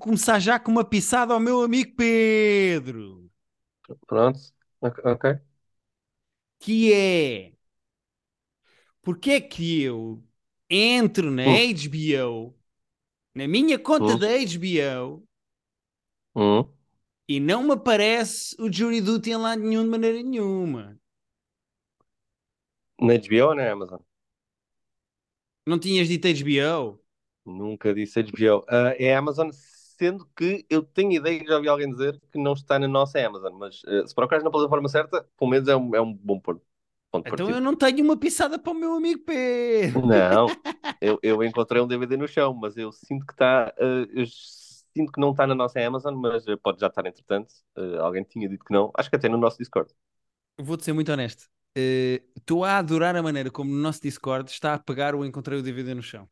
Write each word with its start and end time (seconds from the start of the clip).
Começar 0.00 0.40
já 0.40 0.58
com 0.58 0.72
uma 0.72 0.82
pisada 0.84 1.32
ao 1.34 1.38
meu 1.40 1.62
amigo 1.62 1.94
Pedro, 1.96 3.30
Pronto, 4.06 4.40
ok. 4.80 5.40
que 6.58 6.92
é 6.92 7.52
porque 9.02 9.30
é 9.32 9.40
que 9.40 9.82
eu 9.82 10.22
entro 10.68 11.30
na 11.30 11.42
Hum, 11.44 11.60
HBO, 11.72 12.54
na 13.34 13.46
minha 13.48 13.78
conta 13.78 14.14
hum, 14.14 14.18
da 14.18 14.28
HBO, 14.28 15.26
hum. 16.34 16.70
e 17.28 17.40
não 17.40 17.62
me 17.62 17.72
aparece 17.72 18.54
o 18.60 18.70
Jury 18.70 19.00
Duty 19.00 19.30
em 19.30 19.36
lado 19.36 19.62
nenhum 19.62 19.84
de 19.84 19.88
maneira 19.88 20.22
nenhuma. 20.22 20.98
Na 23.06 23.14
HBO 23.14 23.48
ou 23.48 23.54
na 23.54 23.70
Amazon? 23.72 24.02
Não 25.66 25.78
tinhas 25.78 26.06
dito 26.08 26.26
HBO? 26.28 27.00
Nunca 27.44 27.94
disse 27.94 28.20
HBO. 28.20 28.64
Ah, 28.68 28.94
é 28.98 29.14
Amazon, 29.16 29.50
sendo 30.00 30.26
que 30.36 30.66
eu 30.70 30.82
tenho 30.84 31.12
ideia 31.12 31.40
que 31.40 31.46
já 31.46 31.56
ouvi 31.56 31.68
alguém 31.68 31.90
dizer 31.92 32.20
que 32.32 32.38
não 32.38 32.54
está 32.54 32.78
na 32.78 32.88
nossa 32.88 33.20
Amazon, 33.24 33.54
mas 33.58 33.82
ah, 33.86 34.06
se 34.06 34.14
procurares 34.14 34.44
na 34.44 34.50
plataforma 34.50 34.88
certa, 34.88 35.22
pelo 35.38 35.50
menos 35.50 35.68
é 35.68 35.76
um, 35.76 35.94
é 35.96 36.00
um 36.00 36.12
bom 36.14 36.40
ponto, 36.40 36.62
ponto 37.12 37.26
Então 37.26 37.50
eu 37.50 37.60
partida. 37.60 37.60
não 37.60 37.76
tenho 37.76 38.04
uma 38.04 38.16
pisada 38.18 38.58
para 38.58 38.72
o 38.72 38.74
meu 38.74 38.94
amigo 38.94 39.22
Pedro. 39.24 40.02
Não, 40.02 40.46
eu, 41.00 41.18
eu 41.22 41.42
encontrei 41.44 41.82
um 41.82 41.86
DVD 41.88 42.16
no 42.16 42.28
chão, 42.28 42.54
mas 42.54 42.76
eu 42.76 42.92
sinto 42.92 43.26
que 43.26 43.32
está. 43.32 43.74
eu 43.78 44.26
sinto 44.26 45.12
que 45.12 45.20
não 45.20 45.32
está 45.32 45.46
na 45.46 45.54
nossa 45.54 45.80
Amazon, 45.80 46.14
mas 46.14 46.46
ah, 46.48 46.56
pode 46.62 46.80
já 46.80 46.86
estar 46.88 47.06
entretanto. 47.06 47.52
Ah, 47.76 48.02
alguém 48.02 48.22
tinha 48.24 48.48
dito 48.48 48.64
que 48.64 48.72
não. 48.72 48.90
Acho 48.96 49.10
que 49.10 49.16
até 49.16 49.28
no 49.28 49.38
nosso 49.38 49.58
Discord. 49.58 49.92
Vou-te 50.58 50.84
ser 50.84 50.92
muito 50.92 51.10
honesto. 51.12 51.48
Eh, 51.76 52.22
Estou 52.36 52.64
a 52.64 52.78
adorar 52.78 53.16
a 53.16 53.22
maneira 53.22 53.50
como 53.50 53.70
no 53.70 53.78
nosso 53.80 54.02
Discord 54.02 54.50
está 54.50 54.74
a 54.74 54.78
pegar 54.78 55.14
o 55.14 55.24
encontrei 55.24 55.58
o 55.58 55.62
DVD 55.62 55.94
no 55.94 56.02
chão. 56.02 56.28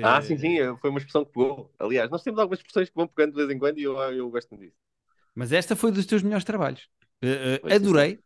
Ah, 0.00 0.20
sim, 0.22 0.36
sim, 0.38 0.58
Eh, 0.58 0.60
eh, 0.60 0.76
foi 0.80 0.90
uma 0.90 0.98
expressão 0.98 1.24
que 1.24 1.32
pegou. 1.32 1.70
Aliás, 1.78 2.10
nós 2.10 2.22
temos 2.22 2.38
algumas 2.40 2.58
expressões 2.58 2.88
que 2.88 2.94
vão 2.96 3.06
pegando 3.08 3.32
de 3.32 3.38
vez 3.38 3.50
em 3.50 3.58
quando 3.58 3.78
e 3.78 3.82
eu, 3.84 3.96
eu 4.12 4.30
gosto 4.30 4.56
disso. 4.56 4.76
Mas 5.34 5.52
esta 5.52 5.74
foi 5.76 5.90
dos 5.92 6.06
teus 6.06 6.22
melhores 6.22 6.44
trabalhos. 6.44 6.88
Eh, 7.22 7.60
eh, 7.66 7.74
sim, 7.74 7.88
senhor. 7.88 8.08
adorei, 8.08 8.20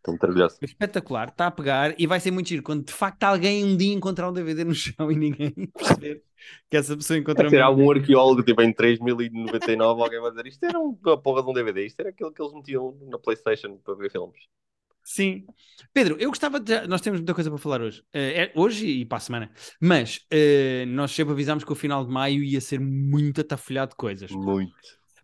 espetacular, 0.63 1.29
está 1.29 1.47
a 1.47 1.51
pegar 1.51 1.95
e 1.99 2.07
vai 2.07 2.21
ser 2.21 2.31
muito 2.31 2.49
giro 2.49 2.63
quando 2.63 2.85
de 2.85 2.93
facto 2.93 3.23
alguém 3.25 3.65
um 3.65 3.77
dia 3.77 3.95
encontrar 3.95 4.29
um 4.29 4.33
DVD 4.33 4.65
no 4.65 4.75
chão 4.75 5.11
e 5.13 5.17
ninguém 5.17 5.53
perceber 5.77 6.23
que 6.71 6.77
essa 6.77 6.97
pessoa 6.97 7.19
encontrou 7.19 7.51
ser 7.51 7.57
mesmo. 7.57 7.63
algum 7.63 7.91
arqueólogo, 7.91 8.43
tipo 8.43 8.63
em 8.63 8.73
3099, 8.73 10.03
alguém 10.03 10.21
vai 10.21 10.31
dizer 10.31 10.47
isto 10.47 10.65
era 10.65 10.79
uma 10.79 11.21
porra 11.23 11.43
de 11.43 11.51
um 11.51 11.53
DVD, 11.53 11.87
isto 11.87 12.01
era 12.01 12.11
aquilo 12.11 12.33
que 12.33 12.43
eles 12.43 12.53
metiam 12.55 12.97
na 13.11 13.19
Playstation 13.19 13.79
para 13.79 13.95
ver 13.95 14.11
filmes. 14.11 14.41
Sim. 15.09 15.47
Pedro, 15.95 16.17
eu 16.21 16.29
gostava 16.29 16.61
de. 16.61 16.87
Nós 16.87 17.01
temos 17.01 17.19
muita 17.19 17.33
coisa 17.33 17.49
para 17.49 17.59
falar 17.59 17.81
hoje. 17.81 18.03
É- 18.13 18.53
hoje 18.55 18.87
e 18.87 19.07
para 19.07 19.17
a 19.17 19.21
semana. 19.21 19.51
Mas 19.81 20.21
eh, 20.31 20.85
nós 20.87 21.13
sempre 21.13 21.33
avisámos 21.33 21.65
que 21.65 21.73
o 21.73 21.75
final 21.75 22.05
de 22.05 22.13
maio 22.13 22.45
ia 22.45 22.61
ser 22.61 22.79
muito 22.79 23.41
atafolhado 23.41 23.93
de 23.93 23.97
coisas. 23.97 24.31
Muito. 24.31 24.71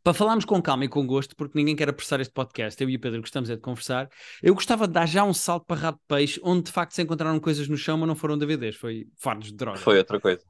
Para 0.03 0.15
falarmos 0.15 0.47
com 0.47 0.61
calma 0.63 0.87
e 0.87 0.89
com 0.89 1.07
gosto, 1.07 1.37
porque 1.37 1.59
ninguém 1.59 1.77
quer 1.77 1.91
apressar 1.91 2.19
este 2.19 2.33
podcast, 2.33 2.83
eu 2.83 2.89
e 2.89 2.97
o 2.97 3.01
Pedro 3.01 3.21
gostamos 3.21 3.51
é 3.51 3.57
de 3.57 3.61
conversar, 3.61 4.09
eu 4.43 4.55
gostava 4.55 4.87
de 4.87 4.95
dar 4.95 5.07
já 5.07 5.23
um 5.23 5.35
salto 5.35 5.67
para 5.67 5.81
Rabo 5.81 5.99
de 5.99 6.05
Peixe, 6.07 6.41
onde 6.43 6.65
de 6.65 6.73
facto 6.73 6.93
se 6.93 7.03
encontraram 7.03 7.39
coisas 7.39 7.69
no 7.69 7.77
chão, 7.77 7.99
mas 7.99 8.09
não 8.09 8.15
foram 8.15 8.37
DVDs, 8.39 8.77
foi 8.77 9.07
fardos 9.19 9.49
de 9.49 9.55
droga. 9.55 9.79
Foi 9.79 9.99
outra 9.99 10.19
coisa. 10.21 10.43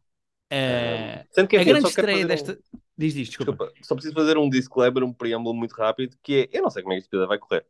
Um, 0.53 1.25
sendo 1.33 1.49
que 1.49 1.57
a 1.57 1.61
assim, 1.61 1.71
grande 1.71 1.89
estreia 1.89 2.13
fazer 2.23 2.25
um- 2.25 2.29
desta. 2.29 2.59
Diz 2.97 3.17
isto, 3.17 3.31
desculpa. 3.31 3.53
Desculpa, 3.53 3.73
só 3.83 3.95
preciso 3.95 4.15
fazer 4.15 4.39
um 4.39 4.49
disclaimer, 4.49 5.03
um 5.03 5.13
preâmbulo 5.13 5.55
muito 5.55 5.73
rápido, 5.73 6.17
que 6.23 6.49
é, 6.53 6.57
eu 6.57 6.63
não 6.63 6.71
sei 6.71 6.83
como 6.83 6.93
é 6.93 6.97
que 6.97 7.01
este 7.01 7.09
episódio 7.09 7.29
vai 7.29 7.39
correr. 7.39 7.67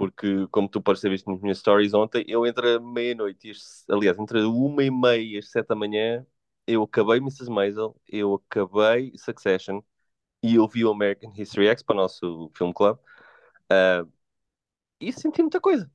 Porque, 0.00 0.46
como 0.50 0.66
tu 0.66 0.80
podes 0.80 1.02
ter 1.02 1.10
visto 1.10 1.30
nas 1.30 1.42
minhas 1.42 1.58
stories 1.58 1.92
ontem, 1.92 2.24
eu 2.26 2.46
entre 2.46 2.76
a 2.76 2.80
meia-noite 2.80 3.50
e 3.50 3.52
aliás, 3.92 4.18
entre 4.18 4.40
uma 4.44 4.82
e 4.82 4.90
meia 4.90 5.20
e 5.20 5.36
as 5.36 5.50
sete 5.50 5.68
da 5.68 5.74
manhã, 5.74 6.26
eu 6.66 6.82
acabei 6.82 7.18
Mrs. 7.18 7.50
Maisel, 7.50 7.94
eu 8.08 8.34
acabei 8.34 9.12
Succession 9.18 9.82
e 10.42 10.54
eu 10.54 10.66
vi 10.66 10.86
o 10.86 10.90
American 10.90 11.30
History 11.36 11.66
X 11.68 11.82
para 11.82 11.94
o 11.94 11.96
nosso 11.98 12.50
filme 12.56 12.72
club 12.72 12.98
ah, 13.68 14.06
e 14.98 15.12
senti 15.12 15.42
muita 15.42 15.60
coisa. 15.60 15.90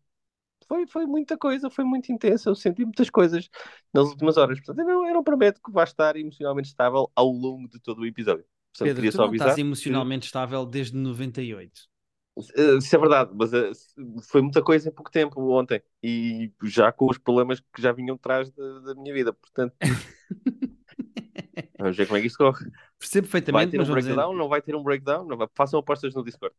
Foi, 0.68 0.86
foi 0.88 1.06
muita 1.08 1.36
coisa, 1.36 1.70
foi 1.70 1.84
muito 1.84 2.12
intensa. 2.12 2.50
Eu 2.50 2.56
senti 2.56 2.86
muitas 2.86 3.10
coisas 3.10 3.50
nas 3.92 4.08
últimas 4.08 4.38
horas. 4.38 4.60
Portanto, 4.60 4.80
eu 4.80 4.86
não, 4.86 5.08
eu 5.08 5.14
não 5.16 5.24
prometo 5.24 5.60
que 5.64 5.72
vá 5.72 5.84
estar 5.84 6.16
emocionalmente 6.16 6.70
estável 6.70 7.12
ao 7.16 7.28
longo 7.28 7.68
de 7.68 7.80
todo 7.80 8.02
o 8.02 8.06
episódio. 8.06 8.46
Portanto, 8.72 8.96
Pedro, 8.96 9.12
tu 9.12 9.18
não 9.18 9.26
estás 9.26 9.42
avisar 9.42 9.56
que 9.56 9.62
emocionalmente 9.62 10.26
estável 10.26 10.66
desde 10.66 10.96
98. 10.96 11.95
Uh, 12.38 12.78
Isso 12.80 12.94
é 12.96 13.00
verdade, 13.00 13.32
mas 13.34 13.54
uh, 13.54 14.22
foi 14.30 14.42
muita 14.42 14.62
coisa 14.62 14.90
em 14.90 14.92
pouco 14.92 15.10
tempo 15.10 15.40
ontem 15.54 15.82
e 16.04 16.52
já 16.64 16.92
com 16.92 17.10
os 17.10 17.18
problemas 17.18 17.62
que 17.62 17.82
já 17.82 17.94
vinham 17.94 18.16
atrás 18.16 18.52
da, 18.52 18.80
da 18.80 18.96
minha 18.96 19.14
vida, 19.14 19.32
portanto, 19.34 19.74
vamos 21.78 21.98
ver 21.98 22.06
como 22.08 22.18
é 22.18 22.22
que 22.22 22.28
isto 22.28 22.38
corre. 22.38 22.66
Percebo 23.00 23.28
Vai 23.52 23.68
perfeitamente, 23.68 23.68
ter 23.68 23.80
mas 23.80 23.90
um 23.90 23.90
breakdown? 23.90 24.34
dizer, 24.34 24.36
Não 24.36 24.50
vai 24.50 24.62
ter 24.62 24.76
um 24.76 24.84
breakdown? 24.84 25.26
Não 25.26 25.38
vai... 25.38 25.48
Façam 25.56 25.80
apostas 25.80 26.14
no 26.16 26.24
Discord. 26.24 26.56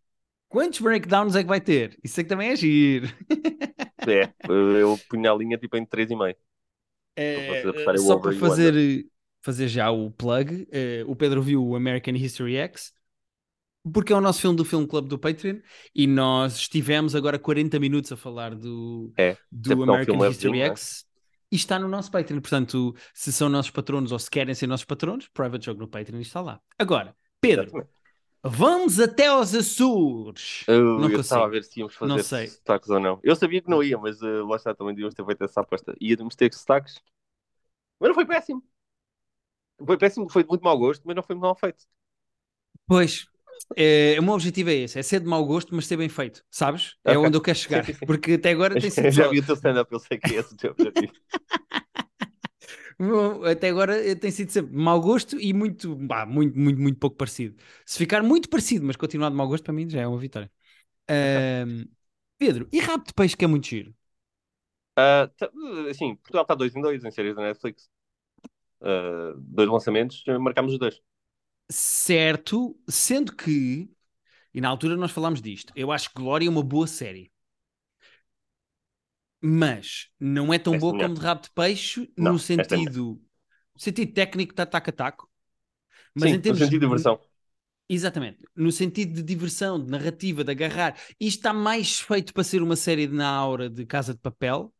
quantos 0.48 0.80
breakdowns 0.80 1.36
é 1.36 1.42
que 1.42 1.48
vai 1.48 1.60
ter? 1.60 1.98
Isso 2.02 2.20
é 2.20 2.22
que 2.24 2.28
também 2.28 2.50
é 2.50 2.56
giro. 2.56 3.08
É, 4.08 4.32
eu, 4.46 4.76
eu 4.78 4.98
punho 5.08 5.32
a 5.32 5.36
linha 5.36 5.58
tipo 5.58 5.76
em 5.76 5.84
3,5 5.86 6.40
para 7.32 7.44
vocês 7.44 7.66
Eh, 7.68 7.68
apostarem 7.70 8.00
o 8.02 8.04
só 8.06 8.18
para 8.18 8.32
fazer, 8.32 9.06
fazer 9.42 9.68
já 9.68 9.90
o 9.90 10.10
plug, 10.10 10.66
eh, 10.70 11.04
o 11.06 11.16
Pedro 11.16 11.42
viu 11.42 11.64
o 11.66 11.76
American 11.76 12.14
History 12.14 12.56
X, 12.56 12.92
porque 13.92 14.12
é 14.12 14.16
o 14.16 14.20
nosso 14.20 14.40
filme 14.40 14.56
do 14.56 14.64
Film 14.64 14.86
Club 14.86 15.08
do 15.08 15.18
Patreon, 15.18 15.58
e 15.94 16.06
nós 16.06 16.56
estivemos 16.56 17.14
agora 17.14 17.38
40 17.38 17.78
minutos 17.78 18.12
a 18.12 18.16
falar 18.16 18.54
do, 18.54 19.12
É, 19.16 19.36
do 19.50 19.70
é 19.70 19.74
American 19.84 20.04
filme 20.04 20.28
History 20.30 20.58
não 20.58 20.64
é? 20.64 20.68
X, 20.70 21.04
e 21.50 21.56
está 21.56 21.78
no 21.78 21.88
nosso 21.88 22.10
Patreon. 22.10 22.40
Portanto, 22.40 22.94
se 23.14 23.32
são 23.32 23.48
nossos 23.48 23.70
patronos 23.70 24.12
ou 24.12 24.18
se 24.18 24.30
querem 24.30 24.54
ser 24.54 24.66
nossos 24.66 24.84
patronos, 24.84 25.28
Private 25.28 25.64
Joke 25.66 25.80
no 25.80 25.88
Patreon 25.88 26.20
está 26.20 26.40
lá. 26.40 26.60
Agora, 26.78 27.16
Pedro, 27.40 27.66
Exatamente. 27.68 27.90
vamos 28.42 29.00
até 29.00 29.26
aos 29.28 29.54
Açores. 29.54 30.64
Eu, 30.66 30.98
Não 30.98 31.10
eu 31.10 31.20
estava 31.20 31.44
a 31.44 31.48
ver 31.48 31.62
se 31.64 31.80
íamos 31.80 31.94
Não 32.00 32.18
fazer 32.18 32.22
sei. 32.22 32.46
sotaques 32.48 32.88
ou 32.90 33.00
não. 33.00 33.20
Eu 33.22 33.36
sabia 33.36 33.62
que 33.62 33.70
não 33.70 33.82
ia, 33.82 33.98
mas 33.98 34.20
uh, 34.22 34.46
lá 34.46 34.56
está, 34.56 34.74
também 34.74 34.94
devíamos 34.94 35.14
ter 35.14 35.24
feito 35.24 35.44
essa 35.44 35.60
aposta. 35.60 35.94
Íamos 36.00 36.34
ter 36.34 36.52
sotaques, 36.54 37.00
mas 38.00 38.08
não 38.08 38.14
foi 38.14 38.26
péssimo. 38.26 38.62
Foi 39.86 39.96
péssimo, 39.98 40.28
foi 40.30 40.42
de 40.42 40.48
muito 40.50 40.62
mau 40.64 40.78
gosto, 40.78 41.02
mas 41.06 41.16
não 41.16 41.22
foi 41.22 41.34
mal 41.36 41.54
feito. 41.54 41.86
Pois, 42.88 43.12
é, 43.76 44.16
o 44.18 44.22
meu 44.22 44.34
objetivo 44.34 44.70
é 44.70 44.74
esse: 44.74 44.98
é 44.98 45.02
ser 45.02 45.20
de 45.20 45.26
mau 45.26 45.44
gosto, 45.44 45.74
mas 45.74 45.86
ser 45.86 45.96
bem 45.96 46.08
feito, 46.08 46.44
sabes? 46.50 46.96
É 47.04 47.16
Ok. 47.16 47.18
onde 47.18 47.36
eu 47.36 47.40
quero 47.42 47.58
chegar, 47.58 47.84
porque 48.04 48.32
até 48.34 48.50
agora 48.50 48.76
tem 48.76 48.90
sido 48.90 49.12
Já 49.12 49.26
só. 49.26 49.28
vi 49.28 49.38
o 49.40 49.44
teu 49.44 49.54
stand-up, 49.54 49.92
eu 49.92 49.98
sei 50.00 50.18
que 50.18 50.34
é 50.34 50.38
esse 50.38 50.54
o 50.54 50.56
teu 50.56 50.70
objetivo. 50.72 51.12
Até 53.50 53.68
agora 53.68 53.96
eh, 54.06 54.14
tem 54.14 54.30
sido 54.30 54.50
sempre 54.50 54.74
mau 54.76 55.00
gosto 55.00 55.38
e 55.40 55.52
muito, 55.52 55.94
bah, 55.96 56.26
muito, 56.26 56.58
muito, 56.58 56.80
muito 56.80 56.98
pouco 56.98 57.16
parecido. 57.16 57.56
Se 57.84 57.98
ficar 57.98 58.22
muito 58.22 58.48
parecido, 58.48 58.84
mas 58.86 58.96
continuar 58.96 59.30
de 59.30 59.36
mau 59.36 59.48
gosto, 59.48 59.64
para 59.64 59.72
mim 59.72 59.88
já 59.88 60.00
é 60.00 60.06
uma 60.06 60.18
vitória. 60.18 60.50
Ahm, 61.10 61.86
Pedro, 62.38 62.68
e 62.72 62.80
rabo 62.80 63.04
de 63.06 63.14
peixe 63.14 63.36
que 63.36 63.44
é 63.44 63.48
muito 63.48 63.66
giro? 63.68 63.94
Ah, 64.96 65.28
tá- 65.36 65.50
assim, 65.90 66.16
Portugal 66.16 66.42
está 66.42 66.54
dois 66.54 66.74
em 66.74 66.80
dois 66.80 67.04
em 67.04 67.10
séries 67.10 67.34
da 67.36 67.42
Netflix. 67.42 67.88
Ah, 68.82 69.34
dois 69.38 69.68
lançamentos, 69.70 70.24
marcámos 70.40 70.74
os 70.74 70.78
dois. 70.80 71.02
Certo, 71.70 72.76
sendo 72.88 73.34
que, 73.34 73.88
e 74.54 74.60
na 74.60 74.68
altura 74.70 74.96
nós 74.96 75.12
falámos 75.12 75.42
disto, 75.42 75.72
eu 75.76 75.92
acho 75.92 76.10
que 76.10 76.16
Glória 76.16 76.46
é 76.46 76.50
uma 76.50 76.62
boa 76.64 76.86
série. 76.86 77.32
Mas 79.40 80.08
não 80.18 80.52
é 80.52 80.58
tão 80.58 80.76
Esta 80.76 80.78
boa 80.78 80.96
como 80.96 81.14
de 81.14 81.20
rabo 81.20 81.42
de 81.42 81.50
peixe 81.50 82.10
Não, 82.16 82.32
no 82.32 82.38
sentido, 82.38 83.20
sentido 83.76 84.12
técnico 84.14 84.52
está 84.52 84.66
taco 84.66 84.90
a 84.90 84.92
taco. 84.92 85.30
Mas 86.14 86.32
Sim, 86.32 86.32
em 86.32 86.40
no 86.46 86.54
termos 86.54 86.58
sentido 86.58 86.80
de 86.80 86.86
diversão. 86.86 87.20
Exatamente, 87.88 88.44
no 88.56 88.72
sentido 88.72 89.14
de 89.14 89.22
diversão, 89.22 89.82
de 89.82 89.88
narrativa, 89.90 90.42
de 90.42 90.50
agarrar. 90.50 90.96
Isto 91.20 91.38
está 91.38 91.52
mais 91.52 92.00
feito 92.00 92.34
para 92.34 92.42
ser 92.42 92.60
uma 92.62 92.74
série 92.74 93.06
de 93.06 93.14
na 93.14 93.28
aura 93.28 93.70
de 93.70 93.86
Casa 93.86 94.12
de 94.12 94.18
Papel. 94.20 94.74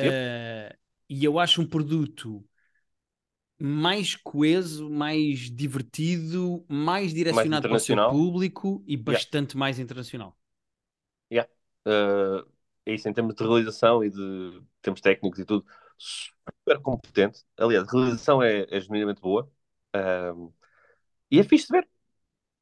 Yep. 0.00 0.18
Eh, 0.18 0.76
e 1.08 1.24
eu 1.24 1.38
acho 1.38 1.62
um 1.62 1.66
produto 1.68 2.44
mais 3.64 4.14
coeso, 4.16 4.90
mais 4.90 5.50
divertido, 5.50 6.64
mais 6.68 7.12
direcionado 7.14 7.66
para 7.68 7.78
o 7.94 7.98
público 7.98 8.82
e 8.86 8.96
bastante 8.96 9.56
mais 9.56 9.78
internacional. 9.78 10.36
Yeah. 11.30 11.46
Ah, 11.86 12.44
é 12.86 12.94
isso, 12.94 13.08
em 13.08 13.12
termos 13.12 13.34
de 13.34 13.42
realização 13.44 14.04
e 14.04 14.10
de 14.10 14.62
termos 14.82 15.00
técnicos 15.00 15.38
e 15.40 15.44
tudo, 15.44 15.66
super 15.98 16.80
competente. 16.80 17.42
Aliás, 17.56 17.88
a 17.88 17.90
realização 17.92 18.42
é, 18.42 18.66
é 18.70 18.80
genuinamente 18.80 19.20
boa. 19.20 19.50
Ah, 19.92 20.32
e 21.30 21.38
é 21.40 21.44
fixe 21.44 21.66
de 21.66 21.72
ver. 21.74 21.88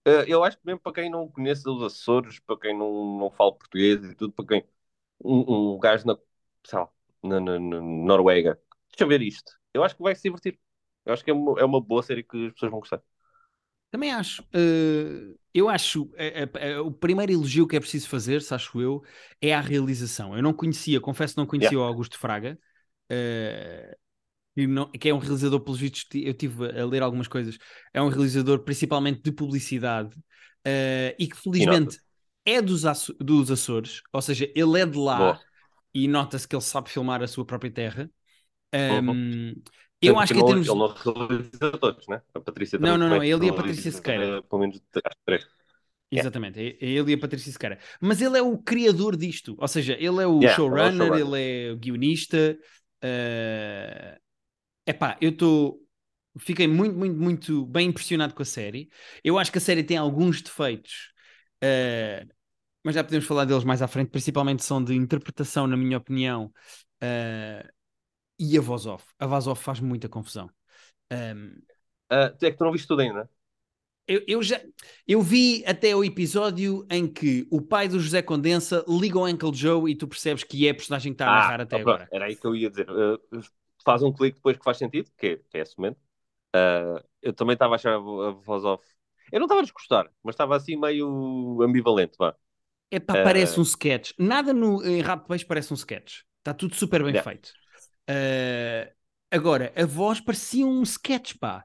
Ah, 0.07 0.25
eu 0.29 0.45
acho 0.45 0.59
que 0.59 0.67
mesmo 0.67 0.81
para 0.81 0.95
quem 0.95 1.11
não 1.11 1.29
conhece 1.31 1.69
os 1.69 1.83
Açores, 1.83 2.41
para 2.41 2.59
quem 2.61 2.79
não, 2.79 3.19
não 3.19 3.31
fala 3.31 3.55
português 3.57 4.05
e 4.05 4.17
tudo, 4.17 4.33
para 4.35 4.47
quem 4.47 4.65
um, 5.25 5.75
um 5.77 5.81
gajo 5.81 6.07
na, 6.07 6.19
sei 6.67 6.81
lá, 6.81 6.91
na, 7.25 7.41
na- 7.41 7.61
na 7.61 7.81
Noruega, 7.83 8.61
deixa 8.91 9.05
eu 9.05 9.09
ver 9.09 9.23
isto. 9.23 9.53
Eu 9.75 9.85
acho 9.85 9.97
que 9.97 10.03
vai 10.05 10.17
se 10.17 10.25
divertir. 10.25 10.61
Eu 11.05 11.13
acho 11.13 11.25
que 11.25 11.31
é 11.31 11.35
uma, 11.35 11.61
é 11.61 11.65
uma 11.65 11.81
boa 11.81 12.03
série 12.03 12.23
que 12.25 12.47
as 12.47 12.53
pessoas 12.55 12.71
vão 12.71 12.81
gostar. 12.81 13.03
Também 13.91 14.11
acho. 14.13 14.43
Eh, 14.55 15.35
eu 15.53 15.69
acho. 15.69 16.11
eh, 16.17 16.49
eh, 16.55 16.79
o 16.81 16.91
primeiro 16.91 17.33
elogio 17.33 17.67
que 17.67 17.77
é 17.77 17.81
preciso 17.81 18.09
fazer, 18.09 18.41
se 18.43 18.55
acho 18.55 18.81
eu, 18.81 19.03
é 19.41 19.55
a 19.55 19.61
realização. 19.61 20.35
Eu 20.37 20.43
não 20.43 20.53
conhecia, 20.55 21.01
confesso 21.01 21.35
que 21.35 21.39
não 21.41 21.47
conhecia 21.47 21.79
Yeah. 21.79 21.79
o 21.79 21.83
Augusto 21.83 22.19
Fraga. 22.19 22.59
Que, 24.55 24.67
não- 24.67 24.91
que 24.91 25.09
é 25.09 25.15
um 25.15 25.19
realizador, 25.19 25.61
pelos 25.61 25.81
vistos, 25.81 26.05
eu 26.15 26.33
estive 26.33 26.67
a 26.79 26.85
ler 26.85 27.03
algumas 27.03 27.27
coisas, 27.27 27.57
é 27.93 28.03
um 28.03 28.09
realizador 28.09 28.61
principalmente 28.61 29.23
de 29.23 29.33
publicidade 29.33 30.15
e 31.19 31.27
que 31.27 31.37
felizmente 31.37 31.99
é 32.45 32.61
dos, 32.61 32.83
dos 33.19 33.51
Açores, 33.51 34.03
ou 34.13 34.21
seja, 34.21 34.51
ele 34.55 34.81
é 34.81 34.85
de 34.87 34.99
lá 34.99 35.19
Boa. 35.19 35.41
e 35.95 36.07
nota-se 36.09 36.47
que 36.47 36.55
ele 36.55 36.63
sabe 36.63 36.91
filmar 36.91 37.23
a 37.23 37.29
sua 37.29 37.47
própria 37.47 37.71
terra. 37.73 38.11
Uhum. 38.89 39.17
Eu 40.03 40.19
acho 40.19 40.35
que 40.35 40.41
não, 40.41 40.47
termos. 40.47 40.69
ele 40.69 40.79
não 40.79 40.89
realiza 40.89 41.71
todos, 41.79 42.09
né? 42.09 42.23
A 42.35 42.41
Patrícia 42.41 42.79
Não, 42.79 42.99
não, 42.99 43.09
não, 43.09 43.23
ele 43.23 43.47
e 43.47 43.49
a 43.49 43.53
Patrícia 43.53 43.91
Sequeira. 43.93 44.43
Pelo 44.43 44.61
menos 44.61 44.81
três. 45.25 45.47
Yeah. 46.13 46.29
Exatamente, 46.29 46.61
é 46.61 46.85
é 46.85 46.89
ele 46.91 47.13
e 47.13 47.15
a 47.15 47.19
Patrícia 47.19 47.51
Sequeira. 47.51 47.79
Mas 48.01 48.21
ele 48.21 48.37
é 48.37 48.43
o 48.43 48.59
criador 48.59 49.17
disto, 49.17 49.57
ou 49.59 49.69
seja, 49.69 49.95
ele 49.95 50.23
é 50.23 50.27
o 50.27 50.41
Yeah, 50.41 50.41
ele 50.41 50.47
é 50.47 50.51
o 50.51 50.55
showrunner, 50.55 51.07
showrunner. 51.07 51.27
ele 51.27 51.69
é 51.69 51.73
o 51.73 51.77
guionista. 51.77 52.59
É 53.01 54.19
epá, 54.87 55.17
eu 55.21 55.31
estou. 55.31 55.81
Fiquei 56.39 56.67
muito, 56.67 56.95
muito, 56.97 57.17
muito 57.19 57.67
bem 57.67 57.89
impressionado 57.89 58.35
com 58.35 58.43
a 58.43 58.47
série. 58.47 58.89
Eu 59.23 59.39
acho 59.39 59.53
que 59.53 59.59
a 59.59 59.61
série 59.61 59.85
tem 59.85 59.97
alguns 59.99 60.41
defeitos, 60.41 61.13
eh, 61.61 62.27
mas 62.83 62.95
já 62.95 63.05
podemos 63.05 63.27
falar 63.27 63.45
deles 63.45 63.65
mais 63.65 63.83
à 63.83 63.89
frente, 63.89 64.11
principalmente 64.11 64.65
são 64.65 64.83
de 64.83 64.95
interpretação, 64.95 65.67
na 65.67 65.77
minha 65.77 65.99
opinião, 65.99 66.51
eh, 67.03 67.69
e 68.39 68.59
a 68.59 68.61
voz 68.61 68.87
off. 68.87 69.07
A 69.19 69.27
voz 69.27 69.47
off 69.47 69.63
faz 69.63 69.81
muita 69.81 70.09
confusão. 70.09 70.51
Um, 71.13 71.63
Ah, 72.11 72.31
tu 72.39 72.47
é 72.47 72.51
que 72.53 72.57
tu 72.59 72.65
não 72.65 72.73
viste 72.73 72.87
tudo 72.89 73.03
ainda? 73.03 73.29
Eu, 74.07 74.23
eu 74.27 74.43
já 74.43 74.61
eu 75.07 75.23
vi 75.23 75.65
até 75.67 75.95
o 75.95 76.05
episódio 76.05 76.87
em 76.91 77.07
que 77.07 77.47
o 77.51 77.63
pai 77.63 77.89
do 77.89 78.01
José 78.01 78.21
Condensa 78.21 78.85
liga 78.89 79.19
ao 79.19 79.27
Uncle 79.27 79.55
Joe 79.55 79.91
e 79.91 79.95
tu 79.97 80.09
percebes 80.09 80.43
que 80.45 80.67
é 80.67 80.71
a 80.71 80.75
personagem 80.75 81.13
que 81.13 81.15
está 81.15 81.29
a 81.29 81.31
narrar 81.31 81.61
até 81.61 81.79
então 81.79 81.81
pronto, 81.81 82.03
agora. 82.03 82.11
Era 82.11 82.27
aí 82.27 82.37
que 82.37 82.47
eu 82.47 82.55
ia 82.57 82.71
dizer. 82.71 82.87
Ah, 82.91 83.19
faz 83.85 84.03
um 84.03 84.13
clique 84.13 84.37
depois 84.37 84.57
que 84.57 84.65
faz 84.65 84.79
sentido, 84.79 85.11
que 85.17 85.27
é, 85.27 85.37
que 85.39 85.59
é 85.59 85.61
esse 85.63 85.77
momento. 85.79 85.99
Ah, 86.55 87.05
eu 87.23 87.33
também 87.35 87.55
estava 87.55 87.75
a 87.75 87.77
achar 87.77 87.95
a, 87.95 87.99
vo- 87.99 88.23
a 88.23 88.31
voz 88.33 88.65
off. 88.65 88.85
Eu 89.33 89.41
não 89.41 89.47
estava 89.47 89.61
a 89.63 89.65
desgostar, 89.65 90.11
mas 90.23 90.35
estava 90.35 90.57
assim 90.57 90.77
meio 90.79 91.63
ambivalente, 91.63 92.17
vá. 92.19 92.37
Epá, 92.91 93.17
Eh, 93.17 93.17
parece 93.17 93.59
um 93.59 93.63
sketch. 93.65 94.13
Nada 94.19 94.53
no, 94.53 94.83
em 94.85 95.03
de 95.03 95.17
Peixe 95.27 95.45
parece 95.47 95.73
um 95.73 95.77
sketch. 95.77 96.21
Está 96.39 96.53
tudo 96.55 96.75
super 96.75 97.03
bem 97.03 97.15
Yeah. 97.15 97.23
feito. 97.23 97.57
Eh, 98.09 98.93
agora, 99.31 99.73
a 99.77 99.87
voz 99.87 100.21
parecia 100.21 100.67
um 100.67 100.83
sketch, 100.83 101.35
pá. 101.39 101.65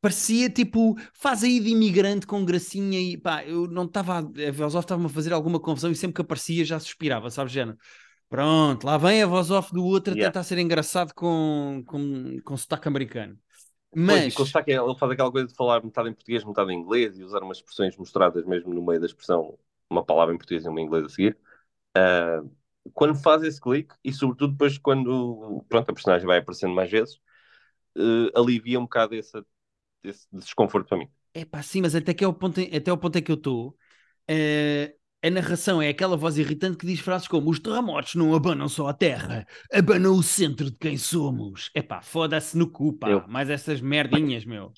Parecia 0.00 0.50
tipo, 0.50 0.94
faz 1.14 1.42
aí 1.42 1.60
de 1.60 1.70
imigrante 1.70 2.26
com 2.26 2.44
gracinha 2.44 3.00
e 3.00 3.16
pá, 3.18 3.44
eu 3.44 3.66
não 3.68 3.84
estava. 3.86 4.18
A 4.20 4.52
voz 4.52 4.74
off 4.74 4.84
estava-me 4.84 5.06
a 5.06 5.10
fazer 5.10 5.32
alguma 5.32 5.60
confusão 5.60 5.90
e 5.90 5.96
sempre 5.96 6.14
que 6.16 6.20
aparecia 6.22 6.64
já 6.64 6.78
suspirava, 6.80 7.30
sabes, 7.30 7.52
género? 7.52 7.78
Pronto, 8.28 8.84
lá 8.86 8.98
vem 8.98 9.22
a 9.22 9.26
voz 9.26 9.50
off 9.50 9.72
do 9.72 9.84
outro 9.84 10.14
a 10.14 10.16
Yeah. 10.16 10.30
tentar 10.30 10.44
ser 10.44 10.58
engraçado 10.58 11.14
com, 11.14 11.82
com, 11.86 12.38
com 12.44 12.56
sotaque 12.56 12.88
americano. 12.88 13.38
Pois, 14.04 14.24
Mas, 14.24 14.26
e 14.26 14.32
com 14.32 14.42
o 14.42 14.46
sotaque, 14.46 14.70
ele 14.70 14.96
faz 14.98 15.12
aquela 15.12 15.32
coisa 15.32 15.48
de 15.48 15.54
falar 15.54 15.82
metade 15.82 16.08
em 16.08 16.14
português, 16.14 16.44
metade 16.44 16.72
em 16.72 16.78
inglês 16.78 17.18
e 17.18 17.24
usar 17.24 17.42
umas 17.42 17.58
expressões 17.58 17.96
mostradas 17.96 18.44
mesmo 18.44 18.72
no 18.72 18.84
meio 18.84 19.00
da 19.00 19.06
expressão, 19.06 19.58
uma 19.90 20.04
palavra 20.04 20.32
em 20.34 20.38
português 20.38 20.64
e 20.64 20.68
uma 20.68 20.80
em 20.80 20.84
inglês 20.84 21.04
a 21.06 21.08
seguir. 21.08 21.36
Ah, 21.96 22.42
quando 22.94 23.14
faz 23.16 23.42
esse 23.42 23.60
clique, 23.60 23.94
e 24.04 24.12
sobretudo 24.12 24.52
depois 24.52 24.78
quando 24.78 25.64
pronto, 25.68 25.90
a 25.90 25.94
personagem 25.94 26.26
vai 26.26 26.38
aparecendo 26.38 26.74
mais 26.74 26.90
vezes, 26.90 27.18
eh, 27.96 28.30
alivia 28.36 28.78
um 28.80 28.84
bocado 28.84 29.14
esse, 29.14 29.42
esse 30.04 30.28
desconforto 30.32 30.88
para 30.88 30.98
mim. 30.98 31.10
é 31.34 31.44
pá, 31.44 31.62
sim, 31.62 31.82
mas 31.82 31.94
até, 31.94 32.14
que 32.14 32.24
é 32.24 32.28
o 32.28 32.32
ponto 32.34 32.60
em, 32.60 32.74
até 32.74 32.92
o 32.92 32.96
ponto 32.98 33.16
em 33.18 33.22
que 33.22 33.30
eu 33.30 33.36
estou, 33.36 33.76
eh, 34.28 34.94
a 35.22 35.30
narração 35.30 35.82
é 35.82 35.88
aquela 35.88 36.16
voz 36.16 36.38
irritante 36.38 36.78
que 36.78 36.86
diz 36.86 37.00
frases 37.00 37.28
como 37.28 37.50
os 37.50 37.60
terremotos 37.60 38.14
não 38.14 38.34
abanam 38.34 38.68
só 38.68 38.88
a 38.88 38.94
terra, 38.94 39.46
abanam 39.72 40.14
o 40.16 40.22
centro 40.22 40.70
de 40.70 40.78
quem 40.78 40.96
somos. 40.96 41.70
É 41.74 41.82
pá, 41.82 42.00
foda-se 42.02 42.56
no 42.56 42.70
cu, 42.70 42.92
pá, 42.94 43.20
Eu. 43.20 43.26
mais 43.26 43.50
essas 43.50 43.80
merdinhas, 43.80 44.44
meu. 44.44 44.72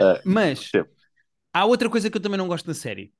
Ah, 0.00 0.22
mas 0.24 0.72
percebo. 0.72 0.90
há 1.52 1.64
outra 1.66 1.90
coisa 1.90 2.10
que 2.10 2.16
eu 2.16 2.22
também 2.22 2.38
não 2.38 2.48
gosto 2.48 2.66
na 2.66 2.74
série, 2.74 3.14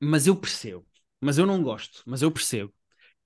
mas 0.00 0.26
eu 0.26 0.36
percebo, 0.36 0.86
mas 1.22 1.38
eu 1.38 1.46
não 1.46 1.62
gosto, 1.62 2.02
mas 2.06 2.22
eu 2.22 2.30
percebo, 2.32 2.74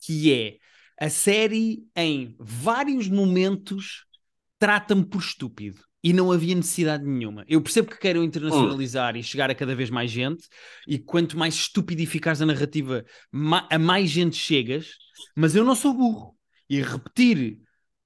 que 0.00 0.32
é 0.32 0.58
a 1.00 1.10
série 1.10 1.84
em 1.96 2.36
vários 2.38 3.08
momentos 3.08 4.04
trata-me 4.58 5.04
por 5.04 5.20
estúpido 5.20 5.80
e 6.02 6.12
não 6.12 6.30
havia 6.30 6.54
necessidade 6.54 7.04
nenhuma. 7.04 7.44
Eu 7.48 7.60
percebo 7.60 7.90
que 7.90 7.98
queiram 7.98 8.22
internacionalizar 8.22 9.16
e 9.16 9.22
chegar 9.22 9.50
a 9.50 9.54
cada 9.54 9.74
vez 9.74 9.90
mais 9.90 10.10
gente, 10.10 10.46
e 10.86 10.98
quanto 10.98 11.36
mais 11.36 11.54
estupidificares 11.54 12.40
a 12.40 12.46
narrativa, 12.46 13.04
ma- 13.32 13.68
a 13.70 13.78
mais 13.78 14.08
gente 14.10 14.36
chegas, 14.36 14.92
mas 15.34 15.54
eu 15.56 15.64
não 15.64 15.74
sou 15.74 15.92
burro. 15.94 16.36
E 16.68 16.80
repetir 16.80 17.58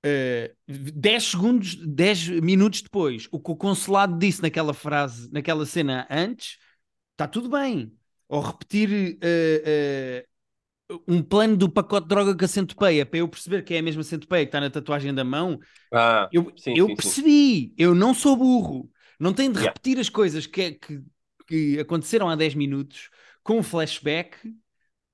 eh, 0.02 0.54
10 0.66 1.24
segundos, 1.24 1.74
10 1.76 2.26
minutos 2.28 2.82
depois, 2.82 3.28
o 3.30 3.38
que 3.40 3.50
o 3.50 3.56
consulado 3.56 4.18
disse 4.18 4.42
naquela 4.42 4.72
frase, 4.74 5.30
naquela 5.32 5.66
cena 5.66 6.06
antes, 6.10 6.56
está 7.12 7.28
tudo 7.28 7.48
bem. 7.50 7.92
Ou 8.30 8.42
repetir 8.42 9.18
eh, 9.22 10.24
eh, 10.90 10.96
um 11.08 11.22
plano 11.22 11.56
do 11.56 11.70
pacote 11.70 12.04
de 12.04 12.08
droga 12.08 12.36
com 12.36 12.44
a 12.44 12.48
centopeia 12.48 13.06
para 13.06 13.18
eu 13.20 13.28
perceber 13.28 13.62
que 13.64 13.74
é 13.74 13.78
a 13.78 13.82
mesma 13.82 14.02
centopeia 14.02 14.44
que 14.44 14.48
está 14.48 14.60
na 14.60 14.70
tatuagem 14.70 15.14
da 15.14 15.24
mão, 15.24 15.60
Ah, 15.92 16.32
eu, 16.32 16.52
sim, 16.56 16.76
eu 16.76 16.88
sim, 16.88 16.96
sim. 16.96 17.16
percebi, 17.16 17.74
eu 17.78 17.94
não 17.94 18.14
sou 18.14 18.36
burro. 18.36 18.90
Não 19.18 19.32
tenho 19.34 19.52
de 19.52 19.58
Yeah. 19.58 19.60
repetir 19.60 19.98
as 19.98 20.08
coisas 20.08 20.46
que, 20.46 20.72
que, 20.74 21.02
que 21.46 21.78
aconteceram 21.80 22.28
há 22.28 22.36
10 22.36 22.54
minutos 22.54 23.10
com 23.42 23.58
um 23.58 23.62
flashback 23.62 24.36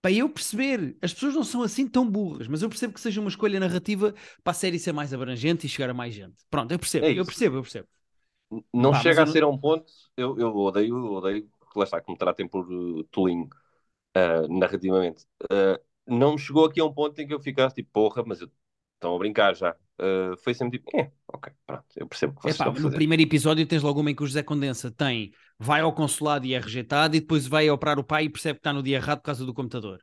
para 0.02 0.12
eu 0.12 0.28
perceber. 0.30 0.96
As 1.02 1.14
pessoas 1.14 1.34
não 1.34 1.44
são 1.44 1.62
assim 1.62 1.88
tão 1.88 2.08
burras, 2.10 2.48
mas 2.48 2.62
eu 2.62 2.68
percebo 2.68 2.94
que 2.94 3.00
seja 3.00 3.20
uma 3.20 3.30
escolha 3.30 3.60
narrativa 3.60 4.14
para 4.44 4.52
a 4.52 4.54
série 4.54 4.78
ser 4.78 4.92
mais 4.92 5.14
abrangente 5.14 5.66
e 5.66 5.70
chegar 5.70 5.90
a 5.90 5.94
mais 5.94 6.14
gente. 6.14 6.36
Pronto, 6.50 6.72
eu 6.72 6.78
percebo, 6.78 7.08
É 7.08 7.12
eu 7.12 7.26
percebo, 7.26 7.56
eu 7.58 7.62
percebo. 7.62 7.88
Não 8.72 8.92
Pá, 8.92 9.02
chega 9.02 9.22
a 9.22 9.26
não- 9.26 9.26
ser 9.26 9.42
a 9.42 9.48
um 9.48 9.58
ponto, 9.58 9.92
eu, 10.16 10.38
eu 10.38 10.54
odeio, 10.56 10.94
odeio, 11.12 11.50
que 11.76 11.80
lá 11.80 11.84
está, 11.84 12.00
que 12.00 12.10
me 12.10 12.18
tratem 12.18 12.48
por 12.48 12.66
uh, 12.70 13.04
tolinho 13.04 13.48
uh, 14.16 14.58
narrativamente. 14.58 15.24
Uh, 15.44 15.78
não 16.06 16.38
chegou 16.38 16.66
aqui 16.66 16.80
a 16.80 16.84
um 16.84 16.92
ponto 16.92 17.18
em 17.20 17.26
que 17.26 17.34
eu 17.34 17.40
ficasse 17.40 17.76
tipo, 17.76 17.90
porra, 17.92 18.22
mas 18.26 18.40
eu- 18.40 18.50
estão 18.94 19.14
a 19.14 19.18
brincar 19.18 19.54
já. 19.54 19.76
Uh, 20.00 20.36
foi 20.38 20.54
sempre 20.54 20.78
tipo, 20.78 20.96
é, 20.96 21.10
ok, 21.28 21.52
pronto, 21.66 21.84
eu 21.96 22.06
percebo 22.06 22.34
que 22.34 22.42
vocês 22.42 22.56
Epá, 22.56 22.70
no 22.70 22.90
primeiro 22.92 23.22
episódio 23.22 23.66
tens 23.66 23.82
logo 23.82 24.00
uma 24.00 24.10
em 24.10 24.14
que 24.14 24.22
o 24.22 24.26
José 24.26 24.42
Condensa 24.42 24.90
tem, 24.90 25.32
vai 25.58 25.80
ao 25.80 25.94
consulado 25.94 26.46
e 26.46 26.54
é 26.54 26.58
rejeitado, 26.60 27.16
e 27.16 27.20
depois 27.20 27.46
vai 27.46 27.68
operar 27.70 27.98
o 27.98 28.04
pai 28.04 28.24
e 28.24 28.28
percebe 28.30 28.54
que 28.56 28.60
está 28.60 28.72
no 28.72 28.82
dia 28.82 28.96
errado 28.96 29.18
por 29.18 29.24
causa 29.24 29.44
do 29.44 29.54
computador. 29.54 30.02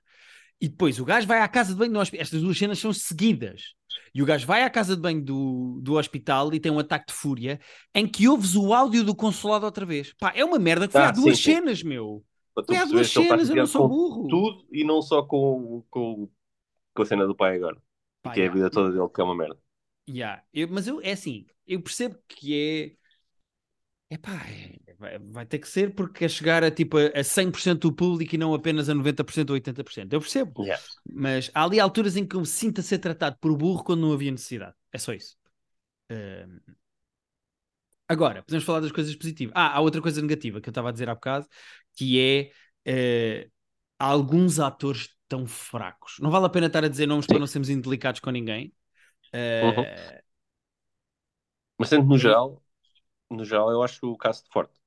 E 0.64 0.70
depois 0.70 1.00
o 1.00 1.06
gajo 1.06 1.28
vai 1.28 1.40
à 1.42 1.48
casa 1.48 1.74
de 1.74 1.80
banho 1.80 1.92
do 1.94 2.00
hospital. 2.00 2.22
Estas 2.24 2.42
duas 2.42 2.58
cenas 2.58 2.80
são 2.80 2.94
seguidas. 2.94 3.74
E 4.16 4.22
o 4.24 4.26
gajo 4.26 4.48
vai 4.48 4.64
à 4.64 4.70
casa 4.70 4.96
de 4.96 5.02
banho 5.02 5.22
do, 5.24 5.80
do 5.82 5.96
hospital 5.96 6.54
e 6.54 6.60
tem 6.60 6.72
um 6.72 6.80
ataque 6.80 7.08
de 7.08 7.14
fúria 7.14 7.60
em 7.94 8.08
que 8.08 8.28
ouves 8.30 8.56
o 8.56 8.74
áudio 8.74 9.04
do 9.04 9.16
consulado 9.16 9.66
outra 9.66 9.86
vez. 9.86 10.14
Pá, 10.20 10.32
é 10.36 10.46
uma 10.46 10.60
merda 10.60 10.88
que 10.88 10.94
foi 10.94 11.02
Ah, 11.04 11.10
há 11.10 11.12
duas 11.12 11.38
sim, 11.38 11.44
sim. 11.44 11.56
cenas, 11.56 11.84
meu. 11.84 12.24
Foi 12.66 12.78
há 12.78 12.86
duas 12.86 13.08
está 13.08 13.22
cenas, 13.22 13.50
eu 13.50 13.56
não 13.58 13.66
sou 13.68 13.88
burro. 13.90 14.28
tudo 14.28 14.66
e 14.72 14.84
não 14.86 15.02
só 15.02 15.24
com, 15.24 15.84
com, 15.90 16.30
com 16.96 17.04
a 17.04 17.06
cena 17.06 17.28
do 17.28 17.36
pai 17.36 17.58
agora. 17.58 17.82
Pá, 18.22 18.34
que 18.34 18.42
é 18.42 18.48
a 18.48 18.52
vida 18.52 18.70
toda 18.72 18.92
dele 18.92 19.10
que 19.14 19.22
é 19.22 19.24
uma 19.24 19.36
merda. 19.36 19.60
Yeah. 20.08 20.44
Eu- 20.54 20.68
mas 20.70 20.88
eu, 20.88 21.02
é 21.02 21.12
assim, 21.14 21.46
eu 21.68 21.82
percebo 21.82 22.18
que 22.28 22.98
é. 24.10 24.16
Epá, 24.16 24.36
é, 24.50 24.80
vai, 25.04 25.20
vai 25.20 25.46
ter 25.46 25.60
que 25.60 25.68
ser 25.68 25.94
porque 25.94 26.26
é 26.26 26.30
chegar 26.30 26.64
a 26.64 26.72
tipo 26.72 26.98
a, 26.98 27.08
a 27.20 27.24
100% 27.24 27.82
do 27.82 27.94
público 27.94 28.34
e 28.34 28.38
não 28.38 28.54
apenas 28.54 28.90
a 28.90 28.96
90% 28.96 29.50
ou 29.50 29.56
80%. 29.56 30.14
Eu 30.14 30.22
percebo. 30.22 30.64
Yeah. 30.64 30.84
Mas 31.12 31.52
há 31.54 31.64
ali 31.64 31.80
alturas 31.80 32.16
em 32.16 32.26
que 32.26 32.36
eu 32.36 32.40
me 32.40 32.48
sinto 32.48 32.80
a 32.80 32.84
ser 32.84 33.00
tratado 33.00 33.38
por 33.40 33.56
burro 33.56 33.84
quando 33.84 34.02
não 34.02 34.14
havia 34.14 34.32
necessidade. 34.32 34.76
É 34.92 34.98
só 34.98 35.14
isso. 35.14 35.36
Agora, 38.08 38.44
podemos 38.44 38.64
falar 38.64 38.80
das 38.80 38.92
coisas 38.92 39.16
positivas. 39.16 39.54
Ah, 39.56 39.76
há 39.78 39.80
outra 39.82 40.02
coisa 40.02 40.22
negativa 40.22 40.62
que 40.62 40.70
eu 40.70 40.72
estava 40.72 40.90
a 40.90 40.92
dizer 40.92 41.10
há 41.10 41.16
bocado, 41.16 41.48
que 41.96 42.20
é 42.20 42.52
eh, 42.86 43.50
alguns 43.98 44.60
atores 44.60 45.10
tão 45.28 45.48
fracos. 45.48 46.18
Não 46.20 46.30
vale 46.30 46.46
a 46.46 46.50
pena 46.50 46.68
estar 46.68 46.84
a 46.84 46.88
dizer 46.88 47.08
nomes 47.08 47.26
para 47.26 47.40
não 47.40 47.48
sermos 47.48 47.70
indelicados 47.70 48.20
com 48.20 48.30
ninguém. 48.30 48.74
Uhum. 49.34 49.84
Eh, 49.84 50.24
Mas 51.80 51.90
sendo 51.90 52.06
no 52.06 52.18
geral, 52.18 52.62
no 53.32 53.44
geral 53.44 53.72
eu 53.72 53.82
acho 53.82 54.06
o 54.06 54.18
caso 54.18 54.44
forte. 54.52 54.83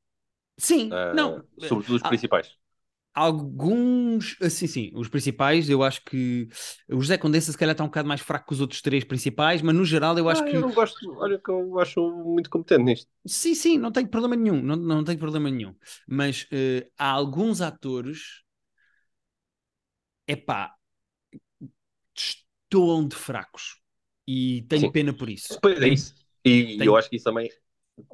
Sim, 0.58 1.02
Uh, 1.10 1.12
não. 1.12 1.46
Sobretudo 1.58 1.96
os 1.96 2.02
Ah, 2.02 2.14
principais. 2.14 2.56
Alguns, 3.14 4.36
assim, 4.42 4.66
sim, 4.66 4.90
os 4.94 5.08
principais, 5.08 5.70
eu 5.70 5.82
acho 5.82 6.02
que 6.04 6.48
o 6.90 7.00
José 7.00 7.18
Condensa 7.18 7.52
se 7.52 7.58
calhar 7.58 7.72
está 7.74 7.82
um 7.84 7.88
bocado 7.88 8.08
mais 8.08 8.20
fraco 8.20 8.46
que 8.48 8.54
os 8.54 8.60
outros 8.60 8.82
três 8.82 9.04
principais, 9.04 9.62
mas 9.62 9.74
no 9.74 9.84
geral 9.86 10.18
eu 10.18 10.28
acho 10.28 10.42
Ah, 10.42 10.44
que 10.44 10.56
eu 10.56 10.62
não 10.62 10.72
gosto, 10.72 11.14
olha 11.18 11.38
que 11.38 11.50
eu 11.50 11.78
acho 11.80 12.00
muito 12.24 12.50
competente 12.50 12.84
nisto. 12.84 13.10
sim, 13.26 13.54
sim, 13.54 13.78
não 13.78 13.90
tenho 13.92 14.08
problema 14.08 14.36
nenhum, 14.36 14.62
não, 14.62 14.76
não 14.76 15.04
tenho 15.04 15.18
problema 15.18 15.50
nenhum. 15.50 15.74
Mas 16.06 16.46
eh, 16.52 16.88
há 16.98 17.10
alguns 17.10 17.60
atores, 17.60 18.42
epá, 20.26 20.76
destoam 22.14 23.06
de 23.06 23.16
fracos 23.16 23.80
e 24.26 24.62
tenho 24.68 24.88
Sim. 24.88 24.90
pena 24.90 25.12
por 25.12 25.28
isso. 25.30 25.60
Pois 25.62 25.80
é 25.82 25.88
isso. 25.88 26.14
E 26.44 26.78
Tem- 26.78 26.88
eu 26.88 26.96
acho 26.96 27.08
que 27.10 27.16
isso 27.16 27.24
também 27.24 27.50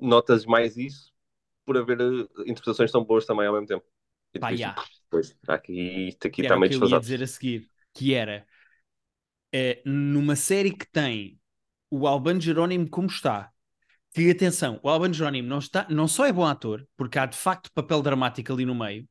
notas 0.00 0.46
mais 0.46 0.76
isso 0.76 1.11
por 1.64 1.76
haver 1.76 2.00
uh, 2.00 2.28
interpretações 2.42 2.90
tão 2.92 3.04
boas 3.04 3.26
também 3.26 3.46
ao 3.46 3.54
mesmo 3.54 3.66
tempo. 3.66 3.84
E 4.34 4.38
Pá, 4.38 4.54
já. 4.54 4.74
pois, 5.10 5.36
aqui, 5.46 6.08
isto 6.08 6.26
aqui 6.26 6.42
está 6.42 6.56
meio 6.56 6.72
que 6.72 6.82
eu 6.82 6.88
ia 6.88 7.00
desfasado. 7.00 7.00
dizer 7.00 7.22
a 7.22 7.26
seguir, 7.26 7.70
que 7.94 8.14
era 8.14 8.46
eh, 9.52 9.82
numa 9.84 10.34
série 10.36 10.72
que 10.72 10.86
tem 10.90 11.38
o 11.90 12.06
Albano 12.06 12.40
Jerónimo 12.40 12.88
como 12.88 13.08
está. 13.08 13.50
Que 14.14 14.30
atenção, 14.30 14.78
o 14.82 14.88
Albano 14.88 15.14
Jerónimo 15.14 15.48
não, 15.48 15.58
está, 15.58 15.86
não 15.90 16.06
só 16.08 16.26
é 16.26 16.32
bom 16.32 16.46
ator, 16.46 16.86
porque 16.96 17.18
há 17.18 17.26
de 17.26 17.36
facto 17.36 17.70
papel 17.72 18.02
dramático 18.02 18.52
ali 18.52 18.66
no 18.66 18.74
meio, 18.74 19.08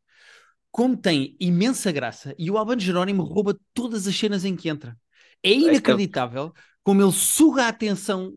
como 0.71 0.95
tem 0.95 1.35
imensa 1.39 1.91
graça 1.91 2.35
e 2.37 2.51
o 2.51 2.57
Albano 2.57 2.81
Jerónimo 2.81 3.23
rouba 3.23 3.59
todas 3.73 4.07
as 4.07 4.15
cenas 4.15 4.45
em 4.45 4.55
que 4.55 4.69
entra. 4.69 4.97
É 5.43 5.51
inacreditável 5.51 6.53
como 6.83 7.01
ele 7.01 7.11
suga 7.11 7.65
a 7.65 7.67
atenção 7.69 8.35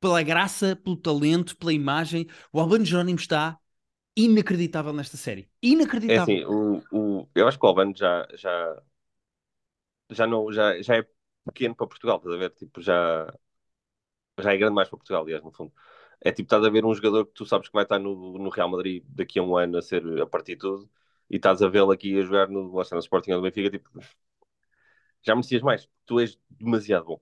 pela 0.00 0.22
graça, 0.22 0.76
pelo 0.76 0.96
talento, 0.96 1.56
pela 1.56 1.72
imagem. 1.72 2.26
O 2.52 2.60
Albano 2.60 2.84
Jerónimo 2.84 3.18
está 3.18 3.58
inacreditável 4.16 4.92
nesta 4.92 5.16
série. 5.16 5.48
Inacreditável. 5.62 6.34
É 6.34 6.38
assim, 6.38 6.44
o, 6.44 6.82
o, 6.92 7.28
eu 7.34 7.46
acho 7.46 7.58
que 7.58 7.64
o 7.64 7.68
Albano 7.68 7.94
já, 7.96 8.26
já, 8.34 8.82
já, 10.10 10.26
não, 10.26 10.50
já, 10.52 10.80
já 10.82 10.96
é 10.96 11.06
pequeno 11.44 11.74
para 11.74 11.86
Portugal, 11.86 12.16
estás 12.16 12.34
a 12.34 12.38
ver? 12.38 12.50
Tipo, 12.50 12.80
já, 12.80 13.32
já 14.40 14.52
é 14.52 14.56
grande 14.56 14.74
mais 14.74 14.88
para 14.88 14.98
Portugal, 14.98 15.22
aliás, 15.22 15.42
no 15.42 15.52
fundo. 15.52 15.72
É 16.20 16.32
tipo, 16.32 16.46
estás 16.46 16.64
a 16.64 16.70
ver 16.70 16.84
um 16.84 16.94
jogador 16.94 17.26
que 17.26 17.32
tu 17.32 17.46
sabes 17.46 17.68
que 17.68 17.74
vai 17.74 17.84
estar 17.84 17.98
no, 17.98 18.38
no 18.38 18.48
Real 18.50 18.68
Madrid 18.68 19.04
daqui 19.08 19.38
a 19.38 19.42
um 19.42 19.56
ano 19.56 19.78
a 19.78 19.82
ser 19.82 20.02
a 20.20 20.26
partir 20.26 20.54
de 20.54 20.60
tudo 20.60 20.90
e 21.30 21.36
estás 21.36 21.62
a 21.62 21.68
vê-lo 21.68 21.92
aqui 21.92 22.18
a 22.18 22.22
jogar 22.22 22.48
no, 22.48 22.74
lá 22.74 22.84
no 22.90 22.98
Sporting 22.98 23.32
ou 23.32 23.36
no 23.38 23.42
Benfica, 23.42 23.70
tipo, 23.70 23.88
já 25.22 25.34
merecias 25.34 25.62
mais. 25.62 25.88
Tu 26.06 26.20
és 26.20 26.38
demasiado 26.50 27.06
bom. 27.06 27.20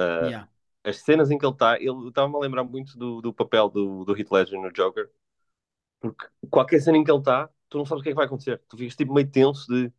Uh, 0.00 0.26
yeah. 0.26 0.48
As 0.82 1.02
cenas 1.02 1.30
em 1.30 1.38
que 1.38 1.44
ele 1.44 1.52
está, 1.52 1.76
ele 1.76 2.08
estava-me 2.08 2.36
a 2.36 2.38
lembrar 2.38 2.64
muito 2.64 2.96
do, 2.98 3.20
do 3.20 3.34
papel 3.34 3.68
do, 3.68 4.04
do 4.04 4.16
Heath 4.16 4.30
Ledger 4.30 4.60
no 4.60 4.72
Joker, 4.72 5.10
porque 6.00 6.26
qualquer 6.50 6.80
cena 6.80 6.96
em 6.96 7.04
que 7.04 7.10
ele 7.10 7.18
está, 7.18 7.50
tu 7.68 7.78
não 7.78 7.84
sabes 7.84 8.00
o 8.00 8.02
que 8.02 8.08
é 8.08 8.12
que 8.12 8.16
vai 8.16 8.26
acontecer. 8.26 8.62
Tu 8.68 8.76
ficas 8.76 8.96
tipo 8.96 9.12
meio 9.12 9.30
tenso 9.30 9.66
de 9.66 9.92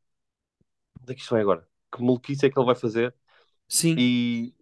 onde 1.02 1.12
é 1.12 1.16
que 1.16 1.22
isto 1.22 1.32
vai 1.32 1.42
agora? 1.42 1.68
Que 1.92 2.02
maluquice 2.02 2.46
é 2.46 2.50
que 2.50 2.58
ele 2.58 2.66
vai 2.66 2.76
fazer? 2.76 3.14
Sim. 3.68 3.96
E 3.98 4.56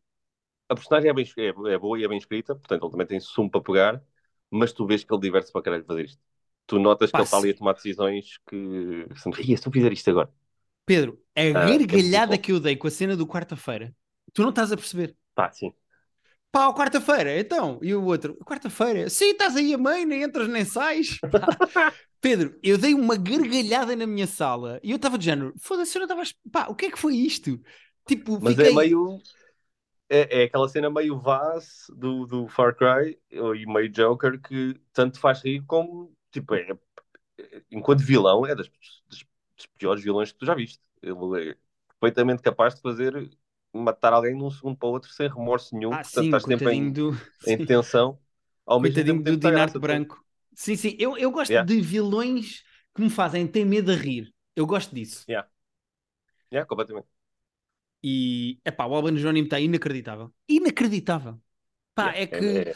a 0.67 0.75
personagem 0.75 1.09
é, 1.09 1.13
bem, 1.13 1.25
é, 1.37 1.73
é 1.73 1.77
boa 1.77 1.99
e 1.99 2.03
é 2.03 2.07
bem 2.07 2.17
escrita, 2.17 2.55
portanto 2.55 2.83
ele 2.83 2.91
também 2.91 3.07
tem 3.07 3.19
sumo 3.19 3.49
para 3.49 3.61
pegar, 3.61 4.03
mas 4.49 4.71
tu 4.71 4.85
vês 4.85 5.03
que 5.03 5.13
ele 5.13 5.21
diverte-se 5.21 5.53
para 5.53 5.61
caralho 5.61 5.85
fazer 5.85 6.05
isto. 6.05 6.21
Tu 6.67 6.77
notas 6.77 7.11
Pá, 7.11 7.17
que 7.17 7.21
ele 7.21 7.25
está 7.25 7.37
ali 7.37 7.49
a 7.49 7.57
tomar 7.57 7.73
decisões 7.73 8.37
que. 8.47 9.07
Se 9.15 9.67
eu 9.67 9.71
fizer 9.71 9.91
isto 9.91 10.09
agora. 10.11 10.31
Pedro, 10.85 11.19
a 11.35 11.41
ah, 11.41 11.53
gargalhada 11.53 12.35
é 12.35 12.37
que 12.37 12.51
eu 12.51 12.59
dei 12.59 12.75
com 12.75 12.87
a 12.87 12.91
cena 12.91 13.15
do 13.15 13.25
quarta-feira, 13.25 13.95
tu 14.33 14.41
não 14.41 14.49
estás 14.49 14.71
a 14.71 14.77
perceber. 14.77 15.15
Pá, 15.33 15.51
sim. 15.51 15.73
Pá, 16.51 16.73
quarta-feira, 16.73 17.39
então. 17.39 17.79
E 17.81 17.93
o 17.93 18.03
outro, 18.05 18.35
quarta-feira, 18.43 19.09
sim, 19.09 19.31
estás 19.31 19.55
aí 19.55 19.73
a 19.73 19.77
mãe, 19.77 20.05
nem 20.05 20.23
entras 20.23 20.47
nem 20.47 20.65
sais. 20.65 21.19
Pedro, 22.21 22.57
eu 22.61 22.77
dei 22.77 22.93
uma 22.93 23.15
gargalhada 23.15 23.95
na 23.95 24.05
minha 24.05 24.27
sala 24.27 24.79
e 24.83 24.91
eu 24.91 24.97
estava 24.97 25.17
de 25.17 25.25
género, 25.25 25.53
foda-se, 25.59 25.97
eu 25.97 26.05
não 26.05 26.21
estava. 26.21 26.23
Pá, 26.51 26.67
o 26.69 26.75
que 26.75 26.87
é 26.87 26.91
que 26.91 26.99
foi 26.99 27.15
isto? 27.15 27.61
Tipo, 28.05 28.39
Mas 28.41 28.53
é 28.53 28.65
fiquei... 28.65 28.71
é 28.71 28.75
meio. 28.75 29.21
É, 30.11 30.41
é, 30.41 30.43
aquela 30.45 30.67
cena 30.67 30.89
meio 30.89 31.19
Vaz 31.19 31.85
do, 31.95 32.25
do 32.25 32.47
Far 32.47 32.75
Cry 32.75 33.19
e 33.31 33.65
meio 33.67 33.89
Joker 33.89 34.41
que 34.41 34.73
tanto 34.91 35.19
faz 35.19 35.43
rir 35.43 35.63
como. 35.67 36.11
Tipo, 36.31 36.55
é, 36.55 36.67
enquanto 37.71 37.99
vilão, 37.99 38.45
é 38.45 38.55
das, 38.55 38.67
das, 39.07 39.23
dos 39.55 39.65
piores 39.77 40.03
vilões 40.03 40.31
que 40.31 40.39
tu 40.39 40.45
já 40.45 40.55
viste. 40.55 40.81
Ele 41.01 41.51
é 41.51 41.55
perfeitamente 41.99 42.41
capaz 42.41 42.75
de 42.75 42.81
fazer 42.81 43.29
matar 43.73 44.13
alguém 44.13 44.35
de 44.35 44.43
um 44.43 44.49
segundo 44.49 44.77
para 44.77 44.89
o 44.89 44.91
outro 44.91 45.11
sem 45.11 45.27
remorso 45.27 45.75
nenhum. 45.75 45.93
Ah, 45.93 45.97
Portanto, 45.97 46.21
sim, 46.21 46.25
estás 46.25 46.43
sempre 46.43 46.73
em, 46.73 46.91
do... 46.91 47.17
em 47.45 47.57
tensão. 47.65 48.19
Ao 48.65 48.79
coitadinho 48.79 49.15
mesmo 49.15 49.23
tempo 49.23 49.37
do 49.37 49.47
Dinarte 49.49 49.79
Branco. 49.79 50.23
Sim, 50.53 50.75
sim. 50.75 50.95
Eu, 50.99 51.17
eu 51.17 51.31
gosto 51.31 51.49
yeah. 51.49 51.65
de 51.65 51.81
vilões 51.81 52.63
que 52.93 53.01
me 53.01 53.09
fazem 53.09 53.47
ter 53.47 53.65
medo 53.65 53.91
a 53.91 53.95
rir. 53.95 54.33
Eu 54.55 54.65
gosto 54.65 54.93
disso. 54.93 55.25
Yeah. 55.27 55.49
Yeah, 56.51 56.67
completamente. 56.67 57.07
E, 58.03 58.59
epá, 58.65 58.85
o 58.85 58.93
Albano 58.93 59.17
Jerónimo 59.17 59.45
está 59.45 59.59
inacreditável. 59.59 60.33
Inacreditável. 60.47 61.39
Pá, 61.95 62.11
yeah. 62.11 62.21
é 62.21 62.27
que 62.27 62.45
é, 62.45 62.69
é. 62.69 62.75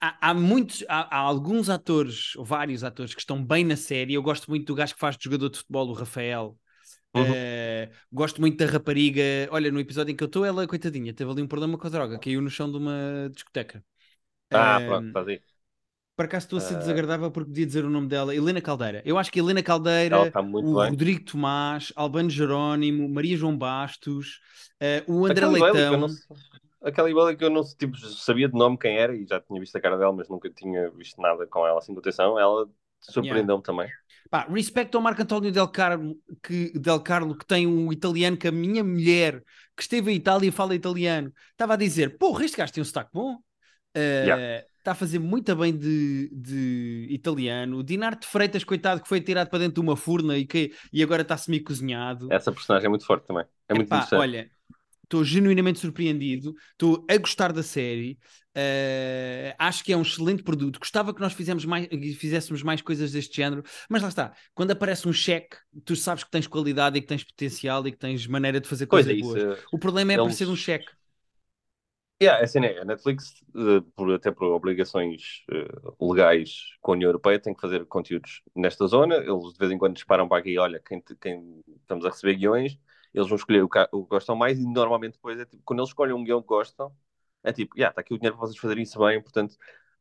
Há, 0.00 0.30
há, 0.30 0.34
muitos, 0.34 0.84
há, 0.88 1.16
há, 1.16 1.18
alguns 1.18 1.68
atores, 1.68 2.34
ou 2.36 2.44
vários 2.44 2.82
atores 2.82 3.14
que 3.14 3.20
estão 3.20 3.44
bem 3.44 3.64
na 3.64 3.76
série. 3.76 4.14
Eu 4.14 4.22
gosto 4.22 4.50
muito 4.50 4.66
do 4.66 4.74
gajo 4.74 4.94
que 4.94 5.00
faz 5.00 5.16
de 5.16 5.24
jogador 5.24 5.50
de 5.50 5.58
futebol, 5.58 5.88
o 5.88 5.92
Rafael. 5.92 6.58
Uhum. 7.14 7.30
Uh, 7.30 7.90
gosto 8.10 8.40
muito 8.40 8.56
da 8.56 8.70
rapariga. 8.70 9.22
Olha, 9.50 9.70
no 9.70 9.78
episódio 9.80 10.12
em 10.12 10.16
que 10.16 10.22
eu 10.24 10.26
estou, 10.26 10.44
ela, 10.44 10.66
coitadinha, 10.66 11.12
teve 11.12 11.30
ali 11.30 11.42
um 11.42 11.46
problema 11.46 11.76
com 11.76 11.86
a 11.86 11.90
droga, 11.90 12.18
caiu 12.18 12.40
no 12.40 12.48
chão 12.48 12.70
de 12.70 12.78
uma 12.78 13.28
discoteca. 13.30 13.84
Ah, 14.50 14.78
uh, 14.80 14.86
pronto, 14.86 15.06
está 15.08 15.20
aí. 15.20 15.40
Por 16.14 16.26
acaso 16.26 16.44
estou 16.44 16.58
a 16.58 16.60
ser 16.60 16.74
uh... 16.74 16.78
desagradável 16.78 17.30
porque 17.30 17.50
podia 17.50 17.66
dizer 17.66 17.84
o 17.84 17.90
nome 17.90 18.06
dela, 18.06 18.34
Helena 18.34 18.60
Caldeira. 18.60 19.02
Eu 19.04 19.18
acho 19.18 19.32
que 19.32 19.40
Helena 19.40 19.62
Caldeira, 19.62 20.30
tá 20.30 20.40
o 20.40 20.44
bem. 20.44 20.90
Rodrigo 20.90 21.24
Tomás, 21.24 21.92
Albano 21.96 22.30
Jerónimo, 22.30 23.08
Maria 23.08 23.36
João 23.36 23.56
Bastos, 23.56 24.40
o 25.06 25.26
André 25.26 25.46
Aquela 25.46 25.72
Leitão. 25.72 26.06
Aquela 26.82 27.10
Ibela 27.10 27.34
que 27.34 27.44
eu 27.44 27.50
não 27.50 27.62
tipo, 27.62 27.96
sabia 27.96 28.48
de 28.48 28.54
nome 28.54 28.76
quem 28.76 28.98
era 28.98 29.14
e 29.14 29.24
já 29.24 29.40
tinha 29.40 29.60
visto 29.60 29.76
a 29.76 29.80
cara 29.80 29.96
dela, 29.96 30.12
mas 30.12 30.28
nunca 30.28 30.50
tinha 30.50 30.90
visto 30.90 31.20
nada 31.20 31.46
com 31.46 31.66
ela 31.66 31.78
assim 31.78 31.92
de 31.92 31.98
atenção. 32.00 32.38
Ela 32.38 32.68
surpreendeu-me 33.00 33.62
yeah. 33.62 33.64
também. 33.64 33.88
Pá, 34.30 34.46
respeito 34.48 34.96
ao 34.96 35.02
Marco 35.02 35.22
António 35.22 35.52
Del 35.52 35.68
Carlo, 35.68 36.16
que, 36.42 36.72
Del 36.78 37.00
Carlo, 37.00 37.36
que 37.36 37.46
tem 37.46 37.66
um 37.66 37.92
italiano 37.92 38.36
que 38.36 38.48
a 38.48 38.52
minha 38.52 38.82
mulher, 38.82 39.42
que 39.76 39.82
esteve 39.82 40.12
em 40.12 40.16
Itália 40.16 40.48
e 40.48 40.52
fala 40.52 40.74
italiano, 40.74 41.32
estava 41.50 41.74
a 41.74 41.76
dizer: 41.76 42.16
Porra, 42.18 42.44
este 42.44 42.56
gajo 42.56 42.72
tem 42.72 42.82
um 42.82 42.84
sotaque 42.84 43.10
bom. 43.12 43.34
Uh, 43.94 44.24
yeah. 44.24 44.64
Está 44.78 44.92
a 44.92 44.94
fazer 44.96 45.20
muito 45.20 45.54
bem 45.54 45.76
de, 45.76 46.28
de 46.32 47.06
italiano. 47.10 47.78
O 47.78 47.82
Dinarte 47.84 48.26
Freitas, 48.26 48.64
coitado, 48.64 49.00
que 49.00 49.08
foi 49.08 49.20
tirado 49.20 49.48
para 49.48 49.60
dentro 49.60 49.74
de 49.74 49.80
uma 49.80 49.96
furna 49.96 50.36
e, 50.36 50.44
que, 50.44 50.72
e 50.92 51.00
agora 51.04 51.22
está 51.22 51.36
semi-cozinhado. 51.36 52.26
Essa 52.32 52.50
personagem 52.50 52.86
é 52.86 52.88
muito 52.88 53.06
forte 53.06 53.24
também. 53.24 53.44
É 53.68 53.74
muito 53.74 53.86
Epá, 53.86 54.08
Olha, 54.14 54.50
estou 55.12 55.22
genuinamente 55.22 55.78
surpreendido, 55.78 56.54
estou 56.72 57.04
a 57.08 57.16
gostar 57.18 57.52
da 57.52 57.62
série. 57.62 58.18
Uh, 58.56 59.54
acho 59.58 59.84
que 59.84 59.92
é 59.92 59.96
um 59.96 60.02
excelente 60.02 60.42
produto. 60.42 60.78
Gostava 60.78 61.14
que 61.14 61.20
nós 61.20 61.34
fizéssemos 61.34 61.64
mais, 61.66 61.86
fizéssemos 62.16 62.62
mais 62.62 62.80
coisas 62.80 63.12
deste 63.12 63.36
género, 63.36 63.62
mas 63.88 64.02
lá 64.02 64.08
está. 64.08 64.32
Quando 64.54 64.70
aparece 64.70 65.06
um 65.06 65.12
cheque, 65.12 65.56
tu 65.84 65.94
sabes 65.94 66.24
que 66.24 66.30
tens 66.30 66.46
qualidade 66.46 66.98
e 66.98 67.02
que 67.02 67.06
tens 67.06 67.24
potencial 67.24 67.86
e 67.86 67.92
que 67.92 67.98
tens 67.98 68.26
maneira 68.26 68.58
de 68.60 68.68
fazer 68.68 68.86
coisas 68.86 69.12
é 69.12 69.20
boas. 69.20 69.64
O 69.70 69.78
problema 69.78 70.12
é 70.12 70.14
eles... 70.14 70.22
aparecer 70.22 70.48
um 70.48 70.56
cheque. 70.56 70.90
Yeah, 72.22 72.40
é 72.40 72.44
assim, 72.44 72.64
é, 72.64 72.80
a 72.80 72.84
Netflix, 72.84 73.42
uh, 73.54 73.82
por, 73.96 74.12
até 74.12 74.30
por 74.30 74.44
obrigações 74.44 75.42
uh, 75.50 76.12
legais 76.12 76.68
com 76.80 76.92
a 76.92 76.94
União 76.94 77.08
Europeia, 77.08 77.38
tem 77.38 77.52
que 77.52 77.60
fazer 77.60 77.84
conteúdos 77.86 78.42
nesta 78.54 78.86
zona. 78.86 79.16
Eles 79.16 79.52
de 79.52 79.58
vez 79.58 79.72
em 79.72 79.78
quando 79.78 79.94
disparam 79.94 80.28
para 80.28 80.38
aqui, 80.38 80.56
olha, 80.56 80.80
quem, 80.86 81.02
quem 81.20 81.64
estamos 81.80 82.04
a 82.06 82.10
receber 82.10 82.36
guiões, 82.36 82.78
eles 83.14 83.28
vão 83.28 83.36
escolher 83.36 83.62
o 83.62 83.68
que, 83.68 83.78
o 83.92 84.04
que 84.04 84.10
gostam 84.10 84.36
mais 84.36 84.58
e 84.58 84.66
normalmente 84.66 85.14
depois 85.14 85.38
é 85.38 85.44
tipo, 85.44 85.62
quando 85.64 85.80
eles 85.80 85.90
escolhem 85.90 86.14
um 86.14 86.24
guião 86.24 86.40
que 86.40 86.48
gostam, 86.48 86.94
é 87.42 87.52
tipo, 87.52 87.74
já, 87.76 87.80
yeah, 87.80 87.92
está 87.92 88.00
aqui 88.00 88.14
o 88.14 88.18
dinheiro 88.18 88.36
para 88.36 88.46
vocês 88.46 88.58
fazerem 88.58 88.82
isso 88.84 88.98
bem, 88.98 89.20
portanto, 89.20 89.56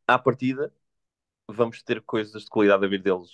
à 0.08 0.18
partida, 0.18 0.74
vamos 1.48 1.82
ter 1.84 2.02
coisas 2.02 2.44
de 2.44 2.50
qualidade 2.50 2.86
a 2.86 2.88
vir 2.88 3.02
deles 3.02 3.30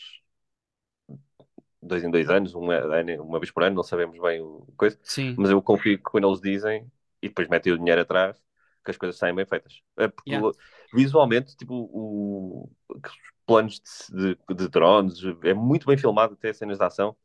dois 1.81 2.03
em 2.03 2.11
dois 2.11 2.29
anos, 2.29 2.53
uma, 2.53 2.79
uma 3.21 3.39
vez 3.39 3.51
por 3.51 3.63
ano, 3.63 3.75
não 3.75 3.83
sabemos 3.83 4.19
bem 4.19 4.41
o 4.41 4.67
coisa, 4.75 4.99
Sim. 5.03 5.35
mas 5.37 5.49
eu 5.49 5.61
confio 5.61 5.97
que 5.97 6.03
quando 6.03 6.27
eles 6.27 6.41
dizem 6.41 6.91
e 7.21 7.29
depois 7.29 7.47
metem 7.47 7.73
o 7.73 7.77
dinheiro 7.77 8.01
atrás, 8.01 8.37
que 8.83 8.91
as 8.91 8.97
coisas 8.97 9.17
saem 9.17 9.35
bem 9.35 9.45
feitas. 9.45 9.81
É 9.97 10.07
porque 10.07 10.31
yeah. 10.31 10.51
visualmente, 10.93 11.55
tipo, 11.55 11.73
o, 11.73 12.69
os 12.89 13.11
planos 13.45 13.81
de, 14.09 14.35
de, 14.35 14.55
de 14.55 14.67
drones 14.69 15.19
é 15.43 15.53
muito 15.53 15.87
bem 15.87 15.97
filmado, 15.97 16.33
até 16.33 16.53
cenas 16.53 16.77
de 16.77 16.83
ação. 16.83 17.15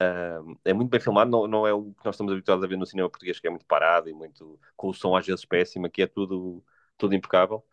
Uh, 0.00 0.56
é 0.64 0.72
muito 0.72 0.88
bem 0.88 1.00
filmado, 1.00 1.30
não, 1.30 1.46
não 1.48 1.66
é 1.66 1.72
o 1.72 1.86
que 1.86 2.04
nós 2.04 2.14
estamos 2.14 2.32
habituados 2.32 2.64
a 2.64 2.68
ver 2.68 2.78
no 2.78 2.86
cinema 2.86 3.10
português, 3.10 3.40
que 3.40 3.48
é 3.48 3.50
muito 3.50 3.66
parado 3.66 4.08
e 4.08 4.14
muito 4.14 4.58
com 4.76 4.88
o 4.88 4.94
som 4.94 5.16
às 5.16 5.26
vezes 5.26 5.44
péssimo, 5.44 5.86
aqui 5.86 6.02
é 6.02 6.06
tudo, 6.06 6.62
tudo 6.96 7.14
impecável 7.14 7.64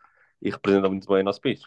e 0.42 0.50
representa 0.50 0.88
muito 0.88 1.06
bem 1.06 1.20
o 1.20 1.24
nosso 1.24 1.40
país. 1.40 1.62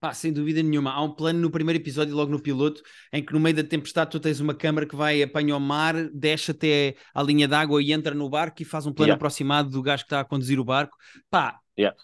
Pá, 0.00 0.12
sem 0.14 0.32
dúvida 0.32 0.62
nenhuma. 0.62 0.92
Há 0.92 1.02
um 1.02 1.12
plano 1.12 1.40
no 1.40 1.50
primeiro 1.50 1.80
episódio, 1.80 2.14
logo 2.14 2.30
no 2.30 2.40
piloto, 2.40 2.82
em 3.12 3.24
que 3.24 3.32
no 3.32 3.40
meio 3.40 3.56
da 3.56 3.64
tempestade 3.64 4.12
tu 4.12 4.20
tens 4.20 4.38
uma 4.38 4.54
câmara 4.54 4.86
que 4.86 4.94
vai, 4.94 5.22
apanha 5.22 5.56
o 5.56 5.60
mar, 5.60 6.08
desce 6.10 6.52
até 6.52 6.94
a 7.12 7.20
linha 7.20 7.48
d'água 7.48 7.82
e 7.82 7.92
entra 7.92 8.14
no 8.14 8.30
barco 8.30 8.62
e 8.62 8.64
faz 8.64 8.86
um 8.86 8.92
plano 8.92 9.08
yeah. 9.08 9.16
aproximado 9.16 9.70
do 9.70 9.82
gajo 9.82 10.04
que 10.04 10.06
está 10.06 10.20
a 10.20 10.24
conduzir 10.24 10.60
o 10.60 10.64
barco. 10.64 10.96
Pá, 11.28 11.58
yeah. 11.76 11.98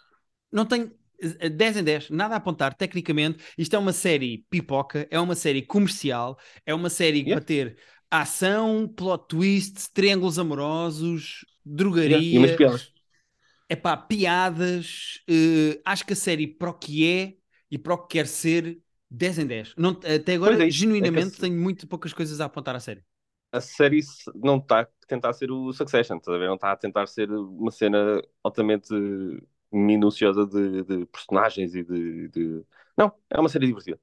não 0.50 0.66
tem 0.66 0.92
10 1.20 1.76
em 1.78 1.84
10, 1.84 2.10
nada 2.10 2.34
a 2.34 2.38
apontar 2.38 2.74
tecnicamente. 2.74 3.42
Isto 3.56 3.76
é 3.76 3.78
uma 3.78 3.92
série 3.92 4.44
pipoca, 4.50 5.06
é 5.10 5.18
uma 5.18 5.34
série 5.34 5.62
comercial, 5.62 6.38
é 6.66 6.74
uma 6.74 6.90
série 6.90 7.20
yeah. 7.20 7.36
para 7.36 7.44
ter 7.44 7.78
ação, 8.10 8.86
plot 8.86 9.26
twists, 9.28 9.88
triângulos 9.88 10.38
amorosos, 10.38 11.44
drogaria. 11.64 12.18
Yeah. 12.18 12.52
E 12.52 12.56
piadas. 12.56 12.92
É 13.68 13.76
pá, 13.76 13.96
piadas. 13.96 15.20
Uh, 15.28 15.80
acho 15.84 16.04
que 16.04 16.12
a 16.12 16.16
série 16.16 16.46
para 16.46 16.70
o 16.70 16.74
que 16.74 17.08
é 17.08 17.34
e 17.70 17.78
para 17.78 17.94
o 17.94 17.98
que 17.98 18.18
quer 18.18 18.26
ser, 18.26 18.78
10 19.10 19.38
em 19.40 19.46
10. 19.46 19.74
Não, 19.76 19.90
até 19.90 20.34
agora, 20.34 20.66
é, 20.66 20.70
genuinamente, 20.70 21.38
é 21.38 21.40
tenho 21.40 21.60
muito 21.60 21.86
poucas 21.86 22.12
coisas 22.12 22.40
a 22.40 22.44
apontar 22.44 22.76
à 22.76 22.80
série. 22.80 23.02
A 23.50 23.60
série 23.60 24.00
não 24.34 24.56
está 24.58 24.80
a 24.80 24.88
tentar 25.06 25.32
ser 25.32 25.50
o 25.50 25.72
Succession, 25.72 26.18
não 26.26 26.54
está 26.54 26.72
a 26.72 26.76
tentar 26.76 27.06
ser 27.06 27.30
uma 27.30 27.70
cena 27.70 28.20
altamente 28.42 28.92
minuciosa 29.74 30.46
de, 30.46 30.82
de 30.82 31.06
personagens 31.06 31.74
e 31.74 31.82
de, 31.82 32.28
de, 32.28 32.62
Não, 32.96 33.12
é 33.30 33.38
uma 33.38 33.48
série 33.48 33.66
divertida. 33.66 33.98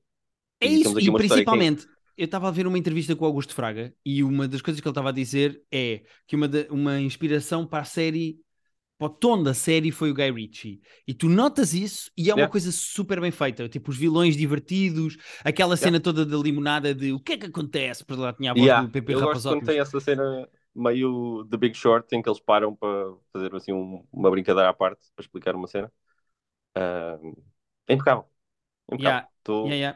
É 0.60 0.68
e 0.68 0.82
isso, 0.82 1.00
e 1.00 1.12
principalmente, 1.12 1.86
que... 1.86 1.92
eu 2.18 2.26
estava 2.26 2.48
a 2.48 2.52
ver 2.52 2.68
uma 2.68 2.78
entrevista 2.78 3.16
com 3.16 3.24
o 3.24 3.28
Augusto 3.28 3.54
Fraga 3.54 3.94
e 4.06 4.24
uma 4.24 4.48
das 4.48 4.62
coisas 4.62 4.80
que 4.80 4.88
ele 4.88 4.92
estava 4.92 5.10
a 5.10 5.14
dizer 5.14 5.62
é 5.72 6.04
que 6.28 6.36
uma, 6.36 6.48
de, 6.48 6.68
uma 6.70 7.00
inspiração 7.00 7.66
para 7.66 7.80
a 7.80 7.86
série 7.86 8.40
para 9.02 9.08
o 9.08 9.10
tom 9.10 9.42
da 9.42 9.52
série 9.52 9.90
foi 9.92 10.12
o 10.12 10.14
Guy 10.14 10.30
Ritchie. 10.32 10.80
E 11.08 11.14
tu 11.16 11.28
notas 11.28 11.74
isso 11.74 12.12
e 12.16 12.30
é 12.30 12.36
uma 12.36 12.42
Yeah. 12.42 12.52
coisa 12.52 12.72
super 12.72 13.20
bem 13.20 13.32
feita. 13.32 13.68
Tipo, 13.68 13.90
os 13.90 13.98
vilões 13.98 14.38
divertidos, 14.38 15.18
aquela 15.44 15.76
cena 15.76 16.00
toda 16.00 16.24
da 16.24 16.38
limonada 16.38 16.94
de 16.94 17.12
o 17.12 17.20
que 17.20 17.34
é 17.34 17.38
que 17.38 17.48
acontece? 17.48 18.06
Por 18.06 18.16
lá 18.20 18.32
tinha 18.32 18.52
a 18.52 18.54
voz 18.54 18.64
Yeah, 18.64 18.86
do 18.86 18.92
PP 18.92 19.16
eu 19.16 19.20
gosto 19.22 19.50
Rapazotti. 19.50 19.56
quando 19.56 19.66
tem 19.66 19.80
essa 19.80 20.00
cena 20.00 20.48
meio 20.76 21.46
The 21.50 21.58
Big 21.58 21.76
Short 21.78 22.14
em 22.16 22.22
que 22.22 22.30
eles 22.30 22.40
param 22.40 22.76
para 22.76 23.14
fazer 23.34 23.56
assim 23.56 23.74
um- 23.74 24.06
uma 24.12 24.32
brincadeira 24.32 24.70
à 24.70 24.74
parte 24.74 25.12
para 25.16 25.24
explicar 25.24 25.56
uma 25.56 25.68
cena. 25.68 25.92
Ah, 26.76 27.18
é 27.88 27.94
impecável. 27.94 28.26
É 28.92 28.96
impecável. 28.96 29.22
Yeah, 29.22 29.28
Tô- 29.44 29.70
yeah, 29.70 29.76
yeah. 29.76 29.94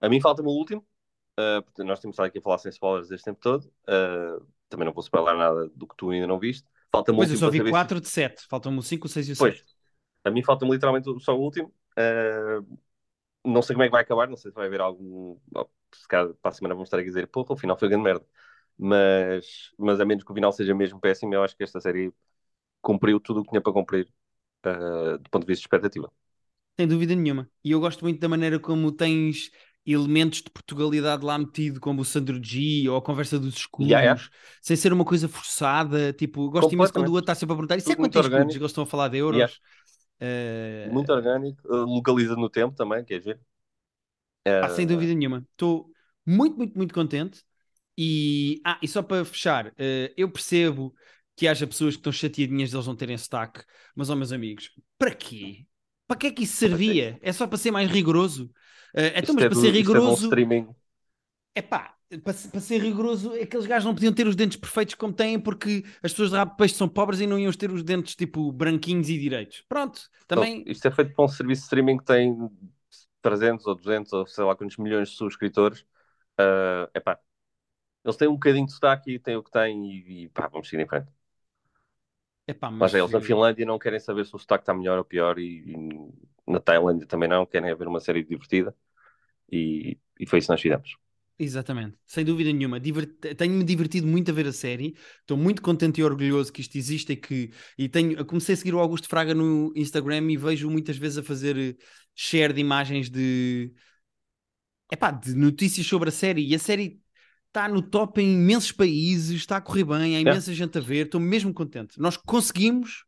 A 0.00 0.08
mim 0.08 0.20
falta-me 0.20 0.48
o 0.48 0.52
último. 0.52 0.86
Porque 1.64 1.84
nós 1.84 2.00
temos 2.00 2.14
estado 2.14 2.26
aqui 2.28 2.38
a 2.38 2.42
falar 2.42 2.58
sem 2.58 2.70
spoilers 2.70 3.10
este 3.10 3.24
tempo 3.26 3.40
todo. 3.40 3.72
Ah, 3.88 4.38
também 4.68 4.86
não 4.86 4.92
vou 4.94 5.02
spoiler 5.02 5.36
nada 5.36 5.68
do 5.70 5.86
que 5.88 5.96
tu 5.96 6.10
ainda 6.10 6.26
não 6.26 6.38
viste. 6.38 6.68
Falta-me 6.92 7.20
o 7.20 7.24
Pois 7.24 7.30
eu 7.30 7.36
só 7.36 7.48
vi 7.50 7.60
saber 7.60 7.74
se- 7.74 7.82
4 7.82 8.00
de 8.00 8.08
7, 8.08 8.46
faltam-me 8.48 8.78
o 8.78 8.82
5, 8.82 9.06
o 9.06 9.10
6 9.10 9.28
e 9.28 9.32
o 9.32 9.36
7. 9.36 9.60
Pois, 9.60 9.64
a 10.24 10.30
mim 10.30 10.42
falta-me 10.44 10.72
literalmente 10.72 11.08
só 11.22 11.36
o 11.36 11.40
último. 11.42 11.74
Ah, 11.96 12.60
não 13.44 13.62
sei 13.62 13.74
como 13.74 13.84
é 13.84 13.86
que 13.88 13.92
vai 13.92 14.02
acabar, 14.02 14.28
não 14.28 14.36
sei 14.36 14.50
se 14.50 14.56
vai 14.56 14.66
haver 14.66 14.80
algum. 14.82 15.38
oh, 15.56 15.68
Se 15.94 16.08
calhar 16.08 16.34
para 16.36 16.50
a 16.50 16.54
semana 16.54 16.74
vamos 16.74 16.88
estar 16.88 16.98
a 17.00 17.04
dizer, 17.04 17.28
porra, 17.28 17.54
o 17.54 17.56
final 17.58 17.78
foi 17.78 17.88
grande 17.88 18.04
merda. 18.04 18.26
Mas, 18.78 19.70
mas 19.78 20.00
a 20.00 20.04
menos 20.04 20.24
que 20.24 20.32
o 20.32 20.34
final 20.34 20.52
seja 20.52 20.74
mesmo 20.74 21.00
péssimo, 21.00 21.34
eu 21.34 21.42
acho 21.42 21.56
que 21.56 21.62
esta 21.64 21.80
série 21.80 22.12
cumpriu 22.82 23.20
tudo 23.20 23.40
o 23.40 23.44
que 23.44 23.50
tinha 23.50 23.62
para 23.62 23.72
cumprir 23.72 24.08
ah, 24.64 25.18
do 25.18 25.30
ponto 25.30 25.42
de 25.46 25.48
vista 25.52 25.62
de 25.62 25.66
expectativa. 25.66 26.12
Sem 26.78 26.88
dúvida 26.88 27.14
nenhuma. 27.14 27.48
E 27.64 27.70
eu 27.70 27.80
gosto 27.80 28.02
muito 28.04 28.18
da 28.20 28.28
maneira 28.28 28.58
como 28.58 28.90
tens 28.90 29.50
elementos 29.86 30.42
de 30.42 30.50
Portugalidade 30.50 31.24
lá 31.24 31.38
metido, 31.38 31.78
como 31.78 32.00
o 32.00 32.04
Sandro 32.04 32.42
G 32.42 32.88
ou 32.88 32.96
a 32.96 33.02
conversa 33.02 33.38
dos 33.38 33.54
escudos, 33.54 33.90
Yeah, 33.90 34.02
yeah. 34.02 34.20
sem 34.62 34.76
ser 34.76 34.92
uma 34.92 35.04
coisa 35.04 35.28
forçada. 35.28 36.12
Tipo, 36.12 36.50
gosto 36.50 36.72
imenso 36.72 36.92
quando 36.92 37.08
o 37.08 37.12
outro 37.12 37.24
está 37.24 37.34
sempre 37.34 37.52
a 37.52 37.56
perguntar: 37.56 37.76
isso 37.76 37.92
é 37.92 37.96
quanto 37.96 38.18
é 38.18 38.20
escudos? 38.20 38.56
Eles 38.56 38.70
estão 38.70 38.84
a 38.84 38.86
falar 38.86 39.08
de 39.08 39.18
euros. 39.18 39.38
Yeah. 39.38 39.52
Eh, 40.20 40.88
Muito 40.90 41.12
orgânico, 41.12 41.60
ah, 41.72 41.84
localiza 41.84 42.36
no 42.36 42.48
tempo 42.50 42.74
também, 42.74 43.04
quer 43.04 43.18
dizer. 43.18 43.40
pá, 44.58 44.68
sem 44.68 44.86
dúvida 44.86 45.14
nenhuma. 45.14 45.46
Estou 45.52 45.90
muito, 46.26 46.56
muito, 46.56 46.76
muito 46.76 46.94
contente. 46.94 47.44
E, 47.96 48.60
ah, 48.64 48.78
e 48.82 48.88
só 48.88 49.02
para 49.02 49.24
fechar, 49.24 49.72
eh, 49.78 50.12
eu 50.16 50.30
percebo 50.30 50.94
que 51.36 51.46
haja 51.48 51.66
pessoas 51.66 51.94
que 51.94 52.00
estão 52.00 52.12
chateadinhas 52.12 52.70
de 52.70 52.76
eles 52.76 52.86
não 52.86 52.96
terem 52.96 53.16
sotaque, 53.18 53.62
mas, 53.94 54.10
ó 54.10 54.16
meus 54.16 54.32
amigos, 54.32 54.70
para 54.98 55.14
quê? 55.14 55.66
Para 56.06 56.16
que 56.16 56.26
é 56.28 56.30
que 56.32 56.44
isso 56.44 56.56
servia? 56.56 57.18
É 57.22 57.32
só 57.32 57.46
para 57.46 57.58
ser 57.58 57.70
mais 57.70 57.90
rigoroso? 57.90 58.50
Eh, 58.94 59.18
então, 59.18 59.34
mas 59.34 59.44
é 59.44 59.48
para 59.48 59.58
ser 59.58 59.68
é 59.68 59.70
rigoroso, 59.70 60.24
streaming. 60.26 60.68
é 61.54 61.62
pá, 61.62 61.94
para, 62.22 62.34
para 62.34 62.60
ser 62.60 62.80
rigoroso, 62.80 63.32
aqueles 63.34 63.66
gajos 63.66 63.84
não 63.84 63.94
podiam 63.94 64.12
ter 64.12 64.26
os 64.26 64.36
dentes 64.36 64.56
perfeitos 64.56 64.94
como 64.94 65.12
têm, 65.12 65.38
porque 65.40 65.84
as 66.02 66.12
pessoas 66.12 66.30
de 66.30 66.36
rabo 66.36 66.52
de 66.52 66.56
peixe 66.56 66.74
são 66.74 66.88
pobres 66.88 67.20
e 67.20 67.26
não 67.26 67.38
iam 67.38 67.52
ter 67.52 67.70
os 67.70 67.82
dentes 67.82 68.14
tipo 68.14 68.52
branquinhos 68.52 69.08
e 69.08 69.18
direitos. 69.18 69.64
Pronto, 69.68 70.00
também. 70.26 70.60
Então, 70.60 70.72
isto 70.72 70.86
é 70.86 70.90
feito 70.90 71.14
para 71.14 71.24
um 71.24 71.28
serviço 71.28 71.62
de 71.62 71.64
streaming 71.66 71.98
que 71.98 72.04
tem 72.04 72.36
300 73.22 73.66
ou 73.66 73.74
200 73.74 74.12
ou 74.12 74.26
sei 74.26 74.44
lá 74.44 74.54
quantos 74.54 74.76
milhões 74.76 75.10
de 75.10 75.16
subscritores. 75.16 75.84
É 76.38 76.98
epá, 76.98 77.18
eles 78.04 78.16
têm 78.16 78.28
um 78.28 78.34
bocadinho 78.34 78.66
de 78.66 78.72
sotaque 78.72 79.12
e 79.12 79.18
têm 79.18 79.36
o 79.36 79.42
que 79.42 79.50
têm 79.50 79.86
e, 79.86 80.24
e 80.24 80.28
pá, 80.30 80.48
vamos 80.48 80.68
seguir 80.68 80.82
em 80.82 80.88
frente. 80.88 81.08
Epá, 82.46 82.70
Mas 82.78 82.92
mas 82.92 82.94
eles 82.94 83.10
na 83.10 83.20
Finlândia 83.20 83.64
não 83.66 83.78
querem 83.78 83.98
saber 84.00 84.26
se 84.26 84.34
o 84.34 84.38
sotaque 84.38 84.62
está 84.62 84.74
melhor 84.74 84.98
ou 84.98 85.04
pior 85.04 85.38
e, 85.38 85.72
e 85.72 85.76
na 86.46 86.60
Tailândia 86.60 87.06
também 87.06 87.28
não, 87.28 87.46
querem 87.46 87.74
ver 87.74 87.88
uma 87.88 88.00
série 88.00 88.22
divertida 88.24 88.74
e, 89.50 89.98
e 90.20 90.26
foi 90.26 90.40
isso 90.40 90.48
que 90.48 90.52
nós 90.52 90.62
fizemos. 90.62 90.96
Exatamente, 91.36 91.96
sem 92.06 92.24
dúvida 92.24 92.52
nenhuma. 92.52 92.78
Divert... 92.78 93.10
Tenho-me 93.36 93.64
divertido 93.64 94.06
muito 94.06 94.30
a 94.30 94.34
ver 94.34 94.46
a 94.46 94.52
série. 94.52 94.94
Estou 95.20 95.36
muito 95.36 95.60
contente 95.62 96.00
e 96.00 96.04
orgulhoso 96.04 96.52
que 96.52 96.60
isto 96.60 96.76
existe 96.78 97.12
e 97.12 97.16
que 97.16 97.50
e 97.76 97.88
tenho... 97.88 98.24
comecei 98.24 98.54
a 98.54 98.56
seguir 98.56 98.74
o 98.74 98.78
Augusto 98.78 99.08
Fraga 99.08 99.34
no 99.34 99.72
Instagram 99.74 100.30
e 100.30 100.36
vejo 100.36 100.70
muitas 100.70 100.96
vezes 100.96 101.18
a 101.18 101.22
fazer 101.24 101.56
eh, 101.56 101.76
share 102.14 102.52
de 102.52 102.60
imagens 102.60 103.10
de 103.10 103.74
Epá, 104.90 105.10
de 105.10 105.34
notícias 105.34 105.86
sobre 105.86 106.08
a 106.08 106.12
série 106.12 106.46
e 106.46 106.54
a 106.54 106.58
série 106.58 107.00
está 107.54 107.68
no 107.68 107.80
top 107.80 108.20
em 108.20 108.34
imensos 108.34 108.72
países, 108.72 109.36
está 109.36 109.58
a 109.58 109.60
correr 109.60 109.84
bem, 109.84 110.16
há 110.16 110.20
imensa 110.20 110.52
gente 110.52 110.76
a 110.76 110.80
ver, 110.80 111.06
estou 111.06 111.20
mesmo 111.20 111.54
contente. 111.54 112.00
Nós 112.00 112.16
conseguimos 112.16 113.04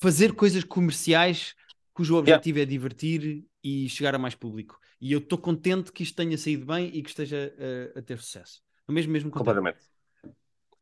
fazer 0.00 0.34
coisas 0.34 0.64
comerciais 0.64 1.54
cujo 1.92 2.16
objetivo 2.16 2.60
é 2.60 2.64
divertir 2.64 3.44
e 3.62 3.90
chegar 3.90 4.14
a 4.14 4.18
mais 4.18 4.34
público. 4.34 4.80
E 4.98 5.12
eu 5.12 5.18
estou 5.18 5.36
contente 5.36 5.92
que 5.92 6.02
isto 6.02 6.16
tenha 6.16 6.38
saído 6.38 6.64
bem 6.64 6.86
e 6.94 7.02
que 7.02 7.10
esteja 7.10 7.54
eh, 7.58 7.92
a 7.94 8.00
ter 8.00 8.18
sucesso. 8.18 8.62
Estou 8.80 8.94
mesmo, 8.94 9.12
mesmo 9.12 9.30
contente. 9.30 9.54
Completamente. 9.54 9.84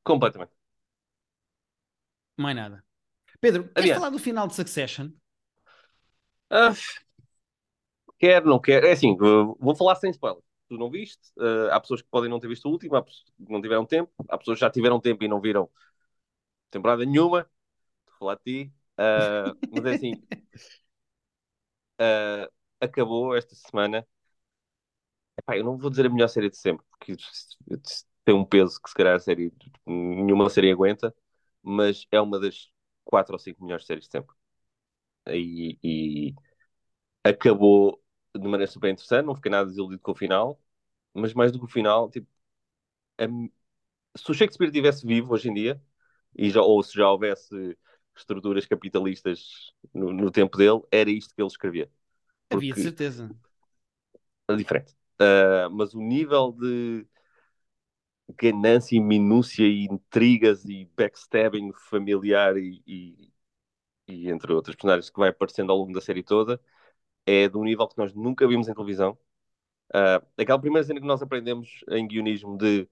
Completamente. 0.05 0.53
Mais 2.37 2.55
nada. 2.55 2.85
Pedro, 3.41 3.65
queres 3.65 3.79
Adiante. 3.79 3.95
falar 3.99 4.11
do 4.11 4.19
final 4.19 4.47
de 4.47 4.55
Succession? 4.55 5.09
Ah, 6.49 6.73
quer, 8.19 8.45
não 8.45 8.61
quer. 8.61 8.85
É 8.85 8.93
assim, 8.93 9.17
vou 9.17 9.75
falar 9.75 9.97
sem 9.97 10.11
spoiler. 10.11 10.43
Tu 10.71 10.79
não 10.79 10.91
viste, 10.91 11.21
ah, 11.41 11.77
há 11.77 11.81
pessoas 11.81 12.03
que 12.03 12.09
podem 12.11 12.31
não 12.31 12.41
ter 12.41 12.49
visto 12.49 12.67
o 12.69 12.73
último, 12.73 12.97
há 12.97 13.03
pessoas 13.03 13.25
que 13.37 13.53
não 13.53 13.63
tiveram 13.63 13.87
tempo, 13.87 14.13
há 14.31 14.39
pessoas 14.39 14.59
que 14.59 14.63
já 14.63 14.71
tiveram 14.71 15.01
tempo 15.01 15.25
e 15.25 15.29
não 15.29 15.41
viram 15.43 15.71
temporada 16.71 17.05
nenhuma. 17.05 17.41
Estou 18.01 18.15
a 18.17 18.19
falar 18.19 18.37
de 18.37 18.67
ti. 18.69 18.75
Ah, 18.99 19.55
mas 19.71 19.85
é 19.87 19.91
assim, 19.91 20.19
ah, 21.99 22.49
acabou 22.81 23.35
esta 23.37 23.55
semana. 23.55 24.07
Epá, 25.39 25.57
eu 25.57 25.65
não 25.65 25.79
vou 25.79 25.91
dizer 25.91 26.07
a 26.07 26.11
melhor 26.11 26.29
série 26.29 26.51
de 26.51 26.57
sempre, 26.57 26.85
porque 26.91 27.17
tem 28.25 28.35
um 28.35 28.45
peso 28.45 28.81
que 28.83 28.89
se 28.91 28.95
calhar 28.95 29.15
a 29.17 29.21
série, 29.21 29.53
nenhuma 29.87 30.49
série 30.51 30.71
aguenta, 30.71 31.15
mas 31.63 32.07
é 32.11 32.21
uma 32.21 32.39
das 32.41 32.71
quatro 33.05 33.33
ou 33.35 33.39
cinco 33.39 33.63
melhores 33.65 33.87
séries 33.87 34.05
de 34.07 34.11
sempre. 34.13 34.35
E, 35.29 35.79
e 35.85 36.35
acabou 37.25 38.00
de 38.39 38.49
maneira 38.49 38.71
super 38.71 38.91
interessante, 38.91 39.27
não 39.27 39.35
fiquei 39.35 39.51
nada 39.51 39.67
desiludido 39.69 40.01
com 40.03 40.13
o 40.13 40.15
final, 40.15 40.61
mas 41.15 41.35
mais 41.35 41.53
do 41.53 41.59
que 41.59 41.65
o 41.65 41.69
final, 41.69 42.11
tipo, 42.11 42.29
a- 43.19 43.27
se 44.19 44.31
o 44.31 44.35
Shakespeare 44.35 44.69
estivesse 44.69 45.07
vivo 45.07 45.35
hoje 45.35 45.49
em 45.51 45.55
dia, 45.55 45.83
e 46.37 46.51
já, 46.51 46.63
ou 46.63 46.83
se 46.83 46.95
já 46.95 47.11
houvesse 47.11 47.79
estruturas 48.17 48.67
capitalistas 48.67 49.73
no, 49.95 50.13
no 50.13 50.31
tempo 50.31 50.57
dele, 50.59 50.83
era 50.91 51.11
isto 51.11 51.35
que 51.35 51.43
ele 51.43 51.49
escrevia. 51.49 51.91
Havia 52.51 52.73
de 52.73 52.79
Porque- 52.79 52.81
certeza. 52.81 53.35
é 54.49 54.57
diferente. 54.57 54.95
Uh, 55.21 55.71
mas 55.71 55.95
o 55.95 56.01
nível 56.01 56.53
de 56.53 57.07
ganância 58.37 58.97
e 58.97 59.01
minúcia 59.01 59.65
e 59.67 59.85
intrigas 59.87 60.65
e 60.65 60.85
backstabbing 60.97 61.73
familiar 61.91 62.57
e, 62.57 62.83
e, 62.87 63.33
e 64.09 64.31
entre 64.31 64.53
outras 64.53 64.77
personagens 64.77 65.11
que 65.11 65.19
vai 65.21 65.31
aparecendo 65.31 65.73
ao 65.73 65.79
longo 65.79 65.93
da 65.95 66.01
série 66.01 66.23
toda 66.25 66.61
é 67.31 67.49
de 67.49 67.57
um 67.57 67.65
nível 67.65 67.87
que 67.89 67.99
nós 67.99 68.15
nunca 68.15 68.47
vimos 68.49 68.69
em 68.69 68.75
televisão. 68.75 69.19
Uh, 69.95 70.25
aquela 70.39 70.59
primeira 70.61 70.87
cena 70.87 71.01
que 71.01 71.07
nós 71.07 71.23
aprendemos 71.23 71.85
em 71.91 72.07
guionismo 72.07 72.57
de 72.57 72.89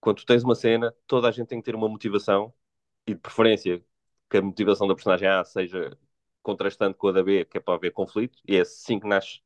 quando 0.00 0.24
tens 0.24 0.44
uma 0.44 0.54
cena, 0.54 0.94
toda 1.06 1.28
a 1.28 1.30
gente 1.30 1.48
tem 1.48 1.60
que 1.60 1.64
ter 1.64 1.74
uma 1.74 1.88
motivação 1.88 2.52
e 3.06 3.14
de 3.14 3.20
preferência 3.20 3.84
que 4.30 4.36
a 4.36 4.42
motivação 4.42 4.86
da 4.88 4.94
personagem 4.94 5.28
A 5.28 5.44
seja 5.44 5.98
contrastante 6.42 6.96
com 6.98 7.08
a 7.08 7.12
da 7.12 7.22
B, 7.22 7.44
que 7.44 7.58
é 7.58 7.60
para 7.60 7.74
haver 7.74 7.92
conflito, 7.92 8.38
e 8.46 8.56
é 8.56 8.60
assim 8.60 9.00
que 9.00 9.06
nasce 9.06 9.40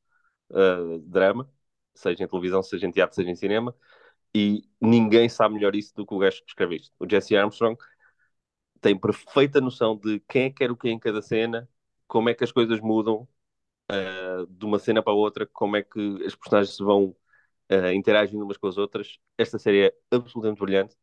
uh, 0.51 0.99
drama, 1.01 1.51
seja 1.95 2.25
em 2.25 2.29
televisão, 2.29 2.63
seja 2.63 2.87
em 2.87 2.91
teatro, 2.93 3.15
seja 3.17 3.31
em 3.31 3.37
cinema, 3.37 3.75
e 4.35 4.65
ninguém 4.81 5.29
sabe 5.29 5.55
melhor 5.55 5.75
isso 5.77 5.95
do 5.95 6.07
que 6.07 6.15
o 6.15 6.19
gajo 6.19 6.43
que 6.45 6.51
escreve 6.51 6.77
isto. 6.77 6.93
O 6.99 7.09
Jesse 7.09 7.37
Armstrong 7.37 7.77
tem 8.81 8.99
perfeita 8.99 9.61
noção 9.61 9.97
de 9.97 10.21
quem 10.29 10.45
é 10.45 10.51
que 10.51 10.57
quer 10.57 10.71
o 10.71 10.77
que 10.77 10.91
em 10.91 10.99
cada 10.99 11.23
cena, 11.23 11.69
como 12.09 12.29
é 12.29 12.35
que 12.35 12.45
as 12.45 12.53
coisas 12.53 12.81
mudam 12.81 13.29
uh, 13.91 14.47
de 14.47 14.65
uma 14.65 14.79
cena 14.79 15.03
para 15.03 15.13
outra, 15.13 15.47
como 15.47 15.77
é 15.77 15.83
que 15.83 16.25
as 16.27 16.35
personagens 16.35 16.77
se 16.77 16.83
vão 16.83 17.17
uh, 17.71 17.93
interagindo 17.95 18.45
umas 18.45 18.57
com 18.57 18.69
as 18.69 18.79
outras. 18.79 19.19
Esta 19.39 19.59
série 19.59 19.87
é 19.89 19.95
absolutamente 20.17 20.61
brilhante. 20.61 20.97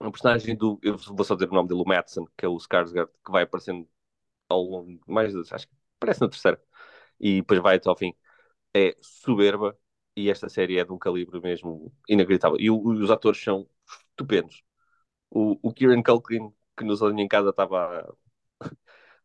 Um 0.00 0.10
personagem 0.10 0.56
do, 0.56 0.78
eu 0.82 0.96
vou 0.98 1.24
só 1.24 1.34
dizer 1.34 1.50
o 1.50 1.54
nome 1.54 1.68
dele, 1.68 1.80
o 1.82 1.86
Madsen, 1.88 2.26
que 2.36 2.44
é 2.44 2.48
o 2.48 2.56
Skarsgård, 2.58 3.08
que 3.24 3.32
vai 3.32 3.44
aparecendo 3.44 3.88
ao 4.48 4.62
longo, 4.62 5.00
mais, 5.08 5.34
acho 5.52 5.68
que 5.68 5.74
parece 6.00 6.20
na 6.22 6.28
terceira, 6.28 6.62
e 7.20 7.36
depois 7.42 7.60
vai 7.62 7.76
até 7.76 7.88
ao 7.88 7.96
fim. 7.96 8.14
É 8.74 8.96
soberba, 9.02 9.78
e 10.16 10.30
esta 10.30 10.48
série 10.48 10.78
é 10.78 10.84
de 10.84 10.92
um 10.92 10.98
calibre 10.98 11.40
mesmo 11.40 11.92
inacreditável. 12.08 12.58
E 12.60 12.70
o, 12.70 12.78
os 12.80 13.10
atores 13.10 13.42
são 13.42 13.68
estupendos. 14.10 14.62
O, 15.30 15.58
o 15.62 15.72
Kieran 15.72 16.02
Culkin, 16.02 16.52
que 16.76 16.84
nos 16.84 17.02
alinha 17.02 17.24
em 17.24 17.28
casa 17.28 17.50
estava 17.50 18.00
a, 18.60 18.66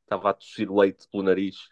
estava 0.04 0.30
a 0.32 0.34
tossir 0.34 0.72
leite 0.72 1.08
pelo 1.12 1.24
nariz, 1.24 1.70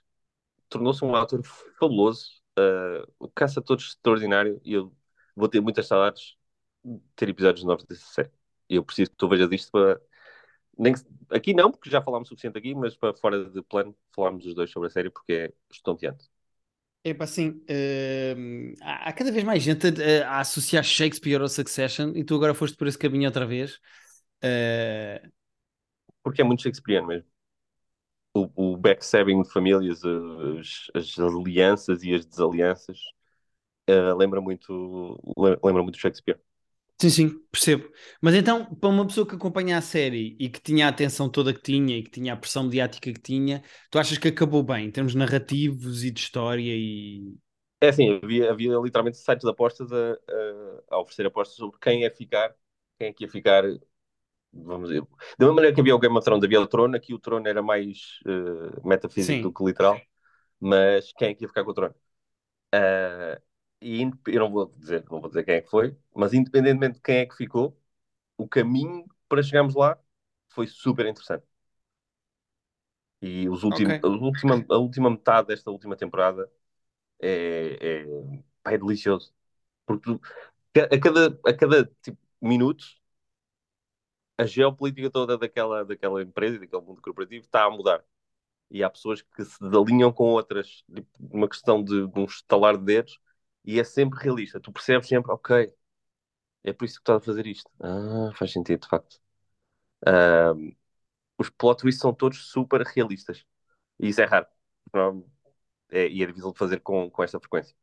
tornou-se 0.69 1.03
um 1.03 1.15
ator 1.15 1.41
fabuloso. 1.79 2.39
Uh, 2.57 3.11
o 3.19 3.29
caça 3.29 3.61
todos 3.61 3.85
extraordinário. 3.89 4.61
E 4.63 4.73
eu 4.73 4.93
vou 5.35 5.47
ter 5.47 5.61
muitas 5.61 5.87
saudades 5.87 6.35
de 6.83 6.99
ter 7.15 7.29
episódios 7.29 7.65
novos 7.65 7.85
dessa 7.85 8.05
série. 8.05 8.31
E 8.69 8.75
eu 8.75 8.83
preciso 8.83 9.11
que 9.11 9.17
tu 9.17 9.27
vejas 9.27 9.51
isto 9.51 9.71
para. 9.71 9.99
Nem 10.77 10.93
que... 10.93 11.01
Aqui 11.31 11.53
não, 11.53 11.71
porque 11.71 11.89
já 11.89 12.01
falámos 12.01 12.27
o 12.27 12.29
suficiente 12.29 12.57
aqui, 12.57 12.73
mas 12.73 12.95
para 12.95 13.13
fora 13.13 13.49
de 13.49 13.61
plano 13.63 13.95
falarmos 14.15 14.45
os 14.45 14.55
dois 14.55 14.71
sobre 14.71 14.87
a 14.87 14.89
série 14.89 15.09
porque 15.09 15.33
é 15.33 15.53
estonteante. 15.69 16.29
É 17.03 17.13
para 17.13 17.25
assim, 17.25 17.61
há, 18.81 19.09
há 19.09 19.13
cada 19.13 19.31
vez 19.31 19.43
mais 19.43 19.63
gente 19.63 19.87
a, 19.87 20.31
a 20.31 20.39
associar 20.39 20.83
Shakespeare 20.83 21.41
ao 21.41 21.47
Succession 21.47 22.11
e 22.15 22.23
tu 22.23 22.35
agora 22.35 22.53
foste 22.53 22.75
por 22.77 22.87
esse 22.87 22.97
caminho 22.97 23.25
outra 23.25 23.45
vez. 23.45 23.75
Uh, 24.43 25.29
porque 26.23 26.41
é 26.41 26.45
muito 26.45 26.63
Shakespeareano 26.63 27.07
mesmo. 27.07 27.38
O, 28.33 28.73
o 28.73 28.77
backstabbing 28.77 29.41
de 29.41 29.51
famílias, 29.51 30.01
as, 30.05 30.87
as 30.93 31.19
alianças 31.19 32.03
e 32.03 32.13
as 32.13 32.25
desalianças, 32.25 32.99
uh, 33.89 34.15
lembra 34.15 34.41
muito 34.41 35.19
lembra 35.63 35.83
muito 35.83 35.97
Shakespeare. 35.97 36.39
Sim, 37.01 37.09
sim, 37.09 37.39
percebo. 37.49 37.89
Mas 38.21 38.35
então, 38.35 38.75
para 38.75 38.89
uma 38.89 39.07
pessoa 39.07 39.25
que 39.25 39.33
acompanha 39.33 39.77
a 39.77 39.81
série 39.81 40.35
e 40.37 40.49
que 40.49 40.59
tinha 40.59 40.85
a 40.85 40.89
atenção 40.89 41.29
toda 41.29 41.53
que 41.53 41.61
tinha 41.61 41.97
e 41.97 42.03
que 42.03 42.11
tinha 42.11 42.33
a 42.33 42.37
pressão 42.37 42.63
mediática 42.63 43.13
que 43.13 43.21
tinha, 43.21 43.63
tu 43.89 43.97
achas 43.97 44.17
que 44.17 44.27
acabou 44.27 44.61
bem 44.63 44.87
em 44.87 44.91
termos 44.91 45.15
narrativos 45.15 46.03
e 46.03 46.11
de 46.11 46.19
história 46.19 46.73
e. 46.75 47.37
É 47.81 47.87
assim, 47.87 48.19
havia, 48.21 48.51
havia 48.51 48.77
literalmente 48.77 49.17
sites 49.17 49.45
de 49.45 49.49
apostas 49.49 49.89
a, 49.93 50.11
a, 50.11 50.95
a 50.95 50.99
oferecer 50.99 51.25
apostas 51.25 51.55
sobre 51.55 51.79
quem 51.79 52.01
ia 52.01 52.11
ficar, 52.11 52.53
quem 52.97 53.07
é 53.07 53.13
que 53.13 53.23
ia 53.23 53.29
ficar 53.29 53.63
vamos 54.53 54.89
dizer, 54.89 55.01
da 55.01 55.45
mesma 55.45 55.55
maneira 55.55 55.75
que 55.75 55.81
havia 55.81 55.95
o 55.95 55.99
Game 55.99 56.15
of 56.17 56.25
Thrones, 56.25 56.43
havia 56.43 56.61
o 56.61 56.67
trono, 56.67 56.95
aqui 56.95 57.13
o 57.13 57.19
trono 57.19 57.47
era 57.47 57.61
mais 57.61 58.19
uh, 58.25 58.87
metafísico 58.87 59.37
Sim. 59.37 59.41
do 59.41 59.53
que 59.53 59.63
literal, 59.63 59.99
mas 60.59 61.11
quem 61.13 61.29
é 61.29 61.33
que 61.35 61.43
ia 61.43 61.47
ficar 61.47 61.63
com 61.63 61.71
o 61.71 61.73
trono? 61.73 61.95
Uh, 62.73 63.41
e 63.81 64.01
eu 64.27 64.39
não 64.39 64.51
vou 64.51 64.73
dizer, 64.77 65.05
não 65.09 65.21
vou 65.21 65.29
dizer 65.29 65.43
quem 65.43 65.55
é 65.55 65.61
que 65.61 65.69
foi, 65.69 65.95
mas 66.15 66.33
independentemente 66.33 66.95
de 66.95 67.01
quem 67.01 67.17
é 67.17 67.25
que 67.25 67.35
ficou, 67.35 67.79
o 68.37 68.47
caminho 68.47 69.05
para 69.27 69.43
chegarmos 69.43 69.75
lá 69.75 69.97
foi 70.49 70.67
super 70.67 71.05
interessante. 71.05 71.45
E 73.21 73.49
os 73.49 73.63
últimos, 73.63 73.95
okay. 73.95 74.09
a, 74.09 74.13
última, 74.13 74.65
a 74.69 74.77
última 74.77 75.09
metade 75.09 75.47
desta 75.49 75.69
última 75.71 75.95
temporada 75.95 76.49
é, 77.21 78.05
é, 78.65 78.73
é 78.73 78.77
delicioso. 78.77 79.33
Porque 79.85 80.03
tu, 80.03 80.21
a 80.79 80.99
cada, 80.99 81.39
a 81.45 81.53
cada 81.53 81.85
tipo, 82.01 82.17
minuto 82.41 82.85
a 84.41 84.45
geopolítica 84.45 85.09
toda 85.09 85.37
daquela, 85.37 85.85
daquela 85.85 86.21
empresa 86.21 86.57
e 86.57 86.59
daquele 86.59 86.81
mundo 86.83 87.01
corporativo 87.01 87.45
está 87.45 87.65
a 87.65 87.69
mudar. 87.71 88.03
E 88.71 88.83
há 88.83 88.89
pessoas 88.89 89.21
que 89.21 89.45
se 89.45 89.57
alinham 89.65 90.11
com 90.13 90.25
outras, 90.25 90.83
tipo, 90.93 91.09
uma 91.19 91.49
questão 91.49 91.83
de, 91.83 92.07
de 92.07 92.19
um 92.19 92.25
estalar 92.25 92.77
de 92.77 92.85
dedos, 92.85 93.19
e 93.65 93.79
é 93.79 93.83
sempre 93.83 94.19
realista. 94.23 94.59
Tu 94.59 94.71
percebes 94.71 95.07
sempre, 95.07 95.31
ok, 95.31 95.73
é 96.63 96.73
por 96.73 96.85
isso 96.85 96.95
que 96.95 97.01
estás 97.01 97.21
a 97.21 97.25
fazer 97.25 97.47
isto. 97.47 97.69
Ah, 97.81 98.31
faz 98.35 98.51
sentido, 98.51 98.81
de 98.81 98.87
facto. 98.89 99.19
Um, 100.07 100.75
os 101.37 101.49
plot 101.49 101.81
twists 101.81 102.01
são 102.01 102.13
todos 102.13 102.51
super 102.51 102.81
realistas. 102.83 103.45
E 103.99 104.09
isso 104.09 104.21
é 104.21 104.25
raro. 104.25 104.47
É, 105.91 106.07
e 106.07 106.21
é 106.23 106.25
difícil 106.25 106.51
de 106.51 106.57
fazer 106.59 106.79
com, 106.81 107.09
com 107.09 107.23
esta 107.23 107.39
frequência. 107.39 107.75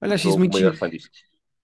Olha, 0.00 0.14
acho 0.14 0.28
isso 0.28 0.38
muito 0.38 0.56
giro. 0.56 0.76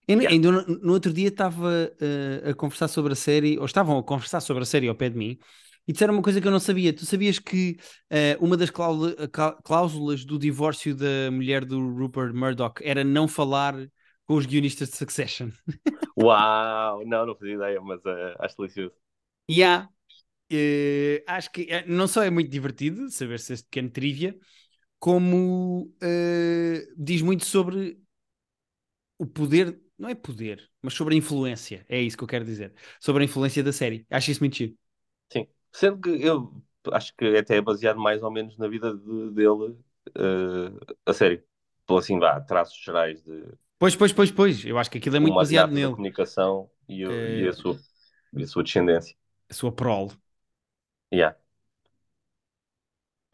Yeah. 0.09 0.31
Ainda 0.31 0.51
no, 0.51 0.63
no, 0.63 0.93
outro 0.93 1.13
dia 1.13 1.29
estava 1.29 1.69
uh, 1.69 2.51
a 2.51 2.55
conversar 2.55 2.89
sobre 2.89 3.13
a 3.13 3.17
série, 3.17 3.59
ou 3.59 3.65
estavam 3.65 3.99
a 3.99 4.03
conversar 4.03 4.41
sobre 4.41 4.63
a 4.63 4.67
série 4.67 4.89
ao 4.89 4.95
pé 4.95 5.09
de 5.09 5.17
mim, 5.17 5.39
e 5.87 5.93
disseram 5.93 6.15
uma 6.15 6.23
coisa 6.23 6.41
que 6.41 6.47
eu 6.47 6.53
não 6.53 6.61
sabia. 6.61 6.93
Tu 6.93 7.07
sabias 7.07 7.39
que 7.39 7.77
uh, 8.11 8.45
uma 8.45 8.57
das 8.57 8.71
cláusulas 8.71 10.25
do 10.25 10.39
divórcio 10.39 10.95
da 10.95 11.31
mulher 11.31 11.65
do 11.65 11.95
Rupert 11.95 12.35
Murdoch 12.35 12.81
era 12.85 13.05
não 13.05 13.27
falar 13.27 13.75
com 14.25 14.35
os 14.35 14.47
guionistas 14.47 14.91
de 14.91 14.97
Succession? 14.97 15.51
Uau! 16.19 17.05
Não, 17.07 17.27
não 17.27 17.35
fazia 17.35 17.55
ideia, 17.55 17.81
mas 17.81 18.01
uh, 18.05 18.37
acho 18.39 18.57
delicioso. 18.57 18.95
Yeah. 19.51 19.89
Uh, 20.53 21.23
acho 21.27 21.51
que 21.53 21.69
não 21.87 22.09
só 22.09 22.23
é 22.23 22.31
muito 22.31 22.51
divertido 22.51 23.09
saber 23.11 23.39
se 23.39 23.53
este 23.53 23.65
pequeno 23.65 23.91
trivia, 23.91 24.37
como 24.99 25.91
diz 26.97 27.23
muito 27.23 27.47
sobre 27.47 27.99
o 29.19 29.27
poder 29.27 29.81
não 30.01 30.09
é 30.09 30.15
poder, 30.15 30.67
mas 30.81 30.95
sobre 30.95 31.15
a 31.15 31.19
influência. 31.19 31.85
É 31.87 32.01
isso 32.01 32.17
que 32.17 32.25
eu 32.25 32.29
quero 32.29 32.45
dizer. 32.45 32.73
Sobre 32.99 33.23
a 33.23 33.27
influência 33.27 33.63
da 33.63 33.71
série. 33.71 34.07
Acho 34.11 34.31
isso 34.31 34.41
muito. 34.41 34.57
Sim. 34.57 35.47
Sendo 35.71 36.01
que 36.01 36.09
eu 36.09 36.51
acho 36.91 37.15
que 37.15 37.37
até 37.37 37.59
é 37.59 37.61
baseado 37.61 38.01
mais 38.01 38.23
ou 38.23 38.31
menos 38.31 38.57
na 38.57 38.67
vida 38.67 38.97
de, 38.97 39.31
dele, 39.33 39.77
uh, 40.17 40.97
a 41.05 41.13
série. 41.13 41.45
Pelo 41.87 41.99
assim, 41.99 42.19
vá, 42.19 42.41
traços 42.41 42.83
gerais 42.83 43.23
de. 43.23 43.45
Pois, 43.79 43.95
pois, 43.95 44.11
pois, 44.11 44.31
pois. 44.31 44.65
Eu 44.65 44.79
acho 44.79 44.91
que 44.91 44.97
aquilo 44.97 45.17
é 45.17 45.21
muito 45.21 45.35
baseado 45.35 45.71
nele. 45.71 45.89
A 45.89 45.91
comunicação 45.91 46.71
e, 46.89 47.05
o, 47.05 47.13
e, 47.13 47.49
a 47.49 47.53
sua, 47.53 47.79
e 48.33 48.43
a 48.43 48.47
sua 48.47 48.63
descendência. 48.63 49.15
A 49.51 49.55
sua 49.55 49.71
prole. 49.71 50.13
Yeah. 51.13 51.37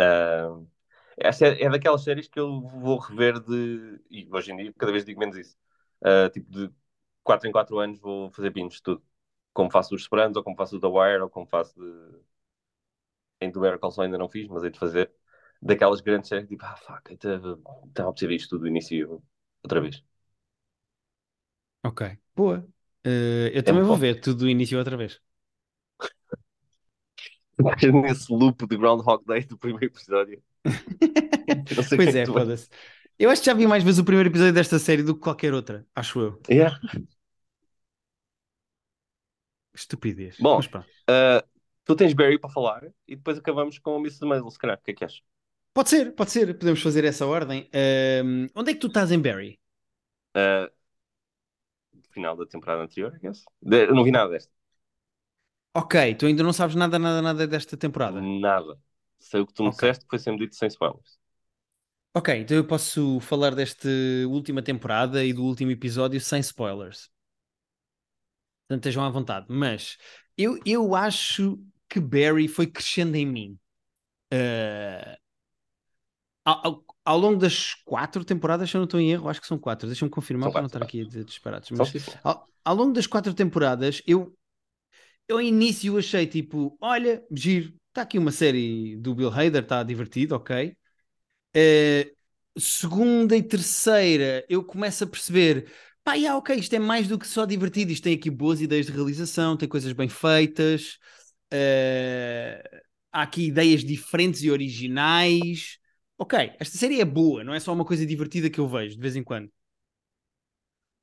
Uh, 0.00 0.66
essa 1.16 1.46
é, 1.46 1.62
é 1.62 1.70
daquelas 1.70 2.02
séries 2.02 2.26
que 2.26 2.40
eu 2.40 2.60
vou 2.60 2.98
rever 2.98 3.38
de. 3.38 4.00
E 4.10 4.28
hoje 4.32 4.50
em 4.50 4.56
dia, 4.56 4.74
cada 4.76 4.90
vez 4.90 5.04
digo 5.04 5.20
menos 5.20 5.36
isso 5.36 5.56
uh, 6.02 6.30
tipo 6.30 6.50
de 6.50 6.70
4 7.22 7.48
em 7.48 7.52
4 7.52 7.78
anos 7.78 7.98
vou 8.00 8.30
fazer 8.30 8.50
de 8.52 8.82
tudo. 8.82 9.02
Como 9.52 9.70
faço 9.70 9.90
dos 9.90 10.04
Sopranos, 10.04 10.36
ou 10.36 10.44
como 10.44 10.56
faço 10.56 10.78
do 10.78 10.80
The 10.80 10.98
Wire, 10.98 11.22
ou 11.22 11.30
como 11.30 11.46
faço 11.46 11.74
de. 11.80 12.20
Em 13.40 13.50
Better 13.60 13.78
Call 13.78 13.90
Saul 13.92 14.04
ainda 14.06 14.18
não 14.18 14.28
fiz, 14.28 14.46
mas 14.48 14.62
hei 14.64 14.70
de 14.70 14.78
fazer. 14.78 15.10
Daquelas 15.62 16.00
grandes 16.00 16.28
séries, 16.28 16.48
tipo, 16.48 16.64
ah, 16.64 16.76
fuck, 16.76 17.12
estava 17.12 18.10
a 18.10 18.12
perceber 18.12 18.34
isto 18.36 18.50
tudo 18.50 18.62
do 18.62 18.68
início 18.68 19.22
outra 19.62 19.80
vez. 19.80 20.02
Ok, 21.82 22.02
boa. 22.34 22.58
Uh, 23.06 23.48
eu 23.54 23.62
é 23.62 23.62
também 23.62 23.82
vou 23.84 23.96
bom. 23.96 23.96
ver 23.96 24.20
tudo 24.20 24.40
do 24.40 24.48
início 24.50 24.78
outra 24.78 24.96
vez. 24.96 25.20
Nesse 28.02 28.32
loop 28.32 28.66
de 28.66 28.76
Groundhog 28.76 29.24
Day 29.26 29.44
do 29.44 29.56
primeiro 29.58 29.86
episódio. 29.86 30.42
pois 31.96 32.14
é, 32.14 32.20
é 32.22 32.26
foda-se. 32.26 32.68
Eu 33.18 33.30
acho 33.30 33.40
que 33.40 33.46
já 33.46 33.54
vi 33.54 33.66
mais 33.66 33.82
vezes 33.82 33.98
o 33.98 34.04
primeiro 34.04 34.28
episódio 34.28 34.52
desta 34.52 34.78
série 34.78 35.02
do 35.02 35.14
que 35.14 35.20
qualquer 35.20 35.54
outra, 35.54 35.86
acho 35.94 36.20
eu. 36.20 36.40
Yeah. 36.50 36.78
Estupidez. 39.74 40.36
Bom, 40.38 40.58
uh, 40.58 41.46
tu 41.84 41.94
tens 41.94 42.12
Barry 42.12 42.38
para 42.38 42.50
falar 42.50 42.84
e 43.06 43.16
depois 43.16 43.38
acabamos 43.38 43.78
com 43.78 43.96
o 43.96 44.00
Miss 44.00 44.18
Maisel, 44.20 44.50
se 44.50 44.58
calhar. 44.58 44.78
O 44.78 44.82
que 44.82 44.90
é 44.90 44.94
que 44.94 45.04
achas? 45.04 45.22
Pode 45.72 45.90
ser, 45.90 46.14
pode 46.14 46.30
ser. 46.30 46.58
Podemos 46.58 46.80
fazer 46.82 47.04
essa 47.04 47.26
ordem. 47.26 47.70
Uh, 47.74 48.50
onde 48.54 48.70
é 48.70 48.74
que 48.74 48.80
tu 48.80 48.86
estás 48.86 49.12
em 49.12 49.20
Barry? 49.20 49.58
Uh, 50.36 50.70
final 52.16 52.36
da 52.36 52.46
temporada 52.46 52.82
anterior, 52.82 53.14
I 53.14 53.18
guess. 53.18 53.44
De, 53.60 53.86
não 53.88 54.02
vi 54.02 54.10
nada 54.10 54.30
desta. 54.30 54.50
Ok, 55.74 56.14
tu 56.14 56.24
ainda 56.26 56.42
não 56.42 56.54
sabes 56.54 56.74
nada, 56.74 56.98
nada, 56.98 57.20
nada 57.20 57.46
desta 57.46 57.76
temporada? 57.76 58.20
Nada. 58.20 58.78
Sei 59.18 59.40
o 59.40 59.46
que 59.46 59.52
tu 59.52 59.62
me 59.62 59.68
okay. 59.68 59.90
disseste, 59.90 60.06
foi 60.08 60.18
sempre 60.18 60.46
dito 60.46 60.56
sem 60.56 60.68
spoilers. 60.68 61.18
Ok, 62.16 62.34
então 62.34 62.56
eu 62.56 62.66
posso 62.66 63.20
falar 63.20 63.54
desta 63.54 63.90
última 64.26 64.62
temporada 64.62 65.22
e 65.22 65.34
do 65.34 65.44
último 65.44 65.70
episódio 65.70 66.18
sem 66.18 66.40
spoilers. 66.40 67.10
Portanto, 68.62 68.86
estejam 68.86 69.04
à 69.04 69.10
vontade. 69.10 69.44
Mas 69.50 69.98
eu, 70.34 70.58
eu 70.64 70.94
acho 70.94 71.62
que 71.86 72.00
Barry 72.00 72.48
foi 72.48 72.68
crescendo 72.68 73.16
em 73.16 73.26
mim. 73.26 73.58
Uh, 74.32 75.14
ao, 76.42 76.82
ao, 77.04 77.18
longo 77.18 77.36
das 77.36 77.74
quatro 77.84 78.24
temporadas, 78.24 78.70
se 78.70 78.78
eu 78.78 78.78
não 78.78 78.86
estou 78.86 78.98
em 78.98 79.12
erro, 79.12 79.28
acho 79.28 79.42
que 79.42 79.46
são 79.46 79.58
quatro. 79.58 79.86
Deixa-me 79.86 80.10
confirmar 80.10 80.50
para 80.50 80.62
não 80.62 80.68
estar 80.68 80.82
aqui 80.82 81.04
dizer 81.04 81.22
disparados. 81.22 81.70
Mas 81.70 81.92
ao, 82.24 82.48
ao, 82.64 82.74
longo 82.74 82.94
das 82.94 83.06
quatro 83.06 83.34
temporadas, 83.34 84.00
eu, 84.06 84.34
eu 85.28 85.36
ao 85.36 85.42
início 85.42 85.98
achei 85.98 86.26
tipo: 86.26 86.78
olha, 86.80 87.22
giro, 87.30 87.74
está 87.88 88.00
aqui 88.00 88.16
uma 88.18 88.32
série 88.32 88.96
do 88.96 89.14
Bill 89.14 89.28
Hader, 89.28 89.64
está 89.64 89.82
divertido, 89.82 90.34
ok. 90.34 90.74
Uh, 91.56 92.14
segunda 92.60 93.34
e 93.34 93.42
terceira, 93.42 94.44
eu 94.48 94.62
começo 94.62 95.04
a 95.04 95.06
perceber, 95.06 95.72
pá, 96.04 96.14
yeah, 96.14 96.36
ok, 96.36 96.54
isto 96.56 96.74
é 96.74 96.78
mais 96.78 97.08
do 97.08 97.18
que 97.18 97.26
só 97.26 97.46
divertido, 97.46 97.92
isto 97.92 98.04
tem 98.04 98.14
aqui 98.14 98.30
boas 98.30 98.60
ideias 98.60 98.86
de 98.86 98.92
realização, 98.92 99.56
tem 99.56 99.68
coisas 99.68 99.92
bem 99.92 100.08
feitas, 100.08 100.98
uh, 101.52 102.80
há 103.10 103.22
aqui 103.22 103.46
ideias 103.46 103.82
diferentes 103.82 104.42
e 104.42 104.50
originais. 104.50 105.78
Ok, 106.18 106.52
esta 106.58 106.76
série 106.76 107.00
é 107.00 107.04
boa, 107.04 107.42
não 107.42 107.54
é 107.54 107.60
só 107.60 107.72
uma 107.72 107.84
coisa 107.84 108.04
divertida 108.04 108.50
que 108.50 108.60
eu 108.60 108.68
vejo 108.68 108.94
de 108.96 109.00
vez 109.00 109.16
em 109.16 109.24
quando. 109.24 109.50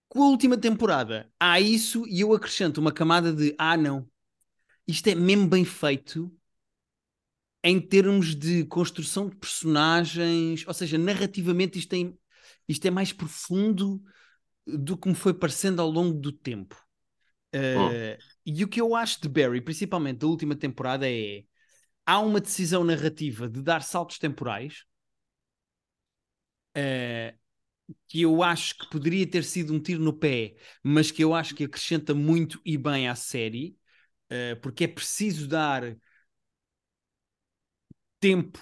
Com 0.10 0.22
a 0.24 0.28
última 0.28 0.56
temporada, 0.58 1.32
há 1.40 1.60
isso 1.60 2.08
e 2.08 2.22
eu 2.22 2.34
acrescento 2.34 2.80
uma 2.80 2.92
camada 2.92 3.34
de 3.34 3.56
ah, 3.58 3.76
não, 3.76 4.08
isto 4.88 5.08
é 5.08 5.16
mesmo 5.16 5.48
bem 5.48 5.66
feito 5.66 6.32
em 7.64 7.80
termos 7.80 8.36
de 8.36 8.66
construção 8.66 9.30
de 9.30 9.36
personagens, 9.38 10.68
ou 10.68 10.74
seja, 10.74 10.98
narrativamente 10.98 11.80
isto, 11.80 11.90
tem, 11.90 12.18
isto 12.68 12.86
é 12.86 12.92
mais 12.92 13.14
profundo 13.14 14.02
do 14.66 14.98
que 14.98 15.08
me 15.08 15.16
foi 15.16 15.34
parecendo 15.34 15.82
ao 15.82 15.90
longo 15.90 16.20
do 16.20 16.32
tempo. 16.32 16.76
Uh, 17.56 18.18
oh. 18.18 18.24
E 18.46 18.64
o 18.64 18.68
que 18.68 18.82
eu 18.82 18.96
acho 18.96 19.22
de 19.22 19.30
Barry, 19.30 19.62
principalmente 19.62 20.20
da 20.20 20.28
última 20.28 20.56
temporada, 20.56 21.10
é 21.10 21.44
há 22.06 22.20
uma 22.20 22.42
decisão 22.42 22.84
narrativa 22.84 23.48
de 23.48 23.62
dar 23.62 23.82
saltos 23.82 24.18
temporais 24.18 24.84
uh, 26.78 27.38
que 28.08 28.22
eu 28.22 28.44
acho 28.44 28.78
que 28.78 28.90
poderia 28.90 29.26
ter 29.26 29.44
sido 29.44 29.74
um 29.74 29.80
tiro 29.80 30.02
no 30.02 30.14
pé, 30.14 30.56
mas 30.84 31.12
que 31.12 31.24
eu 31.24 31.34
acho 31.34 31.56
que 31.56 31.64
acrescenta 31.64 32.14
muito 32.14 32.60
e 32.66 32.78
bem 32.78 33.08
à 33.08 33.16
série, 33.16 33.78
uh, 34.32 34.60
porque 34.62 34.84
é 34.86 34.88
preciso 34.88 35.48
dar 35.48 35.96
tempo, 38.24 38.60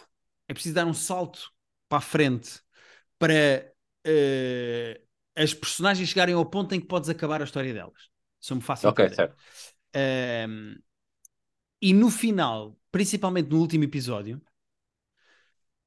é 0.47 0.53
preciso 0.53 0.75
dar 0.75 0.85
um 0.85 0.93
salto 0.93 1.51
para 1.89 1.99
a 1.99 2.01
frente 2.01 2.61
para 3.19 3.71
uh, 4.07 5.07
as 5.35 5.53
personagens 5.53 6.09
chegarem 6.09 6.35
ao 6.35 6.45
ponto 6.45 6.73
em 6.75 6.81
que 6.81 6.87
podes 6.87 7.09
acabar 7.09 7.41
a 7.41 7.45
história 7.45 7.73
delas. 7.73 8.09
Isso 8.41 8.55
me 8.55 8.61
fácil 8.61 8.89
Ok, 8.89 8.99
certo. 9.09 9.35
Uh, 9.95 10.81
E 11.81 11.93
no 11.93 12.09
final, 12.09 12.77
principalmente 12.91 13.49
no 13.49 13.59
último 13.59 13.83
episódio, 13.83 14.41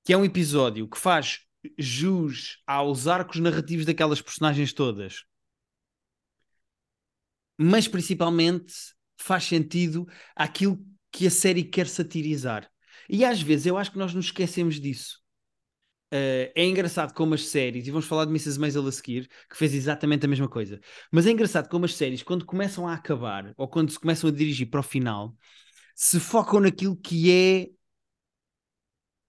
que 0.05 0.13
é 0.13 0.17
um 0.17 0.25
episódio 0.25 0.89
que 0.89 0.99
faz 0.99 1.41
jus 1.79 2.63
aos 2.67 3.07
arcos 3.07 3.41
narrativos 3.41 3.87
daquelas 3.87 4.21
personagens 4.21 4.73
todas, 4.73 5.25
mas 7.59 7.87
principalmente 7.89 8.75
faz 9.17 9.45
sentido 9.45 10.07
àquilo 10.35 10.85
que 11.11 11.27
a 11.27 11.31
série 11.31 11.65
quer 11.65 11.87
satirizar. 11.87 12.71
E 13.09 13.25
às 13.25 13.41
vezes 13.41 13.67
eu 13.67 13.77
acho 13.77 13.93
que 13.93 13.99
nós 13.99 14.15
nos 14.15 14.27
esquecemos 14.27 14.81
disso. 14.81 15.23
Uh, 16.13 16.47
é 16.55 16.65
engraçado 16.65 17.13
como 17.13 17.35
as 17.35 17.47
séries, 17.47 17.87
e 17.87 17.91
vamos 17.91 18.07
falar 18.07 18.25
de 18.25 18.31
Mrs. 18.31 18.59
Maisel 18.61 18.87
a 18.87 18.93
seguir, 18.93 19.29
que 19.51 19.57
fez 19.57 19.75
exatamente 19.75 20.25
a 20.25 20.29
mesma 20.29 20.49
coisa, 20.49 20.79
mas 21.11 21.27
é 21.27 21.31
engraçado 21.33 21.69
como 21.69 21.87
as 21.87 21.95
séries, 21.95 22.23
quando 22.23 22.47
começam 22.47 22.87
a 22.87 22.95
acabar, 22.95 23.53
ou 23.57 23.67
quando 23.67 23.91
se 23.91 23.99
começam 23.99 24.31
a 24.31 24.33
dirigir 24.33 24.71
para 24.71 24.79
o 24.79 24.83
final, 24.83 25.37
se 25.95 26.21
focam 26.21 26.61
naquilo 26.61 26.97
que 26.97 27.33
é 27.33 27.71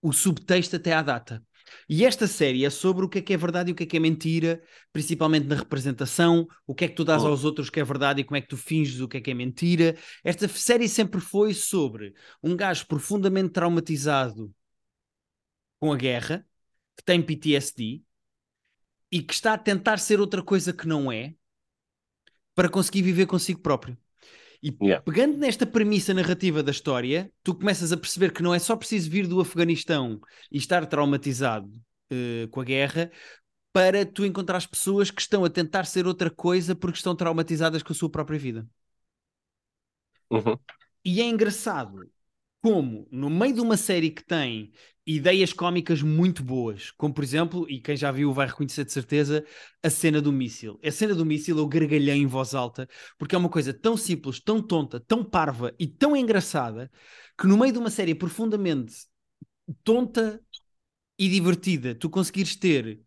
o 0.02 0.14
subtexto 0.14 0.76
até 0.76 0.94
à 0.94 1.02
data. 1.02 1.44
E 1.90 2.06
esta 2.06 2.28
série 2.28 2.66
é 2.66 2.70
sobre 2.70 3.06
o 3.06 3.10
que 3.10 3.20
é 3.20 3.22
que 3.22 3.34
é 3.34 3.38
verdade 3.38 3.70
e 3.70 3.74
o 3.74 3.76
que 3.76 3.84
é 3.84 3.86
que 3.86 3.98
é 3.98 4.00
mentira, 4.00 4.62
principalmente 4.92 5.48
na 5.48 5.56
representação, 5.56 6.48
o 6.66 6.74
que 6.74 6.86
é 6.86 6.88
que 6.88 6.96
tu 6.96 7.04
dás 7.04 7.24
oh. 7.24 7.28
aos 7.28 7.44
outros 7.44 7.70
que 7.70 7.80
é 7.80 7.84
verdade 7.84 8.22
e 8.22 8.24
como 8.24 8.38
é 8.38 8.42
que 8.42 8.48
tu 8.48 8.58
finges 8.58 9.00
o 9.00 9.08
que 9.08 9.18
é 9.18 9.22
que 9.22 9.32
é 9.32 9.34
mentira. 9.34 9.98
Esta 10.24 10.48
série 10.48 10.88
sempre 10.88 11.20
foi 11.20 11.54
sobre 11.54 12.14
um 12.42 12.56
gajo 12.56 12.86
profundamente 12.88 13.50
traumatizado 13.50 14.54
com 15.80 15.92
a 15.92 15.98
guerra, 15.98 16.46
que 16.98 17.04
tem 17.04 17.22
PTSD 17.22 18.02
e 19.12 19.22
que 19.22 19.34
está 19.34 19.54
a 19.54 19.58
tentar 19.58 19.98
ser 19.98 20.20
outra 20.20 20.42
coisa 20.42 20.74
que 20.74 20.88
não 20.88 21.12
é 21.12 21.36
para 22.54 22.70
conseguir 22.70 23.02
viver 23.02 23.26
consigo 23.26 23.60
próprio. 23.60 23.98
E 24.66 24.76
yeah. 24.82 25.00
pegando 25.04 25.38
nesta 25.38 25.64
premissa 25.64 26.12
narrativa 26.12 26.64
da 26.64 26.72
história, 26.72 27.32
tu 27.44 27.54
começas 27.54 27.92
a 27.92 27.98
perceber 27.98 28.34
que 28.34 28.42
não 28.42 28.52
é 28.52 28.58
só 28.58 28.76
preciso 28.76 29.12
vir 29.12 29.28
do 29.28 29.40
Afeganistão 29.40 30.20
e 30.52 30.58
estar 30.58 30.88
traumatizado 30.88 31.70
uh, 32.12 32.48
com 32.50 32.62
a 32.62 32.64
guerra 32.64 33.12
para 33.72 34.04
tu 34.04 34.26
encontrar 34.26 34.68
pessoas 34.68 35.12
que 35.12 35.22
estão 35.22 35.46
a 35.46 35.52
tentar 35.52 35.84
ser 35.84 36.08
outra 36.08 36.32
coisa 36.32 36.74
porque 36.74 36.98
estão 36.98 37.16
traumatizadas 37.16 37.84
com 37.84 37.94
a 37.94 37.96
sua 37.96 38.10
própria 38.10 38.40
vida. 38.40 38.68
Uhum. 40.32 40.58
E 41.04 41.22
é 41.22 41.26
engraçado 41.26 42.10
como, 42.66 43.08
no 43.12 43.30
meio 43.30 43.54
de 43.54 43.62
uma 43.62 43.78
série 43.78 44.10
que 44.10 44.26
tem 44.26 44.72
ideias 45.06 45.54
cómicas 45.54 46.02
muito 46.02 46.44
boas, 46.44 46.90
como 46.90 47.14
por 47.14 47.24
exemplo, 47.24 47.70
e 47.70 47.80
quem 47.80 47.96
já 47.96 48.12
viu 48.12 48.34
vai 48.34 48.48
reconhecer 48.48 48.84
de 48.84 48.92
certeza, 48.92 49.46
a 49.84 49.90
cena 49.92 50.20
do 50.20 50.34
míssil. 50.34 50.80
A 50.84 50.90
cena 50.90 51.14
do 51.14 51.24
míssil 51.24 51.60
eu 51.60 51.68
gargalhei 51.68 52.16
em 52.16 52.26
voz 52.26 52.56
alta, 52.56 52.90
porque 53.20 53.36
é 53.36 53.38
uma 53.38 53.50
coisa 53.50 53.72
tão 53.72 53.96
simples, 53.96 54.40
tão 54.40 54.64
tonta, 54.64 55.00
tão 55.00 55.24
parva 55.24 55.76
e 55.78 55.86
tão 55.86 56.16
engraçada, 56.16 56.90
que 57.38 57.46
no 57.46 57.56
meio 57.56 57.72
de 57.72 57.78
uma 57.78 57.92
série 57.92 58.16
profundamente 58.16 58.96
tonta 59.84 60.42
e 61.20 61.30
divertida, 61.30 61.94
tu 61.94 62.10
conseguires 62.10 62.56
ter 62.56 63.00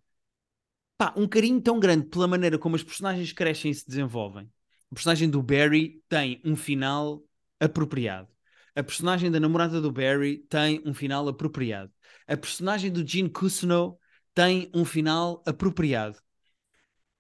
pá, 0.96 1.12
um 1.16 1.26
carinho 1.26 1.60
tão 1.60 1.80
grande 1.80 2.06
pela 2.06 2.28
maneira 2.28 2.60
como 2.60 2.76
as 2.76 2.84
personagens 2.84 3.32
crescem 3.32 3.72
e 3.72 3.74
se 3.74 3.88
desenvolvem. 3.88 4.48
O 4.88 4.94
personagem 4.94 5.28
do 5.28 5.42
Barry 5.42 6.00
tem 6.08 6.40
um 6.44 6.54
final 6.54 7.24
apropriado 7.58 8.37
a 8.78 8.82
personagem 8.84 9.28
da 9.28 9.40
namorada 9.40 9.80
do 9.80 9.90
Barry 9.90 10.38
tem 10.48 10.80
um 10.86 10.94
final 10.94 11.26
apropriado. 11.26 11.90
A 12.28 12.36
personagem 12.36 12.92
do 12.92 13.04
Gene 13.04 13.28
Cousineau 13.28 13.98
tem 14.32 14.70
um 14.72 14.84
final 14.84 15.42
apropriado. 15.44 16.16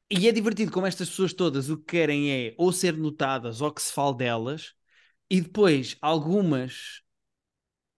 E 0.08 0.28
é 0.28 0.32
divertido 0.32 0.70
como 0.70 0.86
estas 0.86 1.10
pessoas 1.10 1.32
todas 1.32 1.68
o 1.68 1.76
que 1.76 1.86
querem 1.86 2.30
é 2.30 2.54
ou 2.56 2.72
ser 2.72 2.96
notadas 2.96 3.60
ou 3.60 3.72
que 3.72 3.82
se 3.82 3.92
fale 3.92 4.16
delas, 4.16 4.72
e 5.28 5.40
depois 5.40 5.96
algumas 6.00 7.02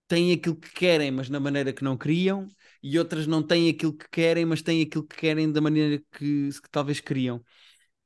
têm 0.08 0.32
aquilo 0.32 0.56
que 0.56 0.72
querem, 0.72 1.10
mas 1.10 1.28
na 1.28 1.38
maneira 1.38 1.70
que 1.70 1.84
não 1.84 1.98
queriam, 1.98 2.48
e 2.82 2.98
outras 2.98 3.26
não 3.26 3.42
têm 3.42 3.68
aquilo 3.68 3.92
que 3.92 4.08
querem, 4.08 4.46
mas 4.46 4.62
têm 4.62 4.80
aquilo 4.80 5.06
que 5.06 5.16
querem 5.16 5.52
da 5.52 5.60
maneira 5.60 6.02
que, 6.12 6.48
que 6.48 6.70
talvez 6.70 6.98
queriam. 6.98 7.44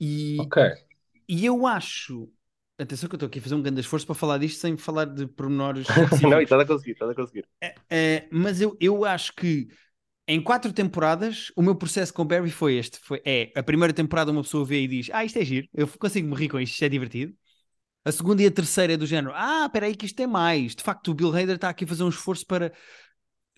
E, 0.01 0.37
okay. 0.41 0.73
e 1.29 1.47
eu 1.47 1.65
acho 1.65 2.29
Atenção 2.77 3.09
que 3.09 3.15
eu 3.15 3.17
estou 3.17 3.27
aqui 3.29 3.39
a 3.39 3.43
fazer 3.43 3.55
um 3.55 3.63
grande 3.63 3.81
esforço 3.81 4.05
para 4.05 4.17
falar 4.17 4.39
disto 4.39 4.59
sem 4.59 4.77
falar 4.77 5.05
de 5.05 5.27
pormenores. 5.29 5.87
não, 6.23 6.41
está 6.41 6.61
a 6.61 6.67
conseguir, 6.67 6.93
está 6.93 7.09
a 7.09 7.15
conseguir. 7.15 7.47
É, 7.61 7.75
é, 7.89 8.29
mas 8.33 8.61
eu, 8.61 8.77
eu 8.81 9.05
acho 9.05 9.33
que 9.35 9.69
em 10.27 10.43
quatro 10.43 10.73
temporadas 10.73 11.53
o 11.55 11.63
meu 11.63 11.77
processo 11.77 12.13
com 12.13 12.25
Barry 12.25 12.51
foi 12.51 12.75
este: 12.77 12.99
foi, 12.99 13.23
é 13.25 13.53
a 13.55 13.63
primeira 13.63 13.93
temporada 13.93 14.33
uma 14.33 14.43
pessoa 14.43 14.65
vê 14.65 14.83
e 14.83 14.89
diz, 14.89 15.09
ah, 15.13 15.25
isto 15.25 15.39
é 15.39 15.45
giro, 15.45 15.69
eu 15.73 15.87
consigo 15.87 16.29
me 16.29 16.35
rir 16.35 16.49
com 16.49 16.59
isto, 16.59 16.73
isto 16.73 16.85
é 16.85 16.89
divertido. 16.89 17.35
A 18.05 18.13
segunda 18.13 18.43
e 18.43 18.47
a 18.47 18.51
terceira 18.51 18.95
é 18.95 18.97
do 18.97 19.07
género, 19.07 19.33
ah, 19.35 19.65
espera 19.67 19.87
aí 19.87 19.95
que 19.95 20.07
isto 20.07 20.21
é 20.21 20.27
mais. 20.27 20.75
De 20.75 20.83
facto, 20.83 21.11
o 21.11 21.15
Bill 21.15 21.31
Hader 21.31 21.55
está 21.55 21.71
aqui 21.71 21.85
a 21.85 21.89
fazer 21.89 22.03
um 22.03 22.09
esforço 22.09 22.45
para, 22.47 22.73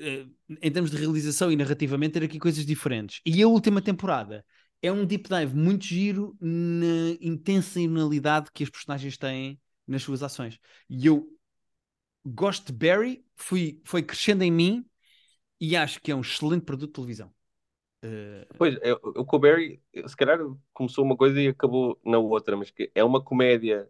uh, 0.00 0.56
em 0.62 0.70
termos 0.70 0.90
de 0.90 0.96
realização 0.96 1.50
e 1.50 1.56
narrativamente, 1.56 2.12
ter 2.12 2.24
aqui 2.24 2.38
coisas 2.38 2.64
diferentes. 2.64 3.20
E 3.26 3.42
a 3.42 3.48
última 3.48 3.82
temporada 3.82 4.44
é 4.82 4.92
um 4.92 5.04
deep 5.04 5.28
dive 5.28 5.54
muito 5.54 5.84
giro 5.84 6.36
na 6.40 7.16
intencionalidade 7.20 8.50
que 8.52 8.62
as 8.62 8.70
personagens 8.70 9.16
têm 9.16 9.60
nas 9.86 10.02
suas 10.02 10.22
ações. 10.22 10.58
E 10.88 11.06
eu 11.06 11.26
gosto 12.24 12.72
de 12.72 12.72
Barry, 12.72 13.24
fui, 13.36 13.80
foi 13.84 14.02
crescendo 14.02 14.42
em 14.42 14.50
mim 14.50 14.84
e 15.60 15.76
acho 15.76 16.00
que 16.00 16.10
é 16.10 16.14
um 16.14 16.20
excelente 16.20 16.64
produto 16.64 16.88
de 16.88 16.94
televisão. 16.94 17.32
Uh... 18.04 18.46
Pois, 18.58 18.76
eu, 18.82 19.00
eu 19.14 19.24
com 19.24 19.36
o 19.36 19.38
Barry, 19.38 19.80
se 20.06 20.16
calhar 20.16 20.38
começou 20.72 21.04
uma 21.04 21.16
coisa 21.16 21.40
e 21.40 21.48
acabou 21.48 21.98
na 22.04 22.18
outra, 22.18 22.56
mas 22.56 22.70
que 22.70 22.90
é 22.94 23.02
uma 23.02 23.22
comédia 23.22 23.88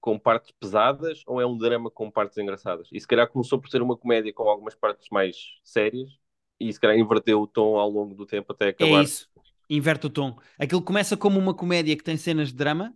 com 0.00 0.18
partes 0.18 0.50
pesadas 0.50 1.22
ou 1.26 1.40
é 1.40 1.46
um 1.46 1.56
drama 1.56 1.90
com 1.90 2.10
partes 2.10 2.36
engraçadas? 2.36 2.88
E 2.92 3.00
se 3.00 3.06
calhar 3.06 3.28
começou 3.28 3.60
por 3.60 3.70
ser 3.70 3.80
uma 3.80 3.96
comédia 3.96 4.32
com 4.32 4.42
algumas 4.48 4.74
partes 4.74 5.08
mais 5.10 5.36
sérias 5.62 6.10
e 6.58 6.72
se 6.72 6.80
calhar 6.80 6.98
inverteu 6.98 7.40
o 7.40 7.46
tom 7.46 7.76
ao 7.78 7.88
longo 7.88 8.14
do 8.14 8.26
tempo 8.26 8.52
até 8.52 8.68
acabar. 8.68 9.00
É 9.00 9.02
isso 9.04 9.31
inverte 9.68 10.06
o 10.06 10.10
tom. 10.10 10.38
Aquilo 10.58 10.82
começa 10.82 11.16
como 11.16 11.38
uma 11.38 11.54
comédia 11.54 11.96
que 11.96 12.04
tem 12.04 12.16
cenas 12.16 12.48
de 12.48 12.54
drama, 12.54 12.94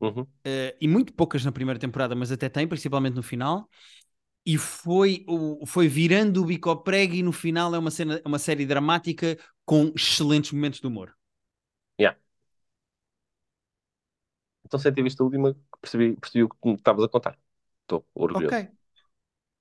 uhum. 0.00 0.22
uh, 0.22 0.76
e 0.80 0.88
muito 0.88 1.12
poucas 1.12 1.44
na 1.44 1.52
primeira 1.52 1.78
temporada, 1.78 2.14
mas 2.14 2.32
até 2.32 2.48
tem, 2.48 2.66
principalmente 2.66 3.14
no 3.14 3.22
final. 3.22 3.68
E 4.46 4.58
foi, 4.58 5.24
o, 5.26 5.64
foi 5.64 5.88
virando 5.88 6.42
o 6.42 6.44
bico 6.44 6.68
ao 6.68 6.82
prego, 6.82 7.14
e 7.14 7.22
no 7.22 7.32
final 7.32 7.74
é 7.74 7.78
uma, 7.78 7.90
cena, 7.90 8.20
uma 8.24 8.38
série 8.38 8.66
dramática 8.66 9.38
com 9.64 9.90
excelentes 9.96 10.52
momentos 10.52 10.80
de 10.80 10.86
humor. 10.86 11.14
Yeah. 11.98 12.18
Então, 14.66 14.78
sem 14.78 14.92
ter 14.92 15.02
visto 15.02 15.20
a 15.22 15.24
última, 15.24 15.56
percebi, 15.80 16.14
percebi 16.16 16.44
o 16.44 16.48
que 16.48 16.68
estavas 16.70 17.04
a 17.04 17.08
contar. 17.08 17.38
Estou 17.82 18.06
orgulhoso. 18.14 18.54
Ok. 18.54 18.68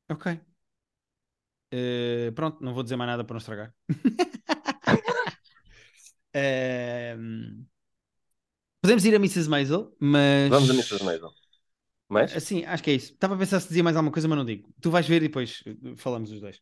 Ok. 0.09 0.39
Uh, 1.73 2.31
pronto, 2.33 2.63
não 2.63 2.73
vou 2.73 2.83
dizer 2.83 2.95
mais 2.95 3.09
nada 3.09 3.23
para 3.23 3.33
não 3.33 3.39
estragar. 3.39 3.73
Podemos 8.81 9.05
ir 9.05 9.13
a 9.13 9.17
Mrs. 9.17 9.49
Maisel, 9.49 9.95
mas. 9.99 10.49
Vamos 10.49 10.69
a 10.69 10.73
Mrs. 10.73 11.03
Maisel. 11.03 11.31
Mas? 12.09 12.35
Assim, 12.35 12.65
acho 12.65 12.83
que 12.83 12.91
é 12.91 12.93
isso. 12.95 13.13
Estava 13.13 13.33
a 13.33 13.37
pensar 13.37 13.59
se 13.59 13.67
dizia 13.67 13.83
mais 13.83 13.95
alguma 13.95 14.11
coisa, 14.11 14.27
mas 14.27 14.37
não 14.37 14.45
digo. 14.45 14.69
Tu 14.81 14.91
vais 14.91 15.07
ver 15.07 15.23
e 15.23 15.27
depois 15.27 15.63
eh, 15.65 15.95
falamos 15.95 16.31
os 16.31 16.41
dois. 16.41 16.61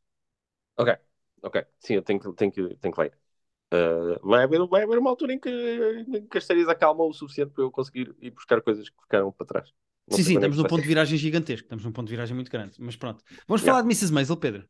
Ok, 0.77 0.95
ok. 1.41 1.65
Sim, 1.79 1.95
eu 1.95 2.01
tenho 2.01 2.19
que, 2.19 2.31
tenho 2.33 2.51
que, 2.51 2.75
tenho 2.75 2.93
que 2.93 3.01
ler. 3.01 3.13
Uh, 3.73 4.27
vai, 4.27 4.43
haver, 4.43 4.65
vai 4.67 4.83
haver 4.83 4.97
uma 4.97 5.09
altura 5.09 5.33
em 5.33 5.39
que, 5.39 6.05
que 6.29 6.37
as 6.37 6.45
séries 6.45 6.67
acalmam 6.67 7.07
o 7.07 7.13
suficiente 7.13 7.51
para 7.53 7.63
eu 7.63 7.71
conseguir 7.71 8.13
ir 8.21 8.31
buscar 8.31 8.61
coisas 8.61 8.89
que 8.89 9.01
ficaram 9.01 9.31
para 9.31 9.47
trás. 9.47 9.73
Não 10.09 10.17
sim, 10.17 10.23
sim, 10.23 10.35
estamos 10.35 10.57
num 10.57 10.63
ponto 10.65 10.81
de 10.81 10.87
viragem 10.87 11.17
gigantesco. 11.17 11.65
Estamos 11.65 11.83
num 11.83 11.91
ponto 11.91 12.07
de 12.07 12.11
viragem 12.11 12.35
muito 12.35 12.51
grande. 12.51 12.75
Mas 12.79 12.95
pronto. 12.95 13.23
Vamos 13.47 13.61
yeah. 13.61 13.65
falar 13.65 13.81
de 13.81 13.87
Mrs. 13.87 14.11
Maisel, 14.11 14.37
Pedro. 14.37 14.67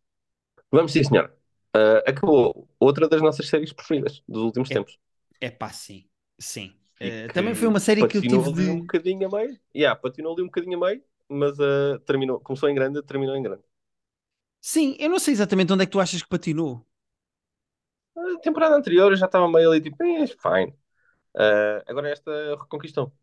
Vamos 0.72 0.92
sim, 0.92 1.04
senhora. 1.04 1.36
Uh, 1.76 2.04
acabou 2.06 2.68
outra 2.80 3.08
das 3.08 3.22
nossas 3.22 3.48
séries 3.48 3.72
preferidas 3.72 4.22
dos 4.28 4.44
últimos 4.44 4.70
é, 4.70 4.74
tempos. 4.74 5.00
É 5.40 5.50
pá, 5.50 5.70
sim. 5.70 6.06
Sim. 6.38 6.76
Uh, 7.02 7.32
também 7.34 7.56
foi 7.56 7.68
uma 7.68 7.80
série 7.80 8.06
que 8.08 8.18
eu 8.18 8.22
tive 8.22 8.54
de... 8.54 8.70
um 8.70 8.82
bocadinho 8.82 9.28
a 9.28 9.38
meio. 9.38 9.60
Yeah, 9.76 10.00
patinou 10.00 10.34
ali 10.34 10.44
um 10.44 10.48
bocadinho 10.48 10.78
a 10.78 10.88
meio, 10.88 11.04
mas 11.30 11.58
uh, 11.60 11.98
terminou, 12.06 12.40
começou 12.40 12.70
em 12.70 12.76
grande, 12.76 13.02
terminou 13.04 13.36
em 13.36 13.42
grande. 13.42 13.64
Sim, 14.60 14.96
eu 15.00 15.10
não 15.10 15.18
sei 15.18 15.34
exatamente 15.34 15.74
onde 15.74 15.84
é 15.84 15.86
que 15.86 15.92
tu 15.92 16.00
achas 16.00 16.22
que 16.22 16.30
patinou. 16.30 16.86
A 18.16 18.40
temporada 18.40 18.76
anterior 18.76 19.12
eu 19.12 19.18
já 19.18 19.26
estava 19.26 19.50
meio 19.50 19.70
ali 19.72 19.82
tipo, 19.82 20.04
eh, 20.04 20.28
fine. 20.28 20.76
Uh, 21.36 21.82
agora 21.88 22.10
esta 22.10 22.32
reconquistou. 22.60 23.14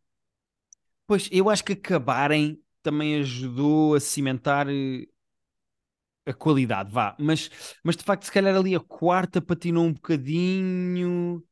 Pois, 1.06 1.28
eu 1.30 1.48
acho 1.48 1.64
que 1.64 1.74
acabarem 1.74 2.62
também 2.82 3.20
ajudou 3.20 3.94
a 3.94 4.00
cimentar 4.00 4.66
a 6.28 6.34
qualidade, 6.34 6.92
vá. 6.92 7.16
Mas, 7.18 7.50
mas 7.82 7.96
de 7.96 8.04
facto, 8.04 8.24
se 8.24 8.32
calhar 8.32 8.54
ali 8.54 8.74
a 8.74 8.80
quarta 8.80 9.40
patinou 9.40 9.84
um 9.84 9.92
bocadinho. 9.92 11.42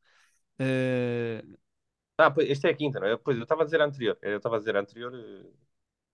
Uh... 0.60 1.56
Ah, 2.18 2.30
pois, 2.30 2.48
esta 2.50 2.68
é 2.68 2.70
a 2.72 2.76
quinta, 2.76 3.00
não 3.00 3.06
é? 3.08 3.16
Pois, 3.16 3.36
eu 3.36 3.42
estava 3.42 3.62
a 3.62 3.64
dizer 3.64 3.80
a 3.80 3.84
anterior. 3.84 4.18
Eu 4.22 4.38
estava 4.38 4.56
a 4.56 4.58
dizer 4.58 4.76
a 4.76 4.80
anterior. 4.80 5.12
Eh, 5.14 5.50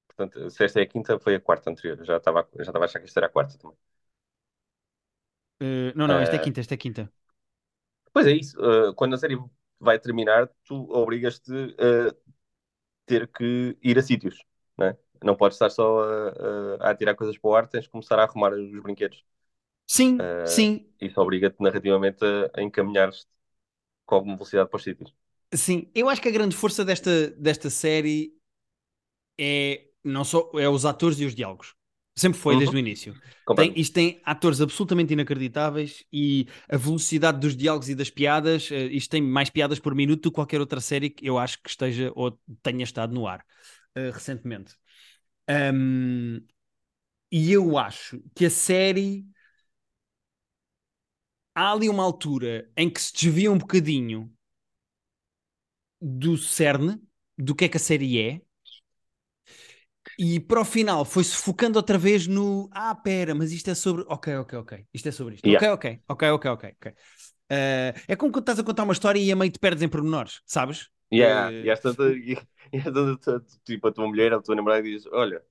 portanto, 0.09 0.51
se 0.51 0.65
esta 0.65 0.81
é 0.81 0.83
a 0.85 0.87
quinta, 0.87 1.19
foi 1.19 1.37
a 1.37 1.41
quarta 1.41 1.71
anterior. 1.71 1.99
Eu 1.99 2.05
já 2.05 2.17
estava 2.19 2.49
já 2.57 2.63
estava 2.63 2.85
a 2.85 2.87
achar 2.87 3.01
que 3.01 3.07
esta 3.07 3.21
era 3.21 3.27
a 3.29 3.31
quarta 3.31 3.59
também. 3.59 3.77
Uh, 5.63 5.93
não, 5.95 6.09
não, 6.09 6.19
esta 6.19 6.37
é 6.37 6.39
a 6.39 6.43
quinta, 6.43 6.61
esta 6.61 6.75
é 6.75 6.77
a 6.77 6.79
quinta. 6.79 7.13
Pois 8.13 8.27
é 8.27 8.33
isso. 8.33 8.59
Uh, 8.61 8.95
quando 8.95 9.15
a 9.15 9.19
série 9.19 9.39
vai 9.79 9.99
terminar, 9.99 10.49
tu 10.65 10.91
obrigas-te 10.93 11.53
a 11.79 12.15
ter 13.07 13.29
que 13.29 13.77
ir 13.83 13.99
a 13.99 14.03
sítios, 14.03 14.37
não 14.77 14.87
é? 14.89 14.99
Não 15.25 15.37
podes 15.37 15.57
estar 15.57 15.71
só 15.71 16.01
a, 16.05 16.87
a, 16.89 16.91
a 16.91 16.95
tirar 16.97 17.15
coisas 17.15 17.39
para 17.39 17.51
o 17.51 17.55
ar, 17.57 17.69
tens 17.69 17.85
de 17.85 17.91
começar 17.91 18.19
a 18.19 18.25
arrumar 18.25 18.53
os 18.55 18.83
brinquedos. 18.83 19.25
Sim, 19.87 20.15
Uh, 20.21 20.55
sim, 20.55 20.87
Isso 21.01 21.21
obriga-te 21.21 21.63
narrativamente 21.63 22.25
a, 22.25 22.61
a 22.61 22.63
encaminhar-te 22.63 23.27
com 24.07 24.17
alguma 24.17 24.37
velocidade 24.37 24.71
para 24.71 24.79
os 24.79 24.85
sítios. 24.85 25.15
sim. 25.55 25.91
Eu 25.95 26.09
acho 26.09 26.21
que 26.21 26.29
a 26.29 26.33
grande 26.33 26.57
força 26.57 26.85
desta, 26.85 27.31
desta 27.31 27.71
série 27.71 28.35
é 29.39 29.87
não 30.05 30.25
só 30.25 30.51
é 30.55 30.69
os 30.69 30.85
atores 30.85 31.19
e 31.21 31.25
os 31.25 31.35
diálogos. 31.35 31.75
Sempre 32.17 32.39
foi 32.39 32.57
desde 32.57 32.75
Uhum. 32.75 32.77
o 32.77 32.79
início. 32.79 33.17
Tem, 33.55 33.73
isto 33.77 33.95
tem 33.95 34.21
atores 34.25 34.61
absolutamente 34.61 35.13
inacreditáveis 35.13 36.05
e 36.13 36.47
a 36.69 36.77
velocidade 36.77 37.39
dos 37.41 37.57
diálogos 37.57 37.89
e 37.89 37.95
das 37.95 38.11
piadas, 38.11 38.71
eh, 38.73 38.87
isto 38.87 39.11
tem 39.11 39.23
mais 39.23 39.51
piadas 39.51 39.79
por 39.79 39.95
minuto 39.95 40.23
do 40.25 40.31
que 40.31 40.35
qualquer 40.37 40.61
outra 40.61 40.81
série 40.81 41.11
que 41.11 41.27
eu 41.29 41.39
acho 41.39 41.61
que 41.63 41.69
esteja 41.71 42.13
ou 42.15 42.39
tenha 42.63 42.85
estado 42.85 43.15
no 43.15 43.27
ar 43.27 43.45
eh, 43.95 44.11
recentemente. 44.11 44.75
Ahm, 45.53 46.41
e 47.33 47.53
eu 47.53 47.79
acho 47.79 48.23
que 48.35 48.47
a 48.47 48.51
série 48.51 49.27
há 51.55 51.73
ali 51.73 51.89
uma 51.89 52.03
altura 52.05 52.71
em 52.77 52.91
que 52.91 53.01
se 53.01 53.11
desvia 53.15 53.51
um 53.51 53.57
bocadinho 53.59 54.31
do 56.01 56.37
cerne, 56.37 57.01
do 57.39 57.55
que 57.55 57.65
é 57.65 57.69
que 57.69 57.77
a 57.77 57.81
série 57.81 58.19
é, 58.21 58.43
e 60.19 60.41
para 60.41 60.61
o 60.61 60.65
final 60.65 61.05
foi-se 61.05 61.37
focando 61.37 61.79
outra 61.79 61.97
vez 61.97 62.27
no 62.27 62.69
ah, 62.73 62.95
pera, 62.95 63.35
mas 63.35 63.53
isto 63.53 63.71
é 63.71 63.75
sobre. 63.75 64.05
Ok, 64.09 64.35
ok, 64.37 64.59
ok. 64.59 64.87
Isto 64.93 65.09
é 65.09 65.13
sobre 65.13 65.35
isto. 65.37 65.47
Yeah. 65.47 65.73
Ok, 65.73 66.01
ok, 66.09 66.23
ok, 66.33 66.51
ok, 66.51 66.71
ok. 66.77 66.95
Eh, 67.51 67.95
é 68.09 68.17
como 68.17 68.33
quando 68.33 68.43
estás 68.45 68.59
a 68.59 68.65
contar 68.65 68.85
uma 68.85 68.93
história 68.93 69.21
e 69.21 69.31
a 69.33 69.37
meio 69.37 69.51
te 69.53 69.59
perdes 69.59 69.83
em 69.83 69.89
pormenores, 69.89 70.41
sabes? 70.47 70.89
Yeah, 71.13 71.53
Eh, 71.53 71.67
e 71.67 71.71
esta, 71.71 71.91
e, 72.15 72.39
e 72.73 72.81
tipo, 73.65 73.89
a 73.89 73.93
tua 73.93 74.09
mulher, 74.09 74.33
a 74.33 74.41
tua 74.41 74.55
namorada 74.55 74.83
diz: 74.83 75.07
Olha, 75.13 75.43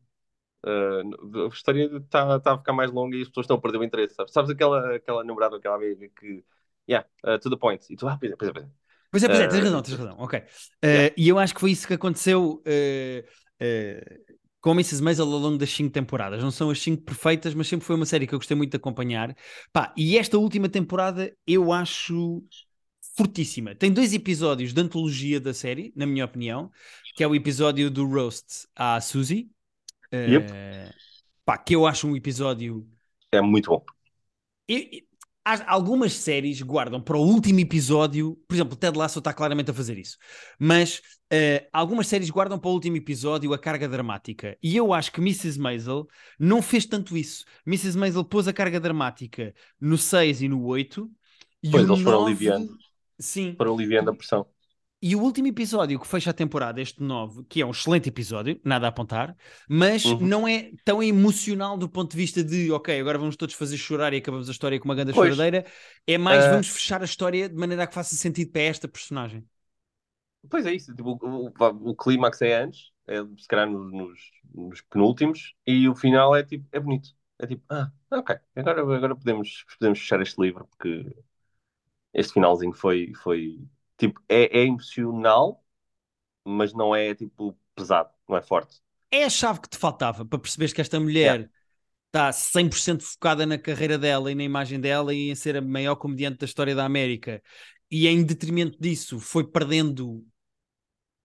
uh, 0.65 1.45
a 1.45 1.47
história 1.49 1.85
está 1.97 2.39
tá 2.39 2.53
a 2.53 2.57
ficar 2.57 2.73
mais 2.73 2.91
longa 2.91 3.15
e 3.15 3.21
as 3.21 3.27
pessoas 3.27 3.45
estão 3.45 3.57
a 3.57 3.61
perder 3.61 3.77
o 3.79 3.83
interesse. 3.83 4.15
Sabes, 4.15 4.33
sabes 4.33 4.51
aquela, 4.51 4.95
aquela 4.95 5.23
namorada, 5.23 5.57
aquela 5.57 5.75
amiga 5.75 6.07
que, 6.19 6.43
yeah, 6.89 7.07
uh, 7.25 7.37
to 7.39 7.49
the 7.49 7.57
point. 7.57 7.85
E 7.89 7.95
tu, 7.95 8.07
ah, 8.07 8.17
pois 8.19 8.31
é, 8.31 8.35
pois 8.35 8.49
é, 8.49 8.53
pois 8.53 8.65
é. 8.65 8.69
Pois 9.11 9.23
é, 9.23 9.27
pois 9.27 9.39
é, 9.39 9.47
tens 9.47 9.63
razão, 9.63 9.81
tens 9.81 9.97
razão. 9.97 10.15
Ok. 10.19 10.39
Eh, 10.81 10.87
yeah. 10.87 11.15
E 11.17 11.27
eu 11.27 11.37
acho 11.37 11.53
que 11.53 11.59
foi 11.59 11.71
isso 11.71 11.85
que 11.85 11.93
aconteceu 11.93 12.63
eh, 12.65 13.25
com 14.61 14.71
Mrs. 14.71 15.01
Maisel 15.01 15.25
ao 15.31 15.39
longo 15.39 15.57
das 15.57 15.69
cinco 15.69 15.91
temporadas. 15.91 16.41
Não 16.41 16.51
são 16.51 16.69
as 16.69 16.79
cinco 16.79 17.03
perfeitas, 17.03 17.53
mas 17.53 17.67
sempre 17.67 17.85
foi 17.85 17.95
uma 17.95 18.05
série 18.05 18.25
que 18.25 18.33
eu 18.33 18.39
gostei 18.39 18.55
muito 18.55 18.71
de 18.71 18.77
acompanhar. 18.77 19.35
Pá, 19.73 19.93
e 19.97 20.17
esta 20.17 20.37
última 20.37 20.69
temporada 20.69 21.35
eu 21.45 21.73
acho 21.73 22.41
fortíssima. 23.15 23.75
Tem 23.75 23.91
dois 23.91 24.13
episódios 24.13 24.73
de 24.73 24.81
antologia 24.81 25.39
da 25.39 25.53
série, 25.53 25.91
na 25.95 26.05
minha 26.05 26.25
opinião, 26.25 26.71
que 27.15 27.23
é 27.23 27.27
o 27.27 27.35
episódio 27.35 27.89
do 27.89 28.05
Roast 28.07 28.67
à 28.75 28.99
Suzy. 29.01 29.49
Yep. 30.13 30.51
pá, 31.45 31.57
que 31.57 31.73
eu 31.75 31.85
acho 31.85 32.07
um 32.07 32.15
episódio 32.15 32.85
É 33.31 33.39
muito 33.41 33.69
bom. 33.69 33.83
e- 34.69 35.05
algumas 35.65 36.13
séries 36.13 36.61
guardam 36.61 37.01
para 37.01 37.17
o 37.17 37.21
último 37.25 37.59
episódio, 37.59 38.35
por 38.47 38.53
exemplo, 38.55 38.73
o 38.73 38.77
Ted 38.77 38.97
Lasso 38.97 39.19
está 39.19 39.33
claramente 39.33 39.71
a 39.71 39.73
fazer 39.73 39.97
isso, 39.97 40.17
mas 40.59 41.01
eh, 41.31 41.67
algumas 41.73 42.07
séries 42.07 42.29
guardam 42.29 42.59
para 42.59 42.69
o 42.69 42.73
último 42.73 42.97
episódio 42.97 43.53
a 43.53 43.57
carga 43.57 43.87
dramática. 43.87 44.57
E 44.61 44.75
eu 44.75 44.93
acho 44.93 45.11
que 45.11 45.19
Mrs. 45.19 45.57
Maisel 45.59 46.07
não 46.37 46.61
fez 46.61 46.85
tanto 46.85 47.17
isso. 47.17 47.43
Mrs. 47.65 47.97
Maisel 47.97 48.23
pôs 48.23 48.47
a 48.47 48.53
carga 48.53 48.79
dramática 48.79 49.53
no 49.79 49.97
6 49.97 50.41
e 50.41 50.47
no 50.47 50.63
8. 50.65 51.09
E 51.63 51.69
Pois, 51.71 51.83
eles 51.85 52.01
foram 52.01 52.19
9 52.19 52.31
aliviando. 52.31 52.77
Sim. 53.21 53.55
Para 53.57 53.69
aliviando 53.69 54.09
a 54.11 54.15
pressão. 54.15 54.45
E 55.03 55.15
o 55.15 55.21
último 55.21 55.47
episódio 55.47 55.99
que 55.99 56.05
fecha 56.07 56.29
a 56.29 56.33
temporada, 56.33 56.79
este 56.79 57.01
9, 57.01 57.43
que 57.49 57.59
é 57.61 57.65
um 57.65 57.71
excelente 57.71 58.07
episódio, 58.09 58.61
nada 58.63 58.85
a 58.85 58.89
apontar, 58.89 59.35
mas 59.67 60.05
Uhum. 60.05 60.19
não 60.19 60.47
é 60.47 60.71
tão 60.85 61.01
emocional 61.01 61.75
do 61.75 61.89
ponto 61.89 62.11
de 62.11 62.17
vista 62.17 62.43
de, 62.43 62.71
ok, 62.71 62.99
agora 62.99 63.17
vamos 63.17 63.35
todos 63.35 63.55
fazer 63.55 63.77
chorar 63.77 64.13
e 64.13 64.17
acabamos 64.17 64.47
a 64.47 64.51
história 64.51 64.79
com 64.79 64.85
uma 64.85 64.93
grande 64.93 65.11
Pois. 65.13 65.33
choradeira. 65.33 65.65
É 66.05 66.19
mais, 66.19 66.45
Ah. 66.45 66.51
vamos 66.51 66.67
fechar 66.69 67.01
a 67.01 67.05
história 67.05 67.49
de 67.49 67.55
maneira 67.55 67.83
a 67.83 67.87
que 67.87 67.95
faça 67.95 68.15
sentido 68.15 68.51
para 68.51 68.61
esta 68.61 68.87
personagem. 68.87 69.43
Pois 70.49 70.65
é 70.65 70.73
isso, 70.73 70.93
tipo, 70.95 71.11
o, 71.21 71.47
o, 71.49 71.89
o 71.91 71.95
clímax 71.95 72.41
é 72.41 72.55
antes, 72.63 72.91
é 73.07 73.17
se 73.37 73.47
calhar 73.47 73.69
nos, 73.69 73.91
nos, 73.91 74.19
nos 74.53 74.81
penúltimos, 74.81 75.55
e 75.65 75.87
o 75.87 75.95
final 75.95 76.35
é 76.35 76.43
tipo, 76.43 76.67
é 76.71 76.79
bonito. 76.79 77.09
É 77.39 77.47
tipo, 77.47 77.63
ah, 77.69 77.91
ok, 78.11 78.35
agora, 78.55 78.81
agora 78.81 79.15
podemos, 79.15 79.65
podemos 79.77 79.99
fechar 79.99 80.21
este 80.21 80.41
livro, 80.41 80.67
porque 80.67 81.15
este 82.13 82.33
finalzinho 82.33 82.73
foi, 82.73 83.13
foi 83.23 83.59
tipo, 83.97 84.21
é, 84.29 84.59
é 84.59 84.65
emocional, 84.65 85.63
mas 86.45 86.73
não 86.73 86.95
é 86.95 87.15
tipo 87.15 87.57
pesado, 87.75 88.11
não 88.29 88.37
é 88.37 88.41
forte. 88.43 88.81
É 89.11 89.23
a 89.25 89.29
chave 89.29 89.59
que 89.61 89.69
te 89.69 89.77
faltava 89.77 90.25
para 90.25 90.39
perceberes 90.39 90.73
que 90.73 90.81
esta 90.81 90.99
mulher 90.99 91.49
está 92.07 92.31
100% 92.33 93.03
focada 93.03 93.45
na 93.45 93.57
carreira 93.59 93.97
dela 93.99 94.31
e 94.31 94.35
na 94.35 94.43
imagem 94.43 94.79
dela 94.81 95.13
e 95.13 95.29
em 95.31 95.35
ser 95.35 95.57
a 95.57 95.61
maior 95.61 95.95
comediante 95.97 96.39
da 96.39 96.45
história 96.45 96.75
da 96.75 96.85
América. 96.85 97.43
E 97.91 98.07
em 98.07 98.23
detrimento 98.23 98.79
disso 98.81 99.19
foi 99.19 99.45
perdendo, 99.49 100.25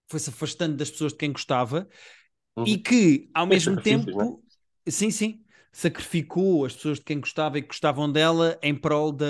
foi-se 0.09 0.31
afastando 0.31 0.77
das 0.77 0.91
pessoas 0.91 1.13
de 1.13 1.19
quem 1.19 1.33
gostava 1.33 1.89
Uhum. 2.57 2.67
e 2.67 2.79
que 2.79 3.31
ao 3.35 3.47
Tem 3.49 3.61
mesmo 3.61 3.79
tempo, 3.79 4.45
sim, 4.89 5.11
sim, 5.11 5.45
sacrificou 5.73 6.65
as 6.67 6.75
pessoas 6.75 6.99
de 6.99 7.05
quem 7.05 7.21
gostava 7.21 7.59
e 7.59 7.63
que 7.63 7.69
gostavam 7.69 8.11
dela 8.13 8.59
em 8.63 8.75
prol 8.77 9.13
da, 9.13 9.27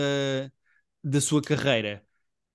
da 1.09 1.21
sua 1.21 1.41
carreira. 1.41 2.05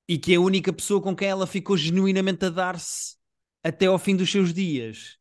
E 0.08 0.18
que 0.18 0.34
é 0.34 0.36
a 0.36 0.42
única 0.42 0.74
pessoa 0.74 1.02
com 1.02 1.16
quem 1.16 1.30
ela 1.30 1.48
ficou 1.48 1.78
genuinamente 1.78 2.46
a 2.46 2.50
dar-se 2.50 3.16
até 3.64 3.86
ao 3.86 3.98
fim 3.98 4.16
dos 4.16 4.30
seus 4.30 4.54
dias 4.54 5.18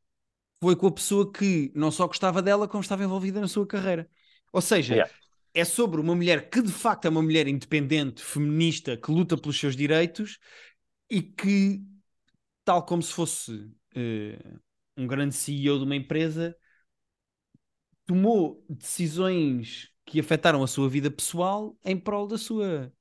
foi 0.60 0.76
com 0.76 0.88
a 0.88 0.92
pessoa 0.92 1.30
que 1.32 1.72
não 1.74 1.90
só 1.90 2.06
gostava 2.06 2.42
dela, 2.42 2.68
como 2.68 2.82
estava 2.82 3.04
envolvida 3.04 3.40
na 3.40 3.48
sua 3.48 3.66
carreira. 3.66 4.10
Ou 4.52 4.60
seja, 4.60 4.94
Yeah. 4.94 5.14
é 5.54 5.64
sobre 5.64 6.00
uma 6.00 6.14
mulher 6.14 6.50
que 6.50 6.60
de 6.60 6.72
facto 6.72 7.06
é 7.06 7.08
uma 7.08 7.22
mulher 7.22 7.46
independente, 7.46 8.22
feminista, 8.22 8.96
que 8.96 9.10
luta 9.10 9.36
pelos 9.38 9.58
seus 9.58 9.76
direitos 9.76 10.38
e 11.08 11.22
que, 11.22 11.82
tal 12.64 12.84
como 12.84 13.02
se 13.02 13.12
fosse 13.12 13.70
eh, 13.94 14.38
um 14.96 15.06
grande 15.06 15.34
CEO 15.34 15.78
de 15.78 15.84
uma 15.84 15.96
empresa, 15.96 16.54
tomou 18.06 18.64
decisões 18.68 19.88
que 20.04 20.20
afetaram 20.20 20.62
a 20.62 20.66
sua 20.66 20.88
vida 20.88 21.10
pessoal 21.10 21.78
em 21.84 21.96
prol 21.96 22.26
da 22.26 22.36
sua 22.36 22.92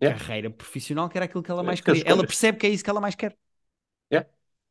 Yeah. 0.00 0.18
carreira 0.18 0.50
profissional, 0.50 1.08
que 1.08 1.18
era 1.18 1.24
aquilo 1.26 1.42
que 1.42 1.50
ela 1.50 1.62
É, 1.62 1.64
mais 1.64 1.80
que 1.82 1.90
as 1.90 1.98
queria. 1.98 2.04
Ela 2.06 2.24
escolhas. 2.24 2.26
percebe 2.26 2.58
que 2.58 2.66
é 2.66 2.70
isso 2.70 2.84
que 2.84 2.90
ela 2.90 3.00
mais 3.00 3.14
quer. 3.14 3.36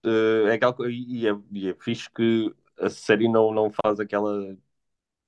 Uh, 0.06 0.48
é 0.48 0.54
aquela, 0.54 0.76
e, 0.92 1.28
é, 1.28 1.32
e 1.52 1.70
é 1.70 1.74
fixe 1.76 2.10
que 2.12 2.54
a 2.80 2.90
série 2.90 3.28
não, 3.28 3.52
não 3.54 3.72
faz 3.72 4.00
aquela, 4.00 4.56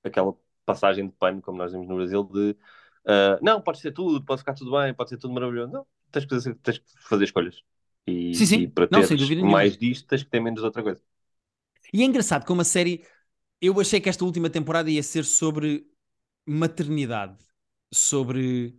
aquela 0.04 0.34
passagem 0.66 1.06
de 1.08 1.12
pano, 1.14 1.42
como 1.42 1.58
nós 1.58 1.72
vimos 1.72 1.88
no 1.88 1.96
Brasil, 1.96 2.24
de 2.24 2.52
uh, 2.52 3.38
não, 3.42 3.60
pode 3.62 3.80
ser 3.80 3.92
tudo, 3.92 4.24
pode 4.24 4.40
ficar 4.42 4.54
tudo 4.54 4.72
bem, 4.72 4.94
pode 4.94 5.10
ser 5.10 5.18
tudo 5.18 5.34
maravilhoso. 5.34 5.72
Não, 5.72 5.86
tens 6.12 6.24
que 6.26 6.30
fazer, 6.34 6.54
tens 6.56 6.78
que 6.78 6.86
fazer 7.08 7.24
escolhas. 7.24 7.62
E, 8.08 8.12
Sim, 8.32 8.46
sim. 8.46 8.64
e 8.64 8.68
para 8.68 8.88
Não, 8.90 9.02
nenhuma. 9.36 9.62
mais 9.62 9.78
disto, 9.78 10.06
tens 10.08 10.24
que 10.24 10.30
ter 10.30 10.40
menos 10.40 10.60
de 10.60 10.66
outra 10.66 10.82
coisa. 10.82 11.02
E 11.92 12.02
é 12.02 12.04
engraçado 12.04 12.44
como 12.46 12.60
a 12.60 12.64
série. 12.64 13.04
Eu 13.60 13.80
achei 13.80 14.00
que 14.00 14.08
esta 14.08 14.24
última 14.24 14.50
temporada 14.50 14.90
ia 14.90 15.02
ser 15.02 15.24
sobre 15.24 15.86
maternidade, 16.46 17.38
sobre 17.92 18.78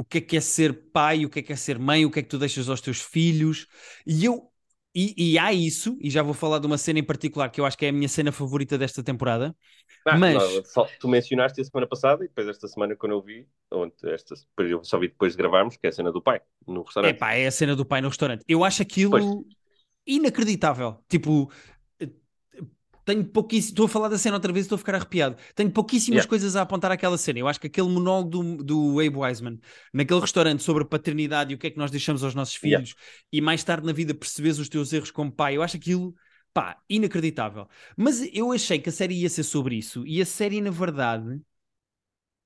o 0.00 0.04
que 0.04 0.18
é 0.18 0.20
que 0.20 0.36
é 0.36 0.40
ser 0.40 0.72
pai, 0.92 1.24
o 1.26 1.30
que 1.30 1.40
é 1.40 1.42
que 1.42 1.52
é 1.52 1.56
ser 1.56 1.78
mãe, 1.78 2.04
o 2.06 2.10
que 2.10 2.20
é 2.20 2.22
que 2.22 2.28
tu 2.28 2.38
deixas 2.38 2.68
aos 2.68 2.80
teus 2.80 3.00
filhos. 3.00 3.66
E 4.06 4.24
eu. 4.24 4.48
E, 4.94 5.34
e 5.34 5.38
há 5.38 5.52
isso, 5.52 5.96
e 6.00 6.10
já 6.10 6.20
vou 6.22 6.34
falar 6.34 6.58
de 6.58 6.66
uma 6.66 6.76
cena 6.76 6.98
em 6.98 7.04
particular 7.04 7.48
que 7.50 7.60
eu 7.60 7.66
acho 7.66 7.78
que 7.78 7.86
é 7.86 7.90
a 7.90 7.92
minha 7.92 8.08
cena 8.08 8.32
favorita 8.32 8.76
desta 8.76 9.04
temporada. 9.04 9.54
Ah, 10.06 10.22
Mas- 10.22 10.24
não, 10.26 10.64
só- 10.64 10.86
tu 10.98 11.08
mencionaste 11.08 11.60
a 11.60 11.64
semana 11.64 11.86
passada 11.86 12.24
e 12.24 12.28
depois 12.28 12.48
esta 12.48 12.66
semana 12.68 12.96
quando 12.96 13.12
eu 13.12 13.22
vi, 13.22 13.46
ou 13.70 13.86
esta, 14.04 14.34
eu 14.58 14.82
só 14.84 14.98
vi 14.98 15.08
depois 15.08 15.32
de 15.32 15.38
gravarmos, 15.38 15.76
que 15.76 15.86
é 15.86 15.90
a 15.90 15.92
cena 15.92 16.10
do 16.12 16.22
pai, 16.22 16.40
no 16.66 16.82
É 17.02 17.12
restaurante. 17.12 17.20
pá, 17.20 17.32
é 17.34 17.46
a 17.46 17.50
cena 17.50 17.74
do 17.76 17.84
pai 17.86 18.00
no 18.00 18.08
restaurante. 18.08 18.44
Eu 18.48 18.64
acho 18.64 18.82
aquilo 18.82 19.10
Pois. 19.10 19.36
inacreditável. 20.06 21.04
Tipo, 21.08 21.50
tenho 23.10 23.24
pouquíssimo. 23.24 23.72
Estou 23.72 23.86
a 23.86 23.88
falar 23.88 24.08
da 24.08 24.18
cena 24.18 24.36
outra 24.36 24.52
vez 24.52 24.64
e 24.64 24.66
estou 24.66 24.76
a 24.76 24.78
ficar 24.78 24.94
arrepiado. 24.94 25.36
Tenho 25.54 25.70
pouquíssimas 25.70 26.24
Yeah. 26.24 26.28
coisas 26.28 26.56
a 26.56 26.62
apontar 26.62 26.90
àquela 26.92 27.18
cena. 27.18 27.38
Eu 27.38 27.48
acho 27.48 27.60
que 27.60 27.66
aquele 27.66 27.88
monólogo 27.88 28.30
do, 28.30 28.64
do 28.64 29.00
Abe 29.00 29.16
Wiseman 29.16 29.58
naquele 29.92 30.20
restaurante 30.20 30.62
sobre 30.62 30.82
a 30.84 30.86
paternidade 30.86 31.52
e 31.52 31.54
o 31.54 31.58
que 31.58 31.66
é 31.66 31.70
que 31.70 31.78
nós 31.78 31.90
deixamos 31.90 32.22
aos 32.24 32.34
nossos 32.34 32.54
Yeah. 32.62 32.84
filhos 32.84 32.94
e 33.32 33.40
mais 33.40 33.62
tarde 33.64 33.86
na 33.86 33.92
vida 33.92 34.14
percebes 34.14 34.58
os 34.58 34.68
teus 34.68 34.92
erros 34.92 35.10
como 35.10 35.30
pai. 35.32 35.56
Eu 35.56 35.62
acho 35.62 35.76
aquilo. 35.76 36.14
Pá, 36.52 36.78
inacreditável. 36.88 37.68
Mas 37.96 38.28
eu 38.32 38.50
achei 38.52 38.78
que 38.80 38.88
a 38.88 38.92
série 38.92 39.14
ia 39.14 39.28
ser 39.30 39.44
sobre 39.44 39.76
isso. 39.76 40.04
E 40.06 40.20
a 40.20 40.26
série, 40.26 40.60
na 40.60 40.70
verdade, 40.70 41.40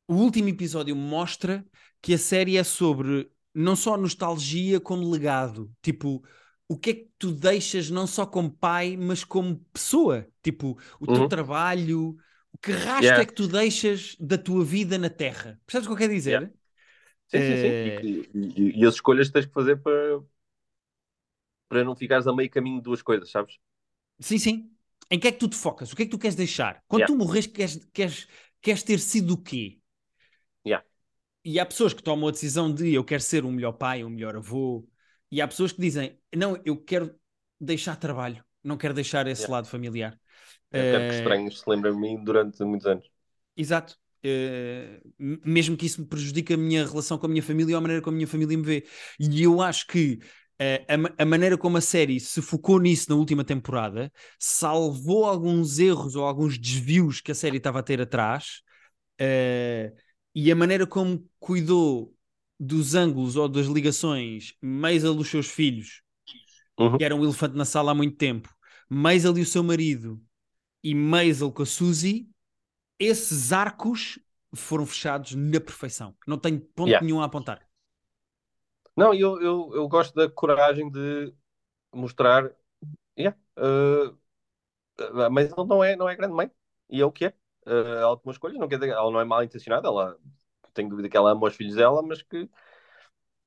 o 0.06 0.14
último 0.14 0.48
episódio 0.48 0.94
mostra 0.94 1.64
que 2.02 2.12
a 2.14 2.18
série 2.18 2.56
é 2.56 2.64
sobre 2.64 3.30
não 3.54 3.74
só 3.76 3.96
nostalgia, 3.96 4.80
como 4.80 5.08
legado. 5.10 5.72
Tipo, 5.80 6.22
o 6.68 6.78
que 6.78 6.90
é 6.90 6.94
que 6.94 7.10
tu 7.18 7.32
deixas 7.32 7.90
não 7.90 8.06
só 8.06 8.26
como 8.26 8.50
pai, 8.50 8.96
mas 8.96 9.24
como 9.24 9.58
pessoa? 9.72 10.26
Tipo, 10.42 10.78
o 11.00 11.06
teu 11.08 11.24
Uhum. 11.24 11.28
trabalho, 11.28 12.16
o 12.52 12.58
que 12.58 12.72
rastro 12.72 13.20
Yeah. 13.20 13.22
é 13.22 13.26
que 13.26 13.34
tu 13.34 13.46
deixas 13.48 14.16
da 14.20 14.38
tua 14.38 14.64
vida 14.64 14.98
na 14.98 15.10
Terra? 15.10 15.60
Percebes 15.66 15.86
o 15.86 15.90
que 15.90 15.94
eu 15.94 15.98
quero 15.98 16.12
dizer? 16.14 16.40
Yeah. 16.40 16.48
Sim, 17.28 17.42
sim, 17.42 17.56
Eh, 17.56 17.58
sim. 17.58 17.78
E, 17.82 18.28
e- 18.34 18.52
e- 18.74 18.80
e 18.82 18.86
as 18.86 18.94
escolhas 18.96 19.28
que 19.28 19.34
tens 19.34 19.46
que 19.46 19.52
fazer 19.54 19.76
para, 19.82 20.20
para 21.68 21.84
não 21.84 21.94
ficares 21.96 22.26
a 22.26 22.34
meio 22.34 22.50
caminho 22.50 22.78
de 22.78 22.84
duas 22.84 23.02
coisas, 23.02 23.30
sabes? 23.30 23.58
Sim, 24.20 24.38
sim. 24.38 24.70
em 25.10 25.18
que 25.18 25.28
é 25.28 25.32
que 25.32 25.38
tu 25.38 25.48
te 25.48 25.56
focas? 25.56 25.92
O 25.92 25.96
que 25.96 26.02
é 26.02 26.04
que 26.06 26.10
tu 26.10 26.18
queres 26.18 26.36
deixar? 26.36 26.82
Quando 26.88 27.04
Yeah. 27.04 27.06
tu 27.06 27.16
morres, 27.16 27.46
queres, 27.46 27.84
queres, 27.92 28.26
queres 28.62 28.82
ter 28.82 28.98
sido 29.00 29.34
o 29.34 29.38
quê? 29.42 29.78
Yeah. 30.64 30.80
E 31.44 31.58
há 31.60 31.66
pessoas 31.66 31.92
que 31.94 32.02
tomam 32.02 32.28
a 32.28 32.32
decisão 32.32 32.72
de 32.72 32.92
eu 32.94 33.04
quero 33.04 33.22
ser 33.22 33.44
um 33.44 33.52
melhor 33.52 33.72
pai, 33.72 34.02
um 34.04 34.08
melhor 34.10 34.36
avô, 34.36 34.86
e 35.30 35.40
há 35.40 35.48
pessoas 35.48 35.72
que 35.72 35.80
dizem 35.80 36.18
não, 36.34 36.60
eu 36.64 36.76
quero 36.82 37.14
deixar 37.60 37.96
trabalho, 37.96 38.44
não 38.62 38.76
quero 38.76 38.94
deixar 38.94 39.26
esse 39.26 39.50
Yeah. 39.50 39.50
lado 39.50 39.68
familiar. 39.68 40.18
Eu 40.72 40.86
quero 40.86 41.04
que 41.06 41.14
Eh, 41.14 41.14
estranhos 41.14 41.60
se 41.60 41.68
lembrem 41.70 41.92
de 41.94 41.98
mim 42.00 42.22
durante 42.22 42.62
muitos 42.64 42.86
anos. 42.86 43.10
Exato. 43.56 43.96
M- 45.18 45.40
mesmo 45.44 45.76
que 45.76 45.86
isso 45.86 46.00
me 46.00 46.06
prejudique 46.06 46.54
a 46.54 46.56
minha 46.56 46.86
relação 46.86 47.18
com 47.18 47.26
a 47.26 47.28
minha 47.28 47.42
família 47.42 47.74
ou 47.74 47.78
a 47.78 47.80
maneira 47.80 48.02
como 48.02 48.14
a 48.14 48.18
minha 48.18 48.26
família 48.26 48.56
me 48.56 48.64
vê. 48.64 48.86
E 49.18 49.42
eu 49.42 49.60
acho 49.60 49.86
que 49.86 50.18
eh, 50.58 50.84
a, 50.88 51.22
a 51.22 51.26
maneira 51.26 51.56
como 51.58 51.76
a 51.76 51.80
série 51.80 52.18
se 52.20 52.40
focou 52.42 52.78
nisso 52.80 53.10
na 53.10 53.16
última 53.16 53.44
temporada 53.44 54.12
salvou 54.38 55.24
alguns 55.24 55.78
erros 55.78 56.14
ou 56.16 56.24
alguns 56.24 56.58
desvios 56.58 57.20
que 57.20 57.32
a 57.32 57.34
série 57.34 57.58
estava 57.58 57.80
a 57.80 57.82
ter 57.82 58.00
atrás. 58.00 58.62
eh, 59.18 59.92
e 60.34 60.52
a 60.52 60.56
maneira 60.56 60.86
como 60.86 61.26
cuidou 61.40 62.14
dos 62.58 62.94
ângulos 62.94 63.36
ou 63.36 63.48
das 63.48 63.66
ligações 63.66 64.54
Maisel 64.62 65.14
dos 65.14 65.28
seus 65.28 65.48
filhos, 65.48 66.02
Uhum. 66.78 66.98
que 66.98 67.04
era 67.04 67.14
um 67.14 67.24
elefante 67.24 67.56
na 67.56 67.64
sala 67.64 67.92
há 67.92 67.94
muito 67.94 68.16
tempo, 68.16 68.48
Maisel 68.88 69.36
e 69.38 69.42
o 69.42 69.46
seu 69.46 69.62
marido 69.62 70.22
e 70.82 70.94
Maisel 70.94 71.52
com 71.52 71.62
a 71.62 71.66
Suzy, 71.66 72.28
esses 72.98 73.52
arcos 73.52 74.18
foram 74.54 74.86
fechados 74.86 75.34
na 75.34 75.60
perfeição. 75.60 76.16
Não 76.26 76.38
tenho 76.38 76.60
ponto 76.60 76.90
Yeah. 76.90 77.00
nenhum 77.00 77.20
a 77.20 77.26
apontar. 77.26 77.66
Não, 78.96 79.12
eu, 79.14 79.40
eu, 79.42 79.70
eu 79.74 79.88
gosto 79.88 80.14
da 80.14 80.30
coragem 80.30 80.90
de 80.90 81.34
mostrar. 81.94 82.50
Yeah, 83.18 83.38
uh, 83.58 84.18
mas 85.30 85.52
ele 85.52 85.66
não 85.66 85.82
é, 85.84 85.96
não 85.96 86.08
é 86.08 86.16
grande 86.16 86.34
mãe. 86.34 86.50
E 86.90 87.00
é 87.00 87.04
o 87.04 87.12
que 87.12 87.26
é. 87.26 87.28
Uh, 87.66 87.70
ela 87.98 88.16
tomou 88.16 88.32
escolhas, 88.32 88.58
não 88.58 88.68
quer 88.68 88.78
dizer, 88.78 88.92
ela 88.92 89.10
não 89.10 89.20
é 89.20 89.24
mal 89.24 89.42
intencionada, 89.44 89.88
ela 89.88 90.18
tenho 90.74 90.88
dúvida 90.90 91.08
que 91.08 91.16
ela 91.16 91.32
ama 91.32 91.46
os 91.48 91.56
filhos 91.56 91.76
dela, 91.76 92.02
mas 92.02 92.22
que, 92.22 92.48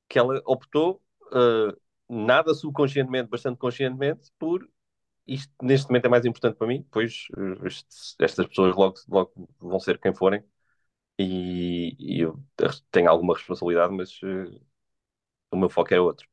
que 0.09 0.17
ela 0.19 0.41
optou, 0.45 1.01
uh, 1.33 1.77
nada 2.09 2.53
subconscientemente, 2.53 3.29
bastante 3.29 3.57
conscientemente, 3.57 4.31
por 4.39 4.67
isto 5.27 5.53
neste 5.63 5.89
momento 5.89 6.05
é 6.07 6.09
mais 6.09 6.25
importante 6.25 6.57
para 6.57 6.67
mim, 6.67 6.85
pois 6.91 7.27
uh, 7.37 7.67
este- 7.67 8.15
estas 8.21 8.47
pessoas 8.47 8.75
logo, 8.75 8.95
logo 9.09 9.49
vão 9.59 9.79
ser 9.79 9.99
quem 9.99 10.13
forem. 10.15 10.43
E, 11.19 11.95
e 11.99 12.21
eu 12.21 12.43
tenho 12.91 13.09
alguma 13.09 13.35
responsabilidade, 13.35 13.93
mas 13.93 14.11
uh, 14.23 14.61
o 15.51 15.57
meu 15.57 15.69
foco 15.69 15.93
é 15.93 15.99
outro. 15.99 16.27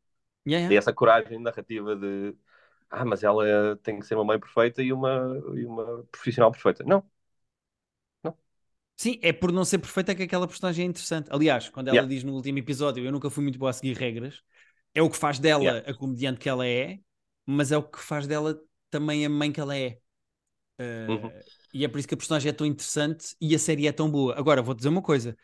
Yeah, 0.44 0.58
E 0.68 0.76
yeah. 0.76 0.76
essa 0.76 0.92
coragem 0.94 1.40
narrativa 1.40 1.96
de 1.96 2.36
ah, 2.90 3.04
mas 3.04 3.24
ela 3.24 3.76
tem 3.82 3.98
que 4.00 4.06
ser 4.06 4.16
uma 4.16 4.24
mãe 4.24 4.40
perfeita 4.40 4.82
e 4.82 4.92
uma, 4.92 5.10
e 5.56 5.66
uma 5.66 6.04
profissional 6.12 6.52
perfeita. 6.52 6.84
Não, 6.84 7.04
Sim, 8.96 9.18
é 9.22 9.32
por 9.32 9.50
não 9.52 9.64
ser 9.64 9.78
perfeita 9.78 10.14
que 10.14 10.22
aquela 10.22 10.46
personagem 10.46 10.86
é 10.86 10.88
interessante. 10.88 11.28
Aliás, 11.30 11.68
quando 11.68 11.88
ela 11.88 11.96
Yeah. 11.96 12.08
diz 12.08 12.22
no 12.24 12.32
último 12.34 12.58
episódio 12.58 13.04
eu 13.04 13.12
nunca 13.12 13.28
fui 13.30 13.42
muito 13.42 13.58
boa 13.58 13.70
a 13.70 13.72
seguir 13.72 13.96
regras, 13.96 14.40
é 14.94 15.02
o 15.02 15.10
que 15.10 15.16
faz 15.16 15.38
dela 15.38 15.64
Yeah. 15.64 15.90
a 15.90 15.94
comediante 15.94 16.38
que 16.40 16.48
ela 16.48 16.66
é, 16.66 17.00
mas 17.46 17.72
é 17.72 17.76
o 17.76 17.82
que 17.82 18.00
faz 18.00 18.26
dela 18.26 18.58
também 18.90 19.26
a 19.26 19.28
mãe 19.28 19.50
que 19.52 19.60
ela 19.60 19.76
é. 19.76 19.98
Uh, 20.80 21.12
Uhum. 21.12 21.30
E 21.72 21.84
é 21.84 21.88
por 21.88 21.98
isso 21.98 22.06
que 22.06 22.14
a 22.14 22.16
personagem 22.16 22.50
é 22.50 22.52
tão 22.52 22.66
interessante 22.66 23.34
e 23.40 23.54
a 23.54 23.58
série 23.58 23.86
é 23.88 23.92
tão 23.92 24.08
boa. 24.08 24.38
Agora, 24.38 24.62
vou 24.62 24.74
dizer 24.74 24.88
uma 24.88 25.02
coisa. 25.02 25.36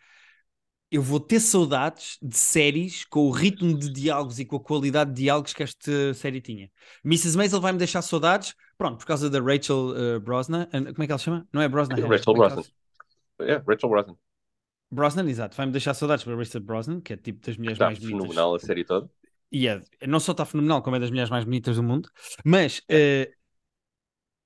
Eu 0.90 1.02
vou 1.02 1.20
ter 1.20 1.38
saudades 1.38 2.18
de 2.20 2.36
séries 2.36 3.04
com 3.04 3.20
o 3.28 3.30
ritmo 3.30 3.78
de 3.78 3.90
diálogos 3.92 4.40
e 4.40 4.44
com 4.44 4.56
a 4.56 4.60
qualidade 4.60 5.10
de 5.10 5.22
diálogos 5.22 5.52
que 5.52 5.62
esta 5.62 6.14
série 6.14 6.40
tinha. 6.40 6.68
Mrs. 7.04 7.36
Maisel 7.36 7.60
vai-me 7.60 7.78
deixar 7.78 8.02
saudades, 8.02 8.54
pronto, 8.76 8.98
por 8.98 9.06
causa 9.06 9.30
da 9.30 9.40
Rachel 9.40 10.16
uh, 10.16 10.20
Brosnan. 10.20 10.66
Como 10.70 11.02
é 11.02 11.06
que 11.06 11.12
ela 11.12 11.18
se 11.18 11.24
chama? 11.24 11.46
Não 11.52 11.62
é 11.62 11.68
Brosnan? 11.68 11.94
Hannah, 11.96 12.08
Rachel 12.08 12.32
é 12.32 12.36
Brosnan. 12.36 12.64
É, 13.42 13.56
Rachel 13.56 13.88
Brosnan. 13.88 14.16
Brosnan, 14.90 15.28
exato. 15.28 15.56
Vai-me 15.56 15.72
deixar 15.72 15.94
saudades 15.94 16.24
para 16.24 16.36
Rachel 16.36 16.60
Brosnan, 16.60 17.00
que 17.00 17.12
é 17.12 17.16
tipo 17.16 17.46
das 17.46 17.56
mulheres 17.56 17.76
Está 17.76 17.86
mais 17.86 17.98
bonitas. 17.98 18.20
fenomenal 18.20 18.54
a 18.54 18.58
série 18.58 18.84
toda. 18.84 19.08
E 19.52 19.66
é, 19.68 19.82
não 20.06 20.20
só 20.20 20.32
está 20.32 20.44
fenomenal, 20.44 20.82
como 20.82 20.96
é 20.96 21.00
das 21.00 21.10
mulheres 21.10 21.30
mais 21.30 21.44
bonitas 21.44 21.76
do 21.76 21.82
mundo, 21.82 22.08
mas 22.44 22.82
eh, 22.88 23.32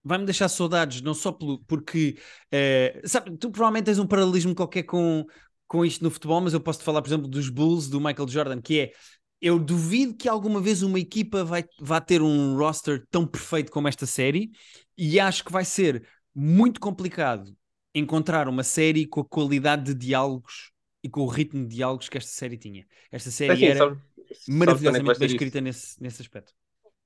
vai-me 0.03 0.25
deixar 0.25 0.49
saudades, 0.49 1.03
não 1.03 1.15
só 1.15 1.33
pelo, 1.33 1.59
porque 1.65 2.19
eh, 2.51 3.03
sabe, 3.05 3.37
tu 3.37 3.51
provavelmente 3.51 3.87
tens 3.87 3.99
um 3.99 4.07
paralelismo 4.07 4.55
qualquer 4.55 4.85
com, 4.85 5.27
com 5.67 5.85
isto 5.85 6.03
no 6.03 6.11
futebol, 6.11 6.41
mas 6.41 6.55
eu 6.55 6.61
posso 6.61 6.79
te 6.79 6.85
falar, 6.85 7.03
por 7.03 7.09
exemplo, 7.09 7.29
dos 7.29 7.49
Bulls 7.49 7.89
do 7.89 8.01
Michael 8.01 8.29
Jordan, 8.29 8.63
que 8.63 8.81
é 8.81 8.93
eu 9.41 9.59
duvido 9.59 10.15
que 10.15 10.27
alguma 10.27 10.59
vez 10.59 10.83
uma 10.83 10.99
equipa 10.99 11.45
vai, 11.45 11.65
vá 11.79 12.01
ter 12.01 12.23
um 12.23 12.57
roster 12.57 13.05
tão 13.11 13.27
perfeito 13.27 13.71
como 13.71 13.89
esta 13.89 14.07
série, 14.07 14.51
e 14.97 15.21
acho 15.21 15.45
que 15.45 15.53
vai 15.53 15.67
ser 15.67 16.07
muito 16.35 16.81
complicado 16.81 17.55
encontrar 17.95 18.49
uma 18.49 18.65
série 18.65 19.07
com 19.07 19.21
a 19.21 19.25
qualidade 19.25 19.85
de 19.85 19.95
diálogos 19.95 20.73
e 21.03 21.09
com 21.09 21.21
o 21.23 21.27
ritmo 21.29 21.67
de 21.67 21.77
diálogos 21.77 22.09
que 22.09 22.19
esta 22.19 22.31
série 22.31 22.57
tinha. 22.57 22.87
Esta 23.11 23.31
série 23.31 23.53
Assim, 23.53 23.67
era 23.67 23.79
sabe- 23.79 24.01
é 24.49 24.53
maravilhosamente 24.53 25.19
bem 25.19 25.29
escrita 25.29 25.61
nesse, 25.61 26.03
nesse 26.03 26.23
aspecto. 26.23 26.53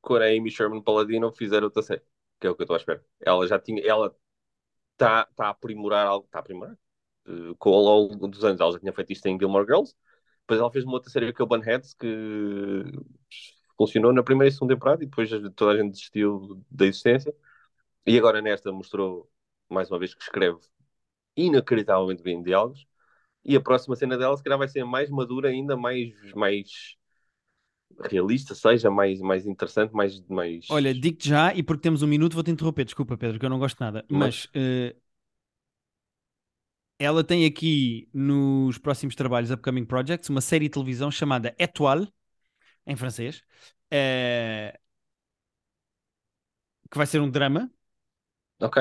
Quando 0.01 0.23
a 0.23 0.27
Amy 0.27 0.51
Sherman 0.51 0.83
Paladino 0.83 1.33
fizer 1.33 1.63
outra 1.63 1.83
série, 1.83 2.03
que 2.41 2.47
é 2.47 2.51
o 2.51 2.55
que 2.55 2.63
eu 2.63 2.65
estou 2.65 2.75
à 2.75 2.79
espera. 2.79 3.05
Ela 3.21 3.47
já 3.47 3.59
tinha, 3.59 3.83
ela 3.85 4.15
está 4.93 5.25
tá 5.37 5.47
a 5.47 5.51
aprimorar 5.51 6.07
algo, 6.07 6.27
está 6.27 6.39
a 6.39 6.41
aprimorar. 6.41 6.77
Eh, 7.27 7.55
com 7.59 7.71
ao 7.75 7.81
longo 7.83 8.29
dos 8.29 8.45
anos, 8.45 8.61
ela 8.61 8.73
já 8.73 8.79
tinha 8.79 8.93
feito 8.93 9.13
isto 9.13 9.27
em 9.27 9.39
Gilmore 9.39 9.67
Girls. 9.67 9.95
Depois 10.43 10.61
ela 10.61 10.73
fez 10.73 10.85
uma 10.85 10.95
outra 10.95 11.11
série 11.11 11.33
que 11.33 11.43
é 11.43 11.45
o 11.45 11.49
Bunheads, 11.49 11.95
que 11.95 12.07
funcionou 13.77 14.13
na 14.13 14.23
primeira 14.23 14.49
e 14.49 14.53
segunda 14.53 14.75
temporada 14.75 15.03
e 15.03 15.07
depois 15.07 15.31
toda 15.55 15.73
a 15.73 15.77
gente 15.77 15.93
desistiu 15.93 16.65
da 16.71 16.87
existência. 16.87 17.35
E 18.07 18.19
agora 18.19 18.41
nesta 18.41 18.73
mostrou, 18.73 19.31
mais 19.69 19.91
uma 19.91 19.99
vez, 19.99 20.15
que 20.15 20.23
escreve 20.23 20.59
inacreditavelmente 21.47 22.23
bem 22.23 22.43
diálogos. 22.43 22.87
E 23.45 23.57
a 23.57 23.61
próxima 23.61 23.97
cena 23.97 24.19
dela, 24.19 24.37
se 24.37 24.43
calhar, 24.43 24.59
vai 24.59 24.69
ser 24.69 24.85
mais 24.85 25.11
madura, 25.11 25.49
ainda 25.49 25.77
mais, 25.77 26.13
mais 26.35 26.97
realista, 28.01 28.55
seja 28.55 28.91
mais, 28.91 29.21
mais 29.21 29.47
interessante, 29.47 29.93
mais, 29.93 30.21
mais... 30.29 30.67
Olha, 30.71 30.95
digo-te 30.95 31.29
já, 31.29 31.55
e 31.55 31.63
porque 31.63 31.83
temos 31.83 32.03
um 32.03 32.07
minuto, 32.07 32.35
vou-te 32.35 32.51
interromper, 32.51 32.85
desculpa, 32.85 33.17
Pedro, 33.17 33.39
que 33.39 33.47
eu 33.47 33.51
não 33.51 33.59
gosto 33.59 33.77
de 33.77 33.81
nada. 33.85 34.05
Mas 34.09 34.49
eh, 34.55 34.95
ela 36.99 37.25
tem 37.25 37.47
aqui 37.47 38.09
nos 38.13 38.79
próximos 38.79 39.15
trabalhos, 39.15 39.51
Upcoming 39.51 39.85
Projects, 39.85 40.29
uma 40.29 40.41
série 40.41 40.67
de 40.67 40.71
televisão 40.71 41.11
chamada 41.11 41.55
Étoile, 41.59 42.09
em 42.87 42.97
francês, 42.97 43.43
eh, 43.91 44.79
que 46.91 46.99
vai 46.99 47.07
ser 47.07 47.21
um 47.21 47.31
drama 47.31 47.71
Ok. 48.61 48.79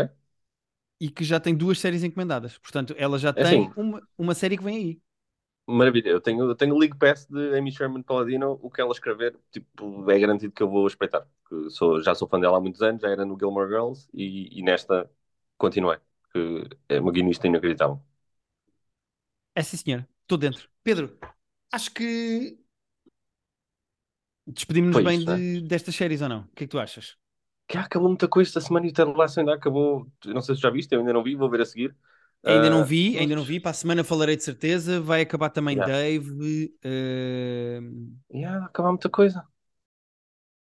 E 1.00 1.10
que 1.10 1.24
já 1.24 1.40
tem 1.40 1.56
duas 1.56 1.80
séries 1.80 2.04
encomendadas. 2.04 2.58
Portanto, 2.58 2.94
ela 2.98 3.18
já 3.20 3.34
É 3.36 3.42
tem 3.42 3.44
assim. 3.44 3.74
uma, 3.76 4.02
uma 4.18 4.36
série 4.36 4.58
que 4.58 4.64
vem 4.64 4.78
aí. 4.78 5.02
Maravilha, 5.70 6.10
eu 6.10 6.22
tenho, 6.22 6.46
eu 6.50 6.56
tenho 6.56 6.78
League 6.78 6.98
Pass 6.98 7.26
de 7.28 7.58
Amy 7.58 7.72
Sherman 7.74 8.02
Paladino, 8.02 8.58
o 8.62 8.72
que 8.72 8.80
ela 8.80 8.92
escrever, 8.94 9.38
tipo, 9.52 10.10
é 10.10 10.18
garantido 10.18 10.54
que 10.54 10.64
eu 10.64 10.70
vou 10.70 10.88
porque 10.90 11.70
Sou, 11.72 12.02
já 12.02 12.16
sou 12.16 12.28
fã 12.28 12.40
dela 12.40 12.58
há 12.58 12.62
muitos 12.62 12.82
anos, 12.82 13.02
já 13.02 13.10
era 13.10 13.26
no 13.26 13.38
Gilmore 13.38 13.68
Girls 13.68 14.08
e, 14.14 14.48
e 14.60 14.64
nesta 14.64 15.10
continuei, 15.58 15.98
que 16.34 16.70
é 16.88 17.00
uma 17.02 17.12
guionista 17.12 17.48
inacreditável. 17.48 18.02
É 19.56 19.62
sim, 19.64 19.78
senhora. 19.78 20.08
Estou 20.22 20.38
dentro. 20.38 20.70
Pedro, 20.84 21.18
acho 21.72 21.92
que 21.94 22.60
despedimos-nos 24.48 25.00
bem 25.00 25.18
isso, 25.18 25.30
né? 25.30 25.44
de- 25.54 25.62
destas 25.62 25.96
séries 25.96 26.22
ou 26.22 26.30
não? 26.30 26.42
O 26.42 26.48
que 26.56 26.64
é 26.64 26.68
que 26.68 26.72
tu 26.72 26.80
achas? 26.80 27.18
Que 27.68 27.78
acabou 27.78 28.08
muita 28.10 28.28
coisa 28.30 28.50
esta 28.50 28.62
semana 28.62 28.86
e 28.88 28.90
o 28.90 28.94
Ted 28.94 29.12
Lasso 29.14 29.40
ainda 29.40 29.54
acabou, 29.56 30.08
não 30.26 30.42
sei 30.42 30.56
se 30.56 30.62
já 30.62 30.70
viste, 30.70 30.94
eu 30.94 31.00
ainda 31.02 31.12
não 31.14 31.24
vi, 31.24 31.36
vou 31.36 31.50
ver 31.50 31.62
a 31.62 31.66
seguir. 31.66 31.96
Ainda 32.46 32.70
não 32.70 32.84
Ah, 32.84 32.86
vi, 32.86 33.18
ainda 33.18 33.36
não 33.36 33.44
vi. 33.44 33.60
Para 33.60 33.72
a 33.72 33.74
semana 33.74 34.04
falarei 34.04 34.36
de 34.38 34.44
certeza. 34.44 35.02
Vai 35.02 35.22
acabar 35.22 35.50
também 35.50 35.76
Yeah. 35.76 35.84
Dave. 35.84 36.74
eh, 36.84 37.80
Yeah, 38.30 38.66
acabou 38.66 38.92
muita 38.92 39.10
coisa. 39.10 39.46